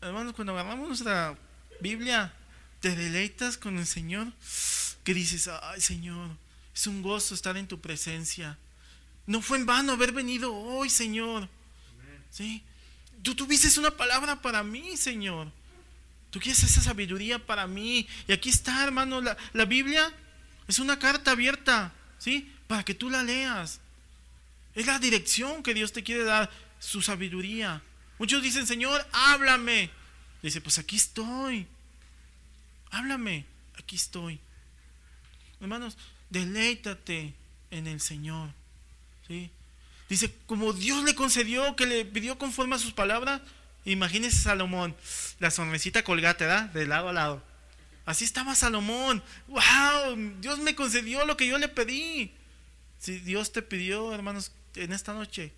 Hermanos, 0.00 0.32
cuando 0.32 0.54
agarramos 0.54 0.88
nuestra 0.88 1.36
Biblia, 1.82 2.32
te 2.80 2.96
deleitas 2.96 3.58
con 3.58 3.76
el 3.76 3.86
Señor, 3.86 4.28
que 5.04 5.12
dices, 5.12 5.50
ay 5.64 5.82
Señor, 5.82 6.30
es 6.74 6.86
un 6.86 7.02
gozo 7.02 7.34
estar 7.34 7.58
en 7.58 7.68
tu 7.68 7.78
presencia. 7.78 8.56
No 9.26 9.42
fue 9.42 9.58
en 9.58 9.66
vano 9.66 9.92
haber 9.92 10.12
venido 10.12 10.54
hoy, 10.54 10.88
Señor. 10.88 11.50
¿Sí? 12.30 12.64
Tú 13.24 13.34
tuviste 13.34 13.80
una 13.80 13.90
palabra 13.90 14.40
para 14.40 14.62
mí, 14.62 14.98
Señor. 14.98 15.50
Tú 16.30 16.38
quieres 16.38 16.62
esa 16.62 16.82
sabiduría 16.82 17.38
para 17.38 17.66
mí. 17.66 18.06
Y 18.28 18.32
aquí 18.32 18.50
está, 18.50 18.84
hermano, 18.84 19.22
la, 19.22 19.34
la 19.54 19.64
Biblia 19.64 20.12
es 20.68 20.78
una 20.78 20.98
carta 20.98 21.30
abierta, 21.30 21.92
¿sí? 22.18 22.52
Para 22.66 22.84
que 22.84 22.94
tú 22.94 23.08
la 23.08 23.22
leas. 23.22 23.80
Es 24.74 24.86
la 24.86 24.98
dirección 24.98 25.62
que 25.62 25.72
Dios 25.72 25.92
te 25.92 26.02
quiere 26.02 26.24
dar, 26.24 26.50
su 26.78 27.00
sabiduría. 27.00 27.82
Muchos 28.18 28.42
dicen, 28.42 28.66
Señor, 28.66 29.06
háblame. 29.12 29.88
Dice, 30.42 30.60
pues 30.60 30.78
aquí 30.78 30.96
estoy. 30.96 31.66
Háblame, 32.90 33.46
aquí 33.78 33.96
estoy. 33.96 34.38
Hermanos, 35.60 35.96
deleítate 36.28 37.32
en 37.70 37.86
el 37.86 38.02
Señor. 38.02 38.50
Dice, 40.08 40.34
como 40.46 40.72
Dios 40.72 41.02
le 41.04 41.14
concedió, 41.14 41.76
que 41.76 41.86
le 41.86 42.04
pidió 42.04 42.38
conforme 42.38 42.76
a 42.76 42.78
sus 42.78 42.92
palabras, 42.92 43.40
imagínese 43.84 44.38
Salomón, 44.38 44.94
la 45.38 45.50
sonrisita 45.50 46.04
colgate, 46.04 46.44
¿verdad? 46.44 46.70
De 46.70 46.86
lado 46.86 47.08
a 47.08 47.12
lado. 47.12 47.42
Así 48.06 48.24
estaba 48.24 48.54
Salomón. 48.54 49.22
¡Wow! 49.48 50.40
Dios 50.40 50.58
me 50.58 50.74
concedió 50.74 51.24
lo 51.24 51.36
que 51.36 51.46
yo 51.46 51.58
le 51.58 51.68
pedí. 51.68 52.32
Si 52.98 53.18
Dios 53.20 53.52
te 53.52 53.62
pidió, 53.62 54.12
hermanos, 54.12 54.52
en 54.76 54.92
esta 54.92 55.14
noche, 55.14 55.52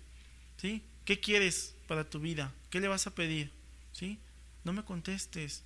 ¿sí? 0.61 0.81
¿Qué 1.03 1.19
quieres 1.19 1.73
para 1.87 2.09
tu 2.09 2.19
vida? 2.19 2.53
¿Qué 2.69 2.79
le 2.79 2.87
vas 2.87 3.07
a 3.07 3.15
pedir? 3.15 3.51
¿Sí? 3.91 4.17
No 4.63 4.73
me 4.73 4.83
contestes. 4.83 5.63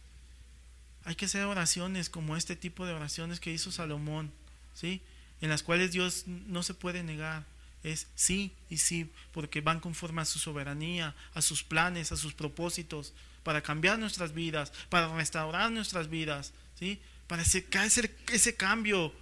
Hay 1.04 1.16
que 1.16 1.26
hacer 1.26 1.46
oraciones 1.46 2.10
como 2.10 2.36
este 2.36 2.56
tipo 2.56 2.86
de 2.86 2.94
oraciones 2.94 3.40
que 3.40 3.52
hizo 3.52 3.72
Salomón, 3.72 4.32
¿sí? 4.74 5.02
En 5.40 5.50
las 5.50 5.64
cuales 5.64 5.92
Dios 5.92 6.24
no 6.28 6.62
se 6.62 6.74
puede 6.74 7.04
negar 7.04 7.46
es 7.84 8.08
sí 8.16 8.54
y 8.70 8.78
sí, 8.78 9.10
porque 9.32 9.62
van 9.62 9.80
conforme 9.80 10.22
a 10.22 10.26
su 10.26 10.40
soberanía, 10.40 11.16
a 11.34 11.42
sus 11.42 11.64
planes, 11.64 12.12
a 12.12 12.18
sus 12.18 12.34
propósitos, 12.34 13.14
para 13.44 13.62
cambiar 13.62 13.98
nuestras 13.98 14.34
vidas, 14.34 14.72
para 14.90 15.14
restaurar 15.16 15.72
nuestras 15.72 16.10
vidas. 16.10 16.54
¿sí? 16.82 17.00
Para 17.28 17.44
hacer 17.44 18.16
ese 18.34 18.56
cambio, 18.56 19.14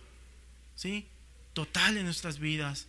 ¿sí? 0.75 1.05
Total 1.53 1.97
en 1.97 2.05
nuestras 2.05 2.39
vidas. 2.39 2.87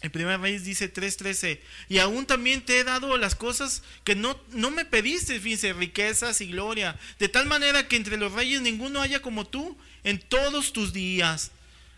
En 0.00 0.10
primer 0.10 0.40
Reyes 0.40 0.64
dice 0.64 0.92
3:13, 0.92 1.60
y 1.88 1.98
aún 1.98 2.26
también 2.26 2.62
te 2.64 2.78
he 2.78 2.84
dado 2.84 3.16
las 3.16 3.34
cosas 3.34 3.82
que 4.04 4.14
no, 4.14 4.38
no 4.50 4.70
me 4.70 4.84
pediste, 4.84 5.40
fíjense, 5.40 5.72
riquezas 5.72 6.40
y 6.40 6.48
gloria, 6.48 6.98
de 7.18 7.28
tal 7.28 7.46
manera 7.46 7.88
que 7.88 7.96
entre 7.96 8.16
los 8.16 8.32
reyes 8.32 8.60
ninguno 8.60 9.00
haya 9.00 9.20
como 9.20 9.46
tú 9.46 9.76
en 10.04 10.20
todos 10.20 10.72
tus 10.72 10.92
días. 10.92 11.50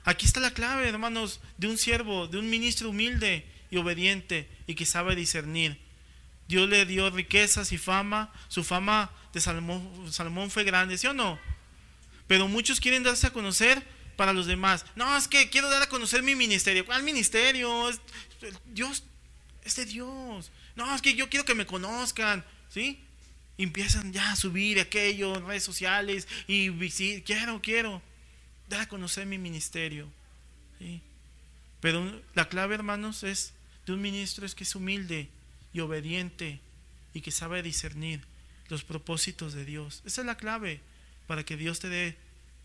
Aquí 0.06 0.24
está 0.24 0.38
la 0.38 0.52
clave, 0.52 0.88
hermanos, 0.88 1.40
de 1.58 1.66
un 1.66 1.76
siervo, 1.76 2.28
de 2.28 2.38
un 2.38 2.48
ministro 2.48 2.90
humilde 2.90 3.44
y 3.72 3.76
obediente 3.76 4.48
y 4.68 4.76
que 4.76 4.86
sabe 4.86 5.16
discernir. 5.16 5.80
Dios 6.46 6.68
le 6.68 6.86
dio 6.86 7.10
riquezas 7.10 7.72
y 7.72 7.76
fama, 7.76 8.32
su 8.46 8.62
fama 8.62 9.10
de 9.32 9.40
Salomón, 9.40 10.50
fue 10.52 10.62
grande, 10.62 10.96
¿sí 10.96 11.08
o 11.08 11.12
no? 11.12 11.40
Pero 12.28 12.46
muchos 12.46 12.78
quieren 12.78 13.02
darse 13.02 13.26
a 13.26 13.32
conocer 13.32 13.82
para 14.14 14.32
los 14.32 14.46
demás. 14.46 14.86
No, 14.94 15.16
es 15.16 15.26
que 15.26 15.50
quiero 15.50 15.68
dar 15.68 15.82
a 15.82 15.88
conocer 15.88 16.22
mi 16.22 16.36
ministerio. 16.36 16.86
¿Cuál 16.86 17.02
ministerio? 17.02 17.90
Dios, 18.66 19.02
es 19.64 19.74
de 19.74 19.86
Dios. 19.86 20.52
No, 20.76 20.94
es 20.94 21.02
que 21.02 21.14
yo 21.14 21.28
quiero 21.28 21.44
que 21.44 21.56
me 21.56 21.66
conozcan. 21.66 22.44
¿Sí? 22.68 23.00
empiezan 23.58 24.12
ya 24.12 24.32
a 24.32 24.36
subir 24.36 24.78
aquello 24.80 25.34
en 25.34 25.46
redes 25.46 25.64
sociales 25.64 26.28
y 26.46 26.70
quiero, 27.22 27.62
quiero 27.62 28.02
dar 28.68 28.80
a 28.80 28.88
conocer 28.88 29.26
mi 29.26 29.38
ministerio. 29.38 30.08
¿Sí? 30.78 31.00
Pero 31.80 32.22
la 32.34 32.48
clave, 32.48 32.74
hermanos, 32.74 33.22
es 33.22 33.52
de 33.86 33.92
un 33.92 34.00
ministro 34.00 34.44
es 34.46 34.54
que 34.54 34.64
es 34.64 34.74
humilde 34.74 35.28
y 35.72 35.80
obediente 35.80 36.60
y 37.14 37.20
que 37.20 37.30
sabe 37.30 37.62
discernir 37.62 38.22
los 38.68 38.82
propósitos 38.82 39.54
de 39.54 39.64
Dios. 39.64 40.02
Esa 40.04 40.22
es 40.22 40.26
la 40.26 40.36
clave 40.36 40.80
para 41.26 41.44
que 41.44 41.56
Dios 41.56 41.78
te 41.80 41.88
dé 41.88 42.16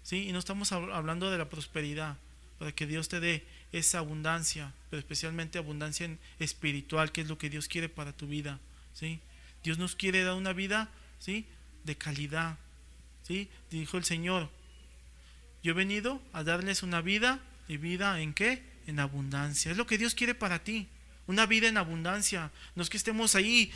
¿sí? 0.04 0.28
Y 0.28 0.32
no 0.32 0.40
estamos 0.40 0.72
hablando 0.72 1.30
de 1.32 1.38
la 1.38 1.50
prosperidad, 1.50 2.18
para 2.60 2.72
que 2.72 2.88
Dios 2.88 3.10
te 3.10 3.20
dé 3.20 3.44
esa 3.72 4.00
abundancia, 4.00 4.74
pero 4.90 5.00
especialmente 5.00 5.58
abundancia 5.58 6.10
espiritual, 6.40 7.12
que 7.12 7.22
es 7.22 7.28
lo 7.28 7.38
que 7.38 7.50
Dios 7.50 7.68
quiere 7.68 7.90
para 7.90 8.14
tu 8.14 8.28
vida, 8.28 8.60
¿sí? 8.94 9.20
Dios 9.64 9.78
nos 9.78 9.96
quiere 9.96 10.24
dar 10.24 10.36
una 10.36 10.54
vida, 10.54 10.90
¿sí? 11.20 11.46
De 11.84 11.96
calidad, 11.96 12.58
¿sí? 13.24 13.50
Dijo 13.70 13.98
el 13.98 14.04
Señor, 14.04 14.50
yo 15.64 15.72
he 15.72 15.76
venido 15.76 16.22
a 16.34 16.44
darles 16.44 16.84
una 16.84 17.02
vida, 17.02 17.40
¿y 17.68 17.78
vida 17.78 18.20
en 18.22 18.34
qué? 18.34 18.64
En 18.88 19.00
abundancia. 19.00 19.72
Es 19.72 19.78
lo 19.78 19.86
que 19.86 19.98
Dios 19.98 20.16
quiere 20.16 20.36
para 20.36 20.64
ti, 20.64 20.88
una 21.28 21.46
vida 21.46 21.68
en 21.68 21.78
abundancia. 21.78 22.52
No 22.76 22.84
es 22.84 22.90
que 22.90 22.98
estemos 22.98 23.36
ahí 23.36 23.72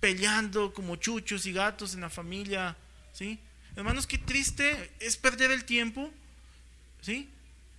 peleando 0.00 0.74
como 0.74 0.96
chuchos 0.96 1.46
y 1.46 1.52
gatos 1.52 1.94
en 1.94 2.00
la 2.00 2.10
familia, 2.10 2.76
¿sí? 3.12 3.38
Hermanos, 3.76 4.06
qué 4.06 4.18
triste 4.18 4.92
es 5.00 5.16
perder 5.16 5.50
el 5.50 5.64
tiempo, 5.64 6.12
¿sí? 7.00 7.28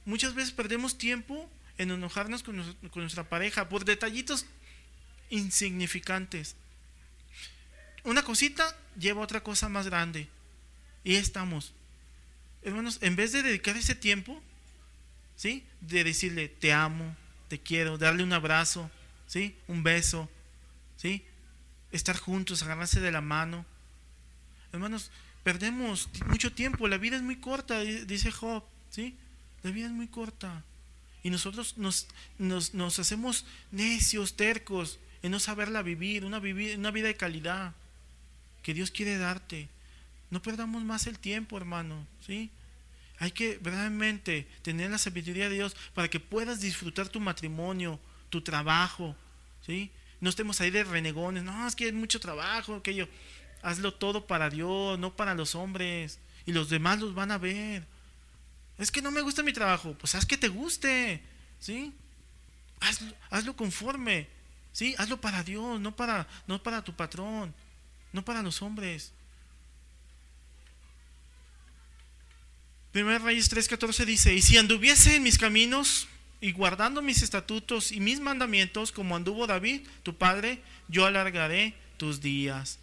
Muchas 0.05 0.33
veces 0.33 0.51
perdemos 0.51 0.97
tiempo 0.97 1.49
en 1.77 1.91
enojarnos 1.91 2.43
con, 2.43 2.75
nuestra 2.95 3.29
pareja 3.29 3.69
por 3.69 3.85
detallitos 3.85 4.45
insignificantes. 5.29 6.55
Una 8.03 8.23
cosita 8.23 8.75
lleva 8.97 9.21
a 9.21 9.23
otra 9.23 9.41
cosa 9.41 9.67
más 9.69 9.87
grande. 9.87 10.27
Y 11.03 11.15
estamos. 11.15 11.73
Hermanos, 12.65 12.97
en 13.01 13.15
vez 13.15 13.31
de 13.31 13.43
dedicar 13.43 13.77
ese 13.77 13.93
tiempo, 13.93 14.41
¿sí? 15.35 15.63
De 15.81 16.03
decirle, 16.03 16.49
te 16.49 16.73
amo, 16.73 17.15
te 17.47 17.59
quiero, 17.59 17.99
darle 17.99 18.23
un 18.23 18.33
abrazo, 18.33 18.89
¿sí? 19.27 19.55
Un 19.67 19.83
beso, 19.83 20.27
¿sí? 20.97 21.23
Estar 21.91 22.17
juntos, 22.17 22.63
agarrarse 22.63 22.99
de 22.99 23.11
la 23.11 23.21
mano. 23.21 23.67
Hermanos, 24.73 25.11
perdemos 25.43 26.09
mucho 26.25 26.51
tiempo, 26.53 26.87
la 26.87 26.97
vida 26.97 27.15
es 27.15 27.21
muy 27.21 27.35
corta, 27.35 27.81
dice 27.81 28.31
Job, 28.31 28.63
¿sí? 28.89 29.15
La 29.61 29.69
vida 29.69 29.85
es 29.85 29.93
muy 29.93 30.07
corta. 30.07 30.63
Y 31.21 31.29
nosotros 31.29 31.77
nos, 31.77 32.07
nos, 32.39 32.99
hacemos 32.99 33.45
necios, 33.69 34.35
tercos, 34.35 34.97
en 35.21 35.31
no 35.31 35.39
saberla 35.39 35.83
vivir 35.83 36.25
una, 36.25 36.39
vivir, 36.39 36.79
una 36.79 36.89
vida 36.89 37.07
de 37.07 37.15
calidad 37.15 37.75
que 38.63 38.73
Dios 38.73 38.89
quiere 38.89 39.19
darte. 39.19 39.69
No 40.29 40.41
perdamos 40.41 40.83
más 40.83 41.07
el 41.07 41.19
tiempo, 41.19 41.57
hermano, 41.57 42.05
¿sí? 42.25 42.49
Hay 43.19 43.31
que 43.31 43.57
verdaderamente 43.57 44.47
tener 44.61 44.91
la 44.91 44.97
sabiduría 44.97 45.49
de 45.49 45.55
Dios 45.55 45.75
para 45.93 46.09
que 46.09 46.19
puedas 46.19 46.59
disfrutar 46.59 47.07
tu 47.07 47.19
matrimonio, 47.19 47.99
tu 48.29 48.41
trabajo, 48.41 49.15
¿sí? 49.65 49.91
No 50.19 50.29
estemos 50.29 50.59
ahí 50.61 50.71
de 50.71 50.83
renegones, 50.83 51.43
no, 51.43 51.67
es 51.67 51.75
que 51.75 51.85
hay 51.85 51.91
mucho 51.91 52.19
trabajo, 52.19 52.75
aquello 52.75 53.07
hazlo 53.65 53.93
todo 53.93 54.27
para 54.27 54.49
Dios, 54.49 54.97
no 54.99 55.15
para 55.15 55.33
los 55.33 55.55
hombres. 55.55 56.19
Y 56.45 56.53
los 56.53 56.69
demás 56.69 56.99
los 56.99 57.15
van 57.15 57.31
a 57.31 57.37
ver. 57.37 57.85
Es 58.77 58.91
que 58.91 59.01
no 59.01 59.11
me 59.11 59.21
gusta 59.21 59.43
mi 59.43 59.53
trabajo. 59.53 59.95
Pues 59.99 60.13
haz 60.15 60.25
que 60.25 60.37
te 60.37 60.47
guste. 60.47 61.21
¿Sí? 61.59 61.93
Hazlo, 63.31 63.55
conforme. 63.55 64.27
¿Sí? 64.71 64.93
Hazlo 64.97 65.19
para 65.19 65.43
Dios, 65.43 65.79
no 65.81 65.95
para, 65.95 66.27
no 66.47 66.61
para 66.61 66.83
tu 66.83 66.93
patrón, 66.93 67.53
no 68.13 68.23
para 68.23 68.43
los 68.43 68.61
hombres. 68.61 69.13
Primer 72.95 73.21
Reyes 73.21 73.51
3:14 73.51 74.05
dice, 74.05 74.33
y 74.33 74.41
si 74.41 74.57
anduviese 74.57 75.17
en 75.17 75.23
mis 75.23 75.37
caminos 75.37 76.07
y 76.39 76.53
guardando 76.53 77.01
mis 77.01 77.23
estatutos 77.23 77.91
y 77.91 77.99
mis 77.99 78.21
mandamientos, 78.21 78.93
como 78.93 79.17
anduvo 79.17 79.47
David, 79.47 79.81
tu 80.01 80.15
padre, 80.15 80.61
yo 80.87 81.05
alargaré 81.05 81.73
tus 81.97 82.21
días 82.21 82.79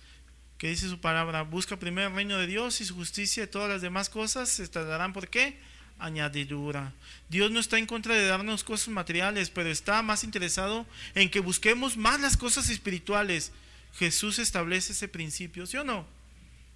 que 0.58 0.68
dice 0.68 0.90
su 0.90 1.00
palabra, 1.00 1.44
busca 1.44 1.78
primero 1.78 2.08
el 2.08 2.14
reino 2.14 2.36
de 2.36 2.46
Dios 2.46 2.82
y 2.82 2.84
su 2.84 2.94
justicia 2.94 3.44
y 3.44 3.46
todas 3.46 3.70
las 3.70 3.80
demás 3.80 4.10
cosas 4.10 4.50
se 4.50 4.68
te 4.68 4.84
darán 4.84 5.14
por 5.14 5.28
qué? 5.28 5.56
Añadidura. 5.98 6.92
Dios 7.30 7.50
no 7.50 7.58
está 7.58 7.78
en 7.78 7.86
contra 7.86 8.14
de 8.14 8.26
darnos 8.26 8.64
cosas 8.64 8.88
materiales, 8.88 9.48
pero 9.48 9.70
está 9.70 10.02
más 10.02 10.24
interesado 10.24 10.84
en 11.14 11.30
que 11.30 11.40
busquemos 11.40 11.96
más 11.96 12.20
las 12.20 12.36
cosas 12.36 12.68
espirituales. 12.68 13.50
Jesús 13.94 14.38
establece 14.38 14.92
ese 14.92 15.08
principio, 15.08 15.64
¿sí 15.64 15.78
o 15.78 15.84
no? 15.84 16.06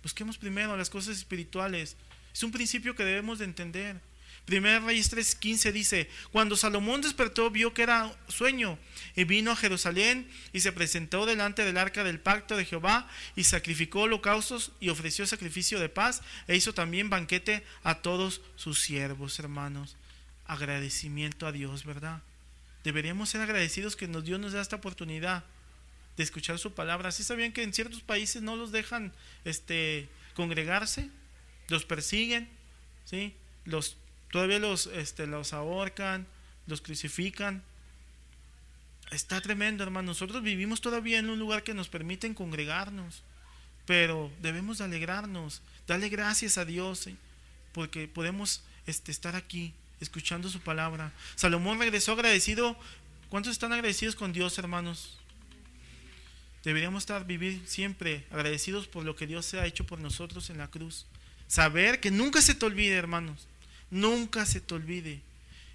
Busquemos 0.02 0.38
primero 0.38 0.74
las 0.78 0.88
cosas 0.88 1.18
espirituales. 1.18 1.96
Es 2.36 2.42
un 2.42 2.52
principio 2.52 2.94
que 2.94 3.02
debemos 3.02 3.38
de 3.38 3.46
entender. 3.46 3.98
Primera 4.44 4.80
Reyes 4.80 5.10
3:15 5.10 5.72
dice, 5.72 6.10
cuando 6.32 6.54
Salomón 6.54 7.00
despertó 7.00 7.50
vio 7.50 7.72
que 7.72 7.82
era 7.82 8.14
sueño 8.28 8.78
y 9.14 9.24
vino 9.24 9.52
a 9.52 9.56
Jerusalén 9.56 10.28
y 10.52 10.60
se 10.60 10.70
presentó 10.70 11.24
delante 11.24 11.64
del 11.64 11.78
arca 11.78 12.04
del 12.04 12.20
pacto 12.20 12.58
de 12.58 12.66
Jehová 12.66 13.08
y 13.36 13.44
sacrificó 13.44 14.02
holocaustos 14.02 14.72
y 14.80 14.90
ofreció 14.90 15.26
sacrificio 15.26 15.80
de 15.80 15.88
paz 15.88 16.20
e 16.46 16.54
hizo 16.56 16.74
también 16.74 17.08
banquete 17.08 17.64
a 17.82 18.02
todos 18.02 18.42
sus 18.56 18.82
siervos, 18.82 19.38
hermanos. 19.38 19.96
Agradecimiento 20.44 21.46
a 21.46 21.52
Dios, 21.52 21.86
¿verdad? 21.86 22.20
Deberíamos 22.84 23.30
ser 23.30 23.40
agradecidos 23.40 23.96
que 23.96 24.08
Dios 24.08 24.38
nos 24.38 24.52
da 24.52 24.60
esta 24.60 24.76
oportunidad 24.76 25.42
de 26.18 26.22
escuchar 26.22 26.58
su 26.58 26.74
palabra. 26.74 27.12
¿Sí 27.12 27.24
sabían 27.24 27.54
que 27.54 27.62
en 27.62 27.72
ciertos 27.72 28.02
países 28.02 28.42
no 28.42 28.56
los 28.56 28.72
dejan 28.72 29.14
este, 29.46 30.10
congregarse? 30.34 31.08
Los 31.68 31.84
persiguen, 31.84 32.48
¿sí? 33.04 33.34
Los 33.64 33.96
Todavía 34.30 34.58
los, 34.58 34.86
este, 34.88 35.26
los 35.26 35.52
ahorcan, 35.52 36.26
los 36.66 36.80
crucifican. 36.80 37.62
Está 39.10 39.40
tremendo, 39.40 39.84
hermano. 39.84 40.08
Nosotros 40.08 40.42
vivimos 40.42 40.80
todavía 40.80 41.18
en 41.18 41.30
un 41.30 41.38
lugar 41.38 41.62
que 41.62 41.74
nos 41.74 41.88
permiten 41.88 42.34
congregarnos, 42.34 43.22
pero 43.86 44.32
debemos 44.42 44.80
alegrarnos, 44.80 45.62
darle 45.86 46.08
gracias 46.08 46.58
a 46.58 46.64
Dios, 46.64 47.08
porque 47.72 48.08
podemos 48.08 48.62
este, 48.86 49.12
estar 49.12 49.36
aquí 49.36 49.72
escuchando 50.00 50.48
su 50.48 50.60
palabra. 50.60 51.12
Salomón 51.36 51.78
regresó 51.78 52.12
agradecido. 52.12 52.76
¿Cuántos 53.30 53.52
están 53.52 53.72
agradecidos 53.72 54.16
con 54.16 54.32
Dios, 54.32 54.58
hermanos? 54.58 55.18
Deberíamos 56.64 57.04
estar 57.04 57.24
vivir 57.26 57.62
siempre 57.66 58.26
agradecidos 58.30 58.88
por 58.88 59.04
lo 59.04 59.14
que 59.14 59.26
Dios 59.26 59.46
se 59.46 59.60
ha 59.60 59.66
hecho 59.66 59.86
por 59.86 60.00
nosotros 60.00 60.50
en 60.50 60.58
la 60.58 60.68
cruz. 60.68 61.06
Saber 61.48 62.00
que 62.00 62.10
nunca 62.10 62.42
se 62.42 62.54
te 62.54 62.66
olvide, 62.66 62.94
hermanos, 62.94 63.46
Nunca 63.90 64.44
se 64.46 64.60
te 64.60 64.74
olvide 64.74 65.20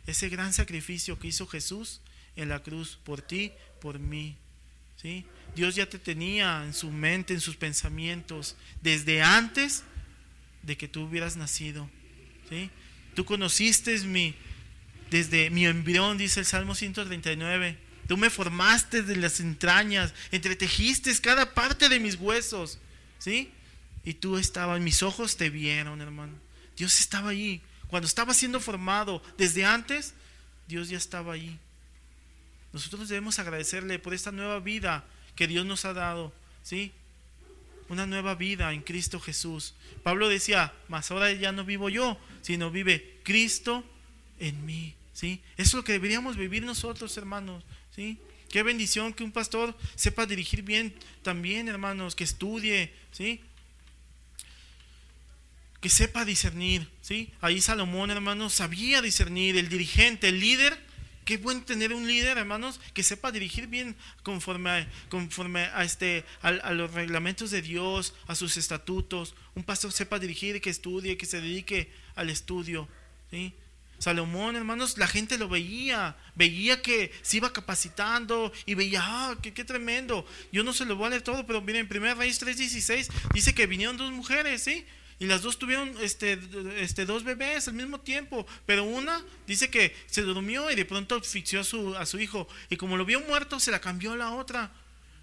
ese 0.05 0.29
gran 0.29 0.53
sacrificio 0.53 1.17
que 1.17 1.27
hizo 1.27 1.47
Jesús 1.47 2.01
en 2.35 2.49
la 2.49 2.61
cruz 2.61 2.99
por 3.03 3.21
ti, 3.21 3.51
por 3.79 3.99
mí. 3.99 4.35
¿sí? 5.01 5.25
Dios 5.55 5.75
ya 5.75 5.87
te 5.87 5.99
tenía 5.99 6.63
en 6.65 6.73
su 6.73 6.91
mente, 6.91 7.33
en 7.33 7.41
sus 7.41 7.55
pensamientos, 7.55 8.55
desde 8.81 9.21
antes 9.21 9.83
de 10.63 10.77
que 10.77 10.87
tú 10.87 11.03
hubieras 11.03 11.37
nacido. 11.37 11.89
¿sí? 12.49 12.69
Tú 13.15 13.23
conociste 13.25 13.97
mi, 13.99 14.35
desde 15.09 15.49
mi 15.49 15.65
embrión, 15.65 16.17
dice 16.17 16.41
el 16.41 16.45
Salmo 16.45 16.75
139. 16.75 17.77
Tú 18.07 18.17
me 18.17 18.29
formaste 18.29 19.03
de 19.03 19.15
las 19.15 19.39
entrañas, 19.39 20.13
entretejiste 20.31 21.15
cada 21.21 21.53
parte 21.53 21.87
de 21.87 21.99
mis 21.99 22.15
huesos. 22.15 22.79
¿sí? 23.19 23.51
Y 24.03 24.15
tú 24.15 24.37
estabas, 24.37 24.81
mis 24.81 25.03
ojos 25.03 25.37
te 25.37 25.49
vieron, 25.49 26.01
hermano. 26.01 26.33
Dios 26.75 26.99
estaba 26.99 27.29
ahí 27.29 27.61
cuando 27.91 28.07
estaba 28.07 28.33
siendo 28.33 28.61
formado 28.61 29.21
desde 29.37 29.65
antes, 29.65 30.13
Dios 30.65 30.87
ya 30.87 30.97
estaba 30.97 31.33
ahí. 31.33 31.59
Nosotros 32.71 33.09
debemos 33.09 33.37
agradecerle 33.37 33.99
por 33.99 34.13
esta 34.13 34.31
nueva 34.31 34.61
vida 34.61 35.03
que 35.35 35.45
Dios 35.45 35.65
nos 35.65 35.83
ha 35.83 35.91
dado, 35.91 36.33
¿sí? 36.63 36.93
una 37.89 38.05
nueva 38.05 38.35
vida 38.35 38.71
en 38.71 38.81
Cristo 38.81 39.19
Jesús. 39.19 39.73
Pablo 40.03 40.29
decía, 40.29 40.73
mas 40.87 41.11
ahora 41.11 41.33
ya 41.33 41.51
no 41.51 41.65
vivo 41.65 41.89
yo, 41.89 42.17
sino 42.41 42.71
vive 42.71 43.19
Cristo 43.23 43.83
en 44.39 44.65
mí. 44.65 44.95
¿sí? 45.11 45.41
Eso 45.57 45.67
es 45.67 45.73
lo 45.73 45.83
que 45.83 45.91
deberíamos 45.91 46.37
vivir 46.37 46.63
nosotros, 46.63 47.17
hermanos. 47.17 47.61
¿sí? 47.93 48.17
Qué 48.47 48.63
bendición 48.63 49.13
que 49.13 49.25
un 49.25 49.33
pastor 49.33 49.77
sepa 49.95 50.25
dirigir 50.25 50.61
bien 50.63 50.95
también, 51.23 51.67
hermanos, 51.67 52.15
que 52.15 52.23
estudie, 52.23 52.93
¿sí? 53.11 53.41
Que 55.81 55.89
sepa 55.89 56.23
discernir, 56.23 56.87
¿sí? 57.01 57.33
Ahí 57.41 57.59
Salomón, 57.59 58.11
hermanos, 58.11 58.53
sabía 58.53 59.01
discernir, 59.01 59.57
el 59.57 59.67
dirigente, 59.67 60.29
el 60.29 60.39
líder 60.39 60.91
Qué 61.25 61.37
bueno 61.37 61.63
tener 61.63 61.93
un 61.93 62.07
líder, 62.07 62.37
hermanos, 62.37 62.79
que 62.93 63.03
sepa 63.03 63.31
dirigir 63.31 63.67
bien 63.67 63.95
conforme 64.23 64.69
a, 64.69 64.87
conforme 65.09 65.61
a, 65.65 65.83
este, 65.83 66.25
a, 66.41 66.73
los 66.73 66.91
reglamentos 66.93 67.51
de 67.51 67.61
Dios, 67.61 68.15
a 68.27 68.35
sus 68.35 68.57
estatutos. 68.57 69.35
Un 69.53 69.63
pastor 69.63 69.91
sepa 69.91 70.17
dirigir, 70.17 70.59
que 70.61 70.71
estudie, 70.71 71.17
que 71.17 71.27
se 71.27 71.39
dedique 71.39 71.91
al 72.15 72.31
estudio. 72.31 72.87
¿sí? 73.29 73.53
Salomón, 73.99 74.55
hermanos, 74.55 74.97
la 74.97 75.07
gente 75.07 75.37
lo 75.37 75.47
veía, 75.47 76.17
veía 76.33 76.81
que 76.81 77.11
se 77.21 77.37
iba 77.37 77.53
capacitando 77.53 78.51
y 78.65 78.73
veía, 78.73 79.01
ah, 79.03 79.37
qué, 79.43 79.51
tremendo. 79.63 80.25
Yo 80.51 80.63
no 80.63 80.73
se 80.73 80.85
lo 80.85 80.95
voy 80.95 81.05
a 81.05 81.09
leer 81.11 81.21
todo, 81.21 81.45
pero 81.45 81.61
miren, 81.61 81.87
en 81.89 81.97
1 81.97 82.15
Reyes 82.15 82.41
3:16 82.41 83.09
dice 83.31 83.53
que 83.53 83.67
vinieron 83.67 83.95
dos 83.95 84.11
mujeres, 84.11 84.63
¿sí? 84.63 84.85
Y 85.21 85.27
las 85.27 85.43
dos 85.43 85.59
tuvieron 85.59 85.93
este, 86.01 86.39
este, 86.77 87.05
dos 87.05 87.23
bebés 87.23 87.67
al 87.67 87.75
mismo 87.75 87.99
tiempo. 87.99 88.43
Pero 88.65 88.85
una 88.85 89.23
dice 89.45 89.69
que 89.69 89.95
se 90.07 90.23
durmió 90.23 90.71
y 90.71 90.75
de 90.75 90.83
pronto 90.83 91.15
asfixió 91.15 91.59
a 91.59 91.63
su, 91.63 91.95
a 91.95 92.07
su 92.07 92.19
hijo. 92.19 92.47
Y 92.71 92.75
como 92.75 92.97
lo 92.97 93.05
vio 93.05 93.21
muerto, 93.21 93.59
se 93.59 93.69
la 93.69 93.79
cambió 93.79 94.13
a 94.13 94.15
la 94.15 94.31
otra. 94.31 94.71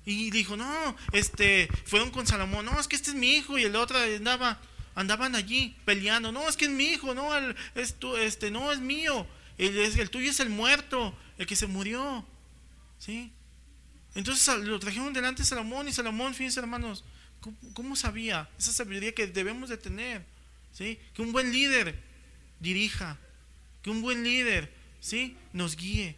Y 0.06 0.30
dijo, 0.30 0.56
no, 0.56 0.96
este, 1.10 1.68
fueron 1.84 2.12
con 2.12 2.28
Salomón, 2.28 2.66
no, 2.66 2.78
es 2.78 2.86
que 2.86 2.94
este 2.94 3.10
es 3.10 3.16
mi 3.16 3.38
hijo. 3.38 3.58
Y 3.58 3.64
el 3.64 3.74
otro 3.74 3.98
andaba, 3.98 4.60
andaban 4.94 5.34
allí 5.34 5.74
peleando, 5.84 6.30
no, 6.30 6.48
es 6.48 6.56
que 6.56 6.66
es 6.66 6.70
mi 6.70 6.84
hijo, 6.84 7.12
no, 7.12 7.36
el, 7.36 7.56
es 7.74 7.96
este, 8.20 8.52
no, 8.52 8.70
es 8.70 8.78
mío. 8.78 9.26
El, 9.58 9.76
el 9.76 10.10
tuyo 10.10 10.30
es 10.30 10.38
el 10.38 10.48
muerto, 10.48 11.12
el 11.38 11.46
que 11.48 11.56
se 11.56 11.66
murió. 11.66 12.24
¿Sí? 13.00 13.32
Entonces 14.14 14.58
lo 14.58 14.78
trajeron 14.78 15.12
delante 15.12 15.42
de 15.42 15.48
Salomón 15.48 15.88
y 15.88 15.92
Salomón, 15.92 16.34
fíjense 16.34 16.60
hermanos, 16.60 17.02
¿Cómo, 17.74 17.96
sabía? 17.96 18.48
Esa 18.58 18.72
sabiduría 18.72 19.14
que 19.14 19.26
debemos 19.26 19.68
de 19.68 19.76
tener. 19.76 20.24
¿sí? 20.72 20.98
Que 21.14 21.22
un 21.22 21.32
buen 21.32 21.52
líder 21.52 21.94
dirija. 22.60 23.18
Que 23.82 23.90
un 23.90 24.02
buen 24.02 24.24
líder 24.24 24.72
¿sí? 25.00 25.36
nos 25.52 25.76
guíe 25.76 26.16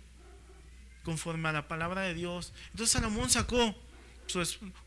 conforme 1.04 1.48
a 1.48 1.52
la 1.52 1.68
palabra 1.68 2.02
de 2.02 2.14
Dios. 2.14 2.52
Entonces 2.70 2.92
Salomón 2.92 3.30
sacó 3.30 3.74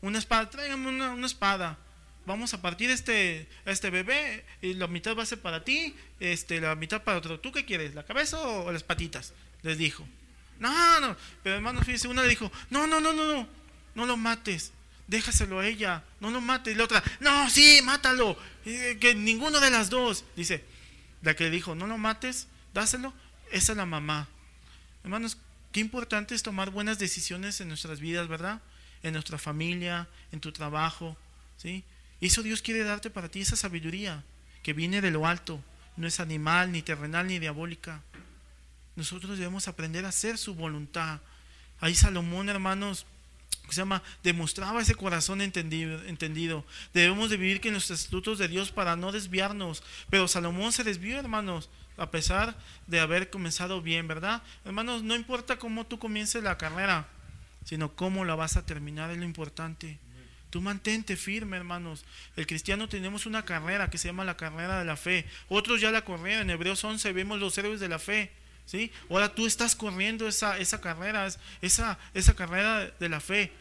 una 0.00 0.18
espada. 0.18 0.50
Tráigame 0.50 0.88
una, 0.88 1.26
espada. 1.26 1.78
Vamos 2.26 2.54
a 2.54 2.62
partir 2.62 2.90
este, 2.90 3.48
este 3.66 3.90
bebé 3.90 4.44
y 4.62 4.74
la 4.74 4.86
mitad 4.86 5.16
va 5.16 5.22
a 5.22 5.26
ser 5.26 5.40
para 5.40 5.62
ti, 5.62 5.94
este, 6.20 6.60
la 6.60 6.74
mitad 6.74 7.02
para 7.02 7.18
otro. 7.18 7.38
¿Tú 7.38 7.52
qué 7.52 7.64
quieres? 7.64 7.94
¿La 7.94 8.04
cabeza 8.04 8.40
o 8.40 8.72
las 8.72 8.82
patitas? 8.82 9.34
Les 9.62 9.76
dijo. 9.76 10.06
No, 10.58 11.00
no. 11.00 11.16
Pero 11.42 11.56
hermano, 11.56 11.80
fíjense, 11.80 12.08
una 12.08 12.22
le 12.22 12.28
dijo, 12.28 12.50
no, 12.70 12.86
no, 12.86 13.00
no, 13.00 13.12
no, 13.12 13.26
no, 13.26 13.48
no 13.94 14.06
lo 14.06 14.16
mates 14.16 14.72
déjaselo 15.06 15.60
a 15.60 15.66
ella, 15.66 16.04
no 16.20 16.30
lo 16.30 16.40
mates. 16.40 16.74
Y 16.74 16.76
la 16.76 16.84
otra, 16.84 17.02
no, 17.20 17.48
sí, 17.50 17.80
mátalo. 17.82 18.36
que 18.64 19.14
ninguno 19.14 19.60
de 19.60 19.70
las 19.70 19.90
dos. 19.90 20.24
Dice, 20.36 20.64
la 21.22 21.34
que 21.34 21.50
dijo, 21.50 21.74
no 21.74 21.86
lo 21.86 21.98
mates, 21.98 22.48
dáselo, 22.72 23.12
esa 23.50 23.72
es 23.72 23.78
la 23.78 23.86
mamá. 23.86 24.28
Hermanos, 25.02 25.38
qué 25.72 25.80
importante 25.80 26.34
es 26.34 26.42
tomar 26.42 26.70
buenas 26.70 26.98
decisiones 26.98 27.60
en 27.60 27.68
nuestras 27.68 28.00
vidas, 28.00 28.28
¿verdad? 28.28 28.60
En 29.02 29.12
nuestra 29.12 29.38
familia, 29.38 30.08
en 30.32 30.40
tu 30.40 30.52
trabajo, 30.52 31.16
¿sí? 31.56 31.84
Y 32.20 32.26
eso 32.26 32.42
Dios 32.42 32.62
quiere 32.62 32.84
darte 32.84 33.10
para 33.10 33.28
ti, 33.28 33.40
esa 33.40 33.56
sabiduría 33.56 34.24
que 34.62 34.72
viene 34.72 35.00
de 35.00 35.10
lo 35.10 35.26
alto, 35.26 35.62
no 35.96 36.06
es 36.06 36.20
animal, 36.20 36.72
ni 36.72 36.82
terrenal, 36.82 37.26
ni 37.26 37.38
diabólica. 37.38 38.02
Nosotros 38.96 39.38
debemos 39.38 39.68
aprender 39.68 40.04
a 40.04 40.08
hacer 40.08 40.38
su 40.38 40.54
voluntad. 40.54 41.20
Ahí 41.80 41.94
Salomón, 41.94 42.48
hermanos, 42.48 43.06
se 43.72 43.80
llama, 43.80 44.02
demostraba 44.22 44.82
ese 44.82 44.94
corazón 44.94 45.40
entendido. 45.40 46.64
Debemos 46.92 47.30
de 47.30 47.36
vivir 47.36 47.60
en 47.64 47.74
los 47.74 47.90
estatutos 47.90 48.38
de 48.38 48.48
Dios 48.48 48.70
para 48.70 48.96
no 48.96 49.12
desviarnos. 49.12 49.82
Pero 50.10 50.28
Salomón 50.28 50.72
se 50.72 50.84
desvió, 50.84 51.18
hermanos, 51.18 51.70
a 51.96 52.10
pesar 52.10 52.56
de 52.86 53.00
haber 53.00 53.30
comenzado 53.30 53.80
bien, 53.80 54.06
¿verdad? 54.08 54.42
Hermanos, 54.64 55.02
no 55.02 55.14
importa 55.14 55.58
cómo 55.58 55.86
tú 55.86 55.98
comiences 55.98 56.42
la 56.42 56.58
carrera, 56.58 57.08
sino 57.64 57.94
cómo 57.94 58.24
la 58.24 58.34
vas 58.34 58.56
a 58.56 58.66
terminar, 58.66 59.10
es 59.10 59.18
lo 59.18 59.24
importante. 59.24 59.98
Tú 60.50 60.60
mantente 60.60 61.16
firme, 61.16 61.56
hermanos. 61.56 62.04
El 62.36 62.46
cristiano 62.46 62.88
tenemos 62.88 63.26
una 63.26 63.44
carrera 63.44 63.90
que 63.90 63.98
se 63.98 64.06
llama 64.06 64.24
la 64.24 64.36
carrera 64.36 64.78
de 64.78 64.84
la 64.84 64.96
fe. 64.96 65.26
Otros 65.48 65.80
ya 65.80 65.90
la 65.90 66.04
corrieron. 66.04 66.42
En 66.42 66.50
Hebreos 66.50 66.84
11 66.84 67.12
vemos 67.12 67.40
los 67.40 67.58
héroes 67.58 67.80
de 67.80 67.88
la 67.88 67.98
fe. 67.98 68.30
¿Sí? 68.66 68.90
Ahora 69.10 69.34
tú 69.34 69.46
estás 69.46 69.74
corriendo 69.76 70.28
esa, 70.28 70.58
esa 70.58 70.80
carrera, 70.80 71.28
esa, 71.60 71.98
esa 72.14 72.34
carrera 72.34 72.90
de 72.98 73.08
la 73.08 73.20
fe, 73.20 73.52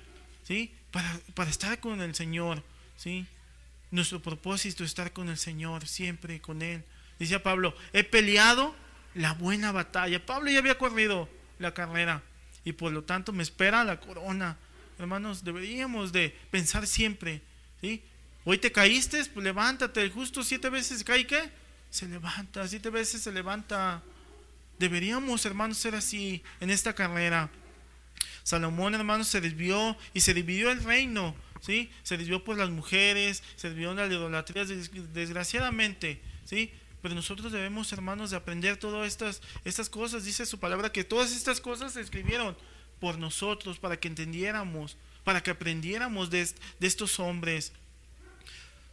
¿sí? 0.43 0.74
Para, 0.91 1.20
para 1.34 1.49
estar 1.49 1.80
con 1.80 2.01
el 2.01 2.16
Señor, 2.16 2.64
¿sí? 2.97 3.26
Nuestro 3.91 4.22
propósito 4.22 4.84
es 4.84 4.91
estar 4.91 5.12
con 5.14 5.30
el 5.30 5.38
Señor, 5.38 5.88
siempre 5.88 6.41
con 6.41 6.62
Él. 6.62 6.84
Decía 7.20 7.43
Pablo, 7.43 7.76
he 7.93 8.04
peleado 8.04 8.76
la 9.14 9.34
buena 9.34 9.72
batalla. 9.72 10.26
Pablo 10.26 10.49
ya 10.49 10.60
había 10.60 10.78
corrido 10.78 11.30
la 11.60 11.74
carrera 11.74 12.24
y 12.66 12.74
por 12.74 12.91
lo 12.91 13.04
tanto 13.04 13.32
me 13.32 13.43
espera 13.43 13.84
la 13.84 13.99
corona. 13.99 14.58
Hermanos, 14.97 15.43
deberíamos 15.43 16.12
de 16.12 16.36
pensar 16.51 16.88
siempre, 16.88 17.41
¿sí? 17.82 18.01
Hoy 18.45 18.58
te 18.58 18.72
caíste, 18.72 19.24
pues 19.26 19.43
levántate. 19.43 20.10
justo 20.10 20.43
siete 20.43 20.70
veces 20.70 21.04
cae, 21.04 21.26
¿qué? 21.26 21.49
Se 21.89 22.08
levanta, 22.08 22.68
siete 22.68 22.89
veces 22.89 23.22
se 23.22 23.32
levanta. 23.32 24.01
Deberíamos, 24.80 25.45
hermanos, 25.45 25.78
ser 25.78 25.95
así 25.95 26.43
en 26.59 26.69
esta 26.69 26.93
carrera. 26.93 27.49
Salomón, 28.43 28.95
hermanos, 28.95 29.28
se 29.28 29.41
desvió 29.41 29.97
y 30.13 30.19
se 30.19 30.34
dividió 30.34 30.69
el 30.71 30.84
reino, 30.84 31.36
¿sí? 31.61 31.89
Se 32.03 32.17
desvió 32.17 32.43
por 32.43 32.57
las 32.57 32.69
mujeres, 32.69 33.43
se 33.55 33.69
desvió 33.69 33.91
en 33.91 33.97
la 33.97 34.07
idolatría, 34.07 34.65
desgraciadamente, 34.65 36.21
¿sí? 36.45 36.71
Pero 37.01 37.15
nosotros 37.15 37.51
debemos, 37.51 37.91
hermanos, 37.93 38.32
de 38.32 38.38
aprender 38.38 38.78
todas 38.78 39.07
estas, 39.07 39.41
estas 39.65 39.89
cosas. 39.89 40.26
Dice 40.26 40.45
su 40.45 40.59
palabra 40.59 40.91
que 40.91 41.03
todas 41.03 41.32
estas 41.32 41.59
cosas 41.61 41.93
se 41.93 42.01
escribieron 42.01 42.57
por 42.99 43.17
nosotros, 43.17 43.80
para 43.80 43.97
que 43.97 44.07
entendiéramos, 44.07 44.97
para 45.24 45.43
que 45.43 45.51
aprendiéramos 45.51 46.30
de, 46.30 46.47
de 46.80 46.88
estos 46.88 47.19
hombres. 47.19 47.74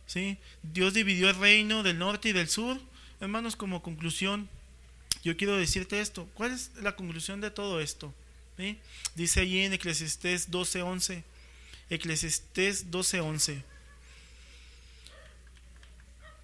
¿Sí? 0.07 0.39
Dios 0.63 0.95
dividió 0.95 1.31
el 1.31 1.37
reino 1.37 1.85
del 1.85 1.99
norte 1.99 2.31
y 2.31 2.33
del 2.33 2.49
sur. 2.49 2.81
Hermanos, 3.21 3.55
como 3.55 3.83
conclusión, 3.83 4.49
yo 5.23 5.37
quiero 5.37 5.57
decirte 5.57 6.01
esto. 6.01 6.29
¿Cuál 6.35 6.53
es 6.53 6.71
la 6.81 6.97
conclusión 6.97 7.41
de 7.41 7.51
todo 7.51 7.81
esto? 7.81 8.15
Dice 9.15 9.41
allí 9.41 9.61
en 9.61 9.73
Eclesiastés 9.73 10.51
12:11. 10.51 11.23
Eclesiastés 11.89 12.91
12:11. 12.91 13.63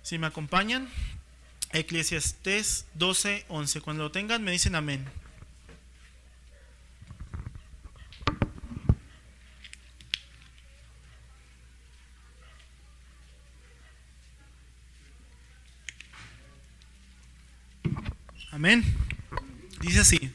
Si 0.02 0.18
me 0.18 0.26
acompañan, 0.26 0.88
Eclesiastés 1.72 2.86
12:11. 2.94 3.80
Cuando 3.82 4.04
lo 4.04 4.12
tengan, 4.12 4.42
me 4.42 4.52
dicen 4.52 4.74
amén. 4.74 5.04
Amén. 18.56 18.82
Dice 19.82 20.00
así. 20.00 20.32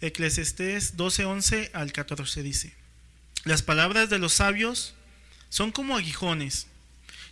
Eclesiastés 0.00 0.96
12:11 0.96 1.68
al 1.74 1.92
14 1.92 2.42
dice, 2.42 2.72
las 3.44 3.60
palabras 3.60 4.08
de 4.08 4.18
los 4.18 4.32
sabios 4.32 4.94
son 5.50 5.70
como 5.70 5.98
aguijones 5.98 6.66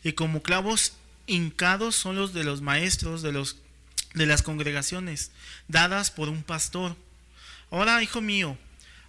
y 0.02 0.12
como 0.12 0.42
clavos 0.42 0.92
hincados 1.26 1.96
son 1.96 2.16
los 2.16 2.34
de 2.34 2.44
los 2.44 2.60
maestros 2.60 3.22
de, 3.22 3.32
los, 3.32 3.56
de 4.12 4.26
las 4.26 4.42
congregaciones 4.42 5.30
dadas 5.68 6.10
por 6.10 6.28
un 6.28 6.42
pastor. 6.42 6.98
Ahora, 7.70 8.02
hijo 8.02 8.20
mío, 8.20 8.58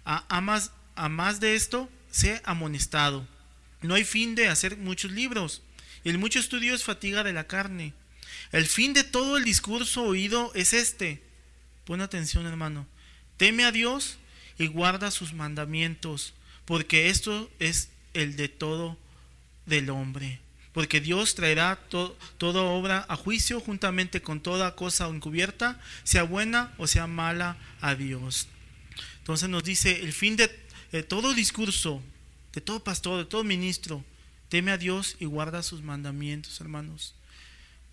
a, 0.06 0.40
más, 0.40 0.70
a 0.94 1.10
más 1.10 1.40
de 1.40 1.56
esto, 1.56 1.90
sé 2.10 2.40
amonestado. 2.46 3.28
No 3.82 3.96
hay 3.96 4.04
fin 4.04 4.34
de 4.34 4.48
hacer 4.48 4.78
muchos 4.78 5.12
libros, 5.12 5.60
y 6.04 6.08
el 6.08 6.16
mucho 6.16 6.38
estudio 6.38 6.74
es 6.74 6.84
fatiga 6.84 7.22
de 7.22 7.34
la 7.34 7.46
carne. 7.46 7.92
El 8.56 8.64
fin 8.64 8.94
de 8.94 9.04
todo 9.04 9.36
el 9.36 9.44
discurso 9.44 10.02
oído 10.04 10.50
es 10.54 10.72
este. 10.72 11.22
Pon 11.84 12.00
atención, 12.00 12.46
hermano. 12.46 12.86
Teme 13.36 13.66
a 13.66 13.70
Dios 13.70 14.16
y 14.56 14.66
guarda 14.66 15.10
sus 15.10 15.34
mandamientos, 15.34 16.32
porque 16.64 17.10
esto 17.10 17.50
es 17.58 17.90
el 18.14 18.36
de 18.36 18.48
todo 18.48 18.96
del 19.66 19.90
hombre. 19.90 20.40
Porque 20.72 21.02
Dios 21.02 21.34
traerá 21.34 21.78
toda 22.38 22.62
obra 22.62 23.04
a 23.10 23.16
juicio 23.16 23.60
juntamente 23.60 24.22
con 24.22 24.40
toda 24.40 24.74
cosa 24.74 25.06
encubierta, 25.06 25.78
sea 26.02 26.22
buena 26.22 26.72
o 26.78 26.86
sea 26.86 27.06
mala 27.06 27.58
a 27.82 27.94
Dios. 27.94 28.48
Entonces 29.18 29.50
nos 29.50 29.64
dice, 29.64 30.00
el 30.00 30.14
fin 30.14 30.34
de, 30.36 30.48
de 30.92 31.02
todo 31.02 31.34
discurso, 31.34 32.02
de 32.54 32.62
todo 32.62 32.82
pastor, 32.82 33.18
de 33.18 33.26
todo 33.26 33.44
ministro, 33.44 34.02
Teme 34.48 34.70
a 34.70 34.78
Dios 34.78 35.16
y 35.18 35.24
guarda 35.24 35.62
sus 35.62 35.82
mandamientos, 35.82 36.60
hermanos. 36.60 37.14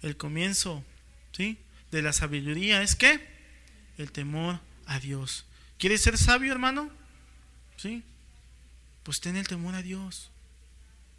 El 0.04 0.18
comienzo, 0.18 0.84
¿sí? 1.32 1.58
De 1.91 2.01
la 2.01 2.14
sabiduría 2.14 2.84
es 2.84 2.95
que 2.95 3.26
el 3.97 4.12
temor 4.12 4.60
a 4.86 4.99
Dios. 4.99 5.45
¿Quieres 5.80 6.01
ser 6.01 6.18
sabio, 6.18 6.51
hermano? 6.51 6.91
¿Sí? 7.78 8.04
Pues 9.04 9.22
ten 9.22 9.38
el 9.38 9.47
temor 9.47 9.76
a 9.76 9.82
Dios. 9.82 10.30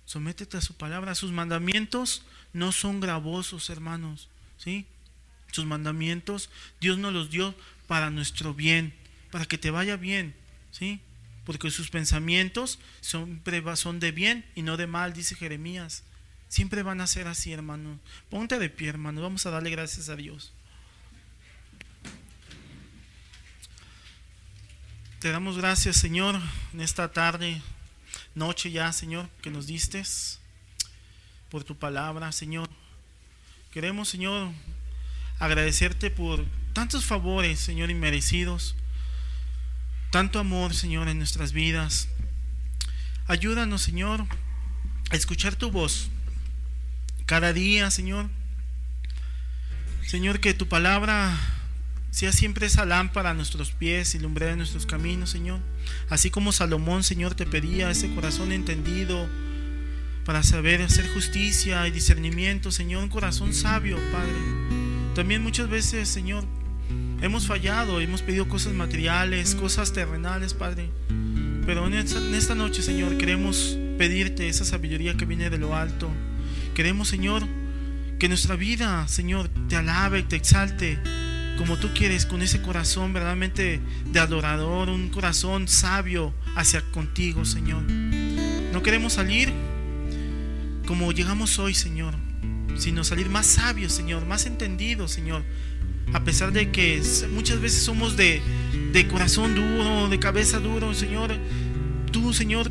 Sométete 0.05 0.59
a 0.59 0.61
su 0.61 0.74
palabra. 0.74 1.14
Sus 1.14 1.32
mandamientos 1.32 2.22
no 2.53 2.72
son 2.72 3.01
gravosos, 3.01 3.70
hermanos. 3.70 4.28
¿Sí? 4.59 4.87
Sus 5.51 5.64
mandamientos 5.64 6.51
Dios 6.80 6.99
nos 6.99 7.12
los 7.12 7.30
dio 7.30 7.55
para 7.87 8.11
nuestro 8.11 8.55
bien, 8.55 8.95
para 9.30 9.47
que 9.47 9.59
te 9.59 9.70
vaya 9.70 9.97
bien. 9.97 10.35
¿Sí? 10.70 11.01
Porque 11.45 11.70
sus 11.70 11.91
pensamientos 11.91 12.78
son 13.01 13.43
de 14.01 14.12
bien 14.12 14.45
y 14.55 14.62
no 14.62 14.76
de 14.76 14.87
mal, 14.87 15.12
dice 15.12 15.35
Jeremías. 15.35 16.05
Siempre 16.55 16.84
van 16.84 17.00
a 17.00 17.09
ser 17.09 17.26
así, 17.26 17.52
hermano. 17.52 17.98
Ponte 18.30 18.61
de 18.61 18.70
pie, 18.70 18.88
hermano. 18.88 19.20
Vamos 19.20 19.44
a 19.44 19.50
darle 19.50 19.70
gracias 19.70 20.09
a 20.09 20.14
Dios. 20.14 20.52
Te 25.18 25.32
damos 25.32 25.59
gracias, 25.59 25.96
Señor, 25.96 26.40
en 26.72 26.80
esta 26.80 27.12
tarde, 27.12 27.61
noche 28.36 28.70
ya, 28.70 28.92
Señor, 28.92 29.28
que 29.42 29.50
nos 29.50 29.66
diste 29.66 30.00
por 31.50 31.64
tu 31.64 31.76
palabra, 31.76 32.30
Señor. 32.30 32.70
Queremos, 33.72 34.09
Señor, 34.09 34.52
agradecerte 35.40 36.09
por 36.09 36.46
tantos 36.72 37.05
favores, 37.05 37.59
Señor, 37.59 37.90
inmerecidos, 37.90 38.76
tanto 40.12 40.38
amor, 40.38 40.72
Señor, 40.72 41.09
en 41.09 41.18
nuestras 41.18 41.52
vidas. 41.52 42.09
Ayúdanos, 43.26 43.82
Señor, 43.82 44.24
a 45.11 45.16
escuchar 45.16 45.57
tu 45.57 45.72
voz 45.72 46.11
cada 47.27 47.53
día, 47.53 47.91
Señor. 47.91 48.29
Señor, 50.07 50.41
que 50.41 50.55
tu 50.55 50.68
palabra 50.68 51.37
sea 52.11 52.31
siempre 52.31 52.66
esa 52.66 52.85
lámpara 52.85 53.31
a 53.31 53.35
nuestros 53.35 53.72
pies 53.72 54.14
y 54.14 54.20
lumbrera 54.20 54.55
nuestros 54.55 54.87
caminos, 54.87 55.31
Señor. 55.31 55.59
Así 56.09 56.31
como 56.31 56.53
Salomón, 56.53 57.03
Señor, 57.03 57.35
te 57.35 57.47
pedía 57.47 57.91
ese 57.91 58.14
corazón 58.14 58.53
entendido 58.53 59.29
para 60.25 60.43
saber 60.43 60.81
hacer 60.83 61.12
justicia 61.12 61.87
y 61.89 61.91
discernimiento, 61.91 62.70
Señor, 62.70 63.03
un 63.03 63.09
corazón 63.09 63.53
sabio, 63.53 63.99
Padre. 64.12 64.33
También 65.14 65.43
muchas 65.43 65.68
veces, 65.68 66.09
Señor, 66.09 66.45
hemos 67.20 67.47
fallado, 67.47 68.01
hemos 68.01 68.22
pedido 68.22 68.49
cosas 68.49 68.72
materiales, 68.75 69.55
cosas 69.55 69.93
terrenales, 69.93 70.55
Padre. 70.55 70.91
Pero 71.66 71.89
esta, 71.89 72.18
en 72.18 72.35
esta 72.35 72.55
noche, 72.55 72.83
Señor, 72.83 73.16
queremos 73.16 73.77
pedirte 73.99 74.49
esa 74.49 74.64
sabiduría 74.64 75.16
que 75.16 75.25
viene 75.25 75.51
de 75.51 75.59
lo 75.59 75.75
alto. 75.75 76.11
Queremos, 76.75 77.07
Señor, 77.09 77.47
que 78.18 78.29
nuestra 78.29 78.57
vida, 78.57 79.07
Señor, 79.07 79.49
te 79.68 79.77
alabe 79.77 80.25
te 80.25 80.37
exalte 80.37 80.99
como 81.57 81.79
tú 81.79 81.91
quieres, 81.95 82.27
con 82.27 82.43
ese 82.43 82.61
corazón 82.62 83.12
verdaderamente 83.12 83.81
de 84.07 84.18
adorador, 84.18 84.89
un 84.89 85.09
corazón 85.09 85.68
sabio 85.68 86.35
hacia 86.57 86.83
contigo, 86.91 87.45
Señor. 87.45 87.83
No 87.85 88.83
queremos 88.83 89.12
salir 89.12 89.53
como 90.87 91.12
llegamos 91.12 91.61
hoy, 91.61 91.75
Señor, 91.75 92.14
sino 92.77 93.05
salir 93.05 93.29
más 93.29 93.47
sabios, 93.47 93.93
Señor, 93.93 94.27
más 94.27 94.47
entendidos, 94.47 95.12
Señor. 95.12 95.45
A 96.12 96.25
pesar 96.25 96.53
de 96.53 96.72
que 96.72 97.01
muchas 97.31 97.61
veces 97.61 97.83
somos 97.85 98.16
de, 98.16 98.43
de 98.93 99.07
corazón 99.07 99.55
duro, 99.55 100.09
de 100.09 100.18
cabeza 100.18 100.59
duro, 100.59 100.93
Señor, 100.93 101.31
tú, 102.11 102.35
Señor, 102.35 102.70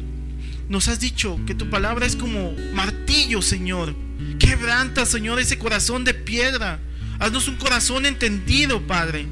nos 0.73 0.89
has 0.89 0.99
dicho 0.99 1.39
que 1.47 1.55
tu 1.55 1.69
palabra 1.69 2.05
es 2.05 2.17
como 2.17 2.53
martillo, 2.73 3.41
Señor. 3.41 3.95
Quebranta, 4.39 5.05
Señor, 5.05 5.39
ese 5.39 5.57
corazón 5.57 6.03
de 6.03 6.13
piedra 6.13 6.79
Haznos 7.19 7.47
un 7.47 7.55
corazón 7.55 8.05
entendido, 8.05 8.81
Padre, 8.85 9.27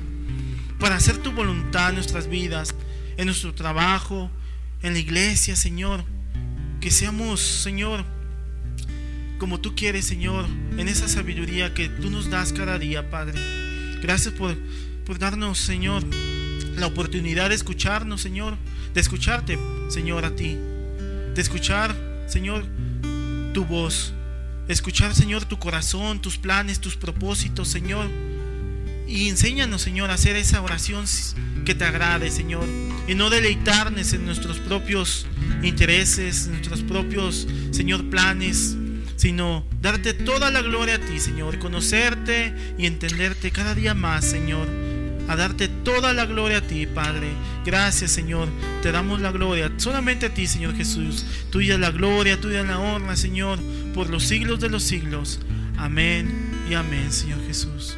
para 0.79 0.95
hacer 0.95 1.17
tu 1.17 1.31
voluntad 1.31 1.89
en 1.89 1.95
nuestras 1.95 2.29
vidas, 2.29 2.73
en 3.17 3.25
nuestro 3.25 3.53
trabajo, 3.53 4.31
en 4.81 4.93
la 4.93 4.99
iglesia, 4.99 5.55
Señor. 5.55 6.05
Que 6.79 6.89
seamos, 6.89 7.41
Señor, 7.41 8.05
como 9.39 9.59
tú 9.59 9.75
quieres, 9.75 10.05
Señor, 10.05 10.45
en 10.77 10.87
esa 10.87 11.07
sabiduría 11.07 11.73
que 11.73 11.89
tú 11.89 12.09
nos 12.09 12.29
das 12.29 12.53
cada 12.53 12.79
día, 12.79 13.09
Padre. 13.09 13.39
Gracias 14.01 14.33
por, 14.33 14.55
darnos, 15.19 15.57
Señor, 15.57 16.03
la 16.77 16.87
oportunidad 16.87 17.49
de 17.49 17.55
escucharnos, 17.55 18.21
Señor, 18.21 18.57
de 18.93 19.01
escucharte, 19.01 19.59
Señor, 19.89 20.23
a 20.23 20.33
ti, 20.35 20.57
de 21.33 21.41
escuchar, 21.41 21.95
Señor, 22.27 22.65
tu 23.53 23.65
voz 23.65 24.13
escuchar, 24.71 25.13
Señor, 25.15 25.45
tu 25.45 25.59
corazón, 25.59 26.21
tus 26.21 26.37
planes, 26.37 26.79
tus 26.79 26.95
propósitos, 26.95 27.67
Señor. 27.67 28.09
Y 29.07 29.27
enséñanos, 29.27 29.81
Señor, 29.81 30.09
a 30.09 30.13
hacer 30.13 30.35
esa 30.35 30.61
oración 30.61 31.05
que 31.65 31.75
te 31.75 31.83
agrade, 31.83 32.31
Señor. 32.31 32.65
Y 33.07 33.15
no 33.15 33.29
deleitarnos 33.29 34.13
en 34.13 34.25
nuestros 34.25 34.59
propios 34.59 35.27
intereses, 35.63 36.45
en 36.45 36.53
nuestros 36.53 36.81
propios, 36.81 37.47
Señor, 37.71 38.09
planes, 38.09 38.77
sino 39.17 39.65
darte 39.81 40.13
toda 40.13 40.49
la 40.49 40.61
gloria 40.61 40.95
a 40.95 40.99
ti, 40.99 41.19
Señor. 41.19 41.59
Conocerte 41.59 42.53
y 42.77 42.85
entenderte 42.85 43.51
cada 43.51 43.75
día 43.75 43.93
más, 43.93 44.23
Señor. 44.23 44.67
A 45.27 45.35
darte 45.35 45.67
toda 45.67 46.13
la 46.13 46.25
gloria 46.25 46.57
a 46.57 46.61
ti, 46.61 46.85
Padre. 46.87 47.29
Gracias, 47.65 48.11
Señor. 48.11 48.47
Te 48.81 48.91
damos 48.91 49.21
la 49.21 49.31
gloria 49.31 49.71
solamente 49.77 50.25
a 50.25 50.33
ti, 50.33 50.47
Señor 50.47 50.75
Jesús. 50.75 51.25
Tuya 51.51 51.77
la 51.77 51.91
gloria, 51.91 52.39
tuya 52.39 52.63
la 52.63 52.79
honra, 52.79 53.15
Señor 53.15 53.59
por 53.93 54.09
los 54.09 54.23
siglos 54.23 54.59
de 54.59 54.69
los 54.69 54.83
siglos. 54.83 55.39
Amén 55.77 56.29
y 56.69 56.73
amén, 56.73 57.11
Señor 57.11 57.39
Jesús. 57.45 57.97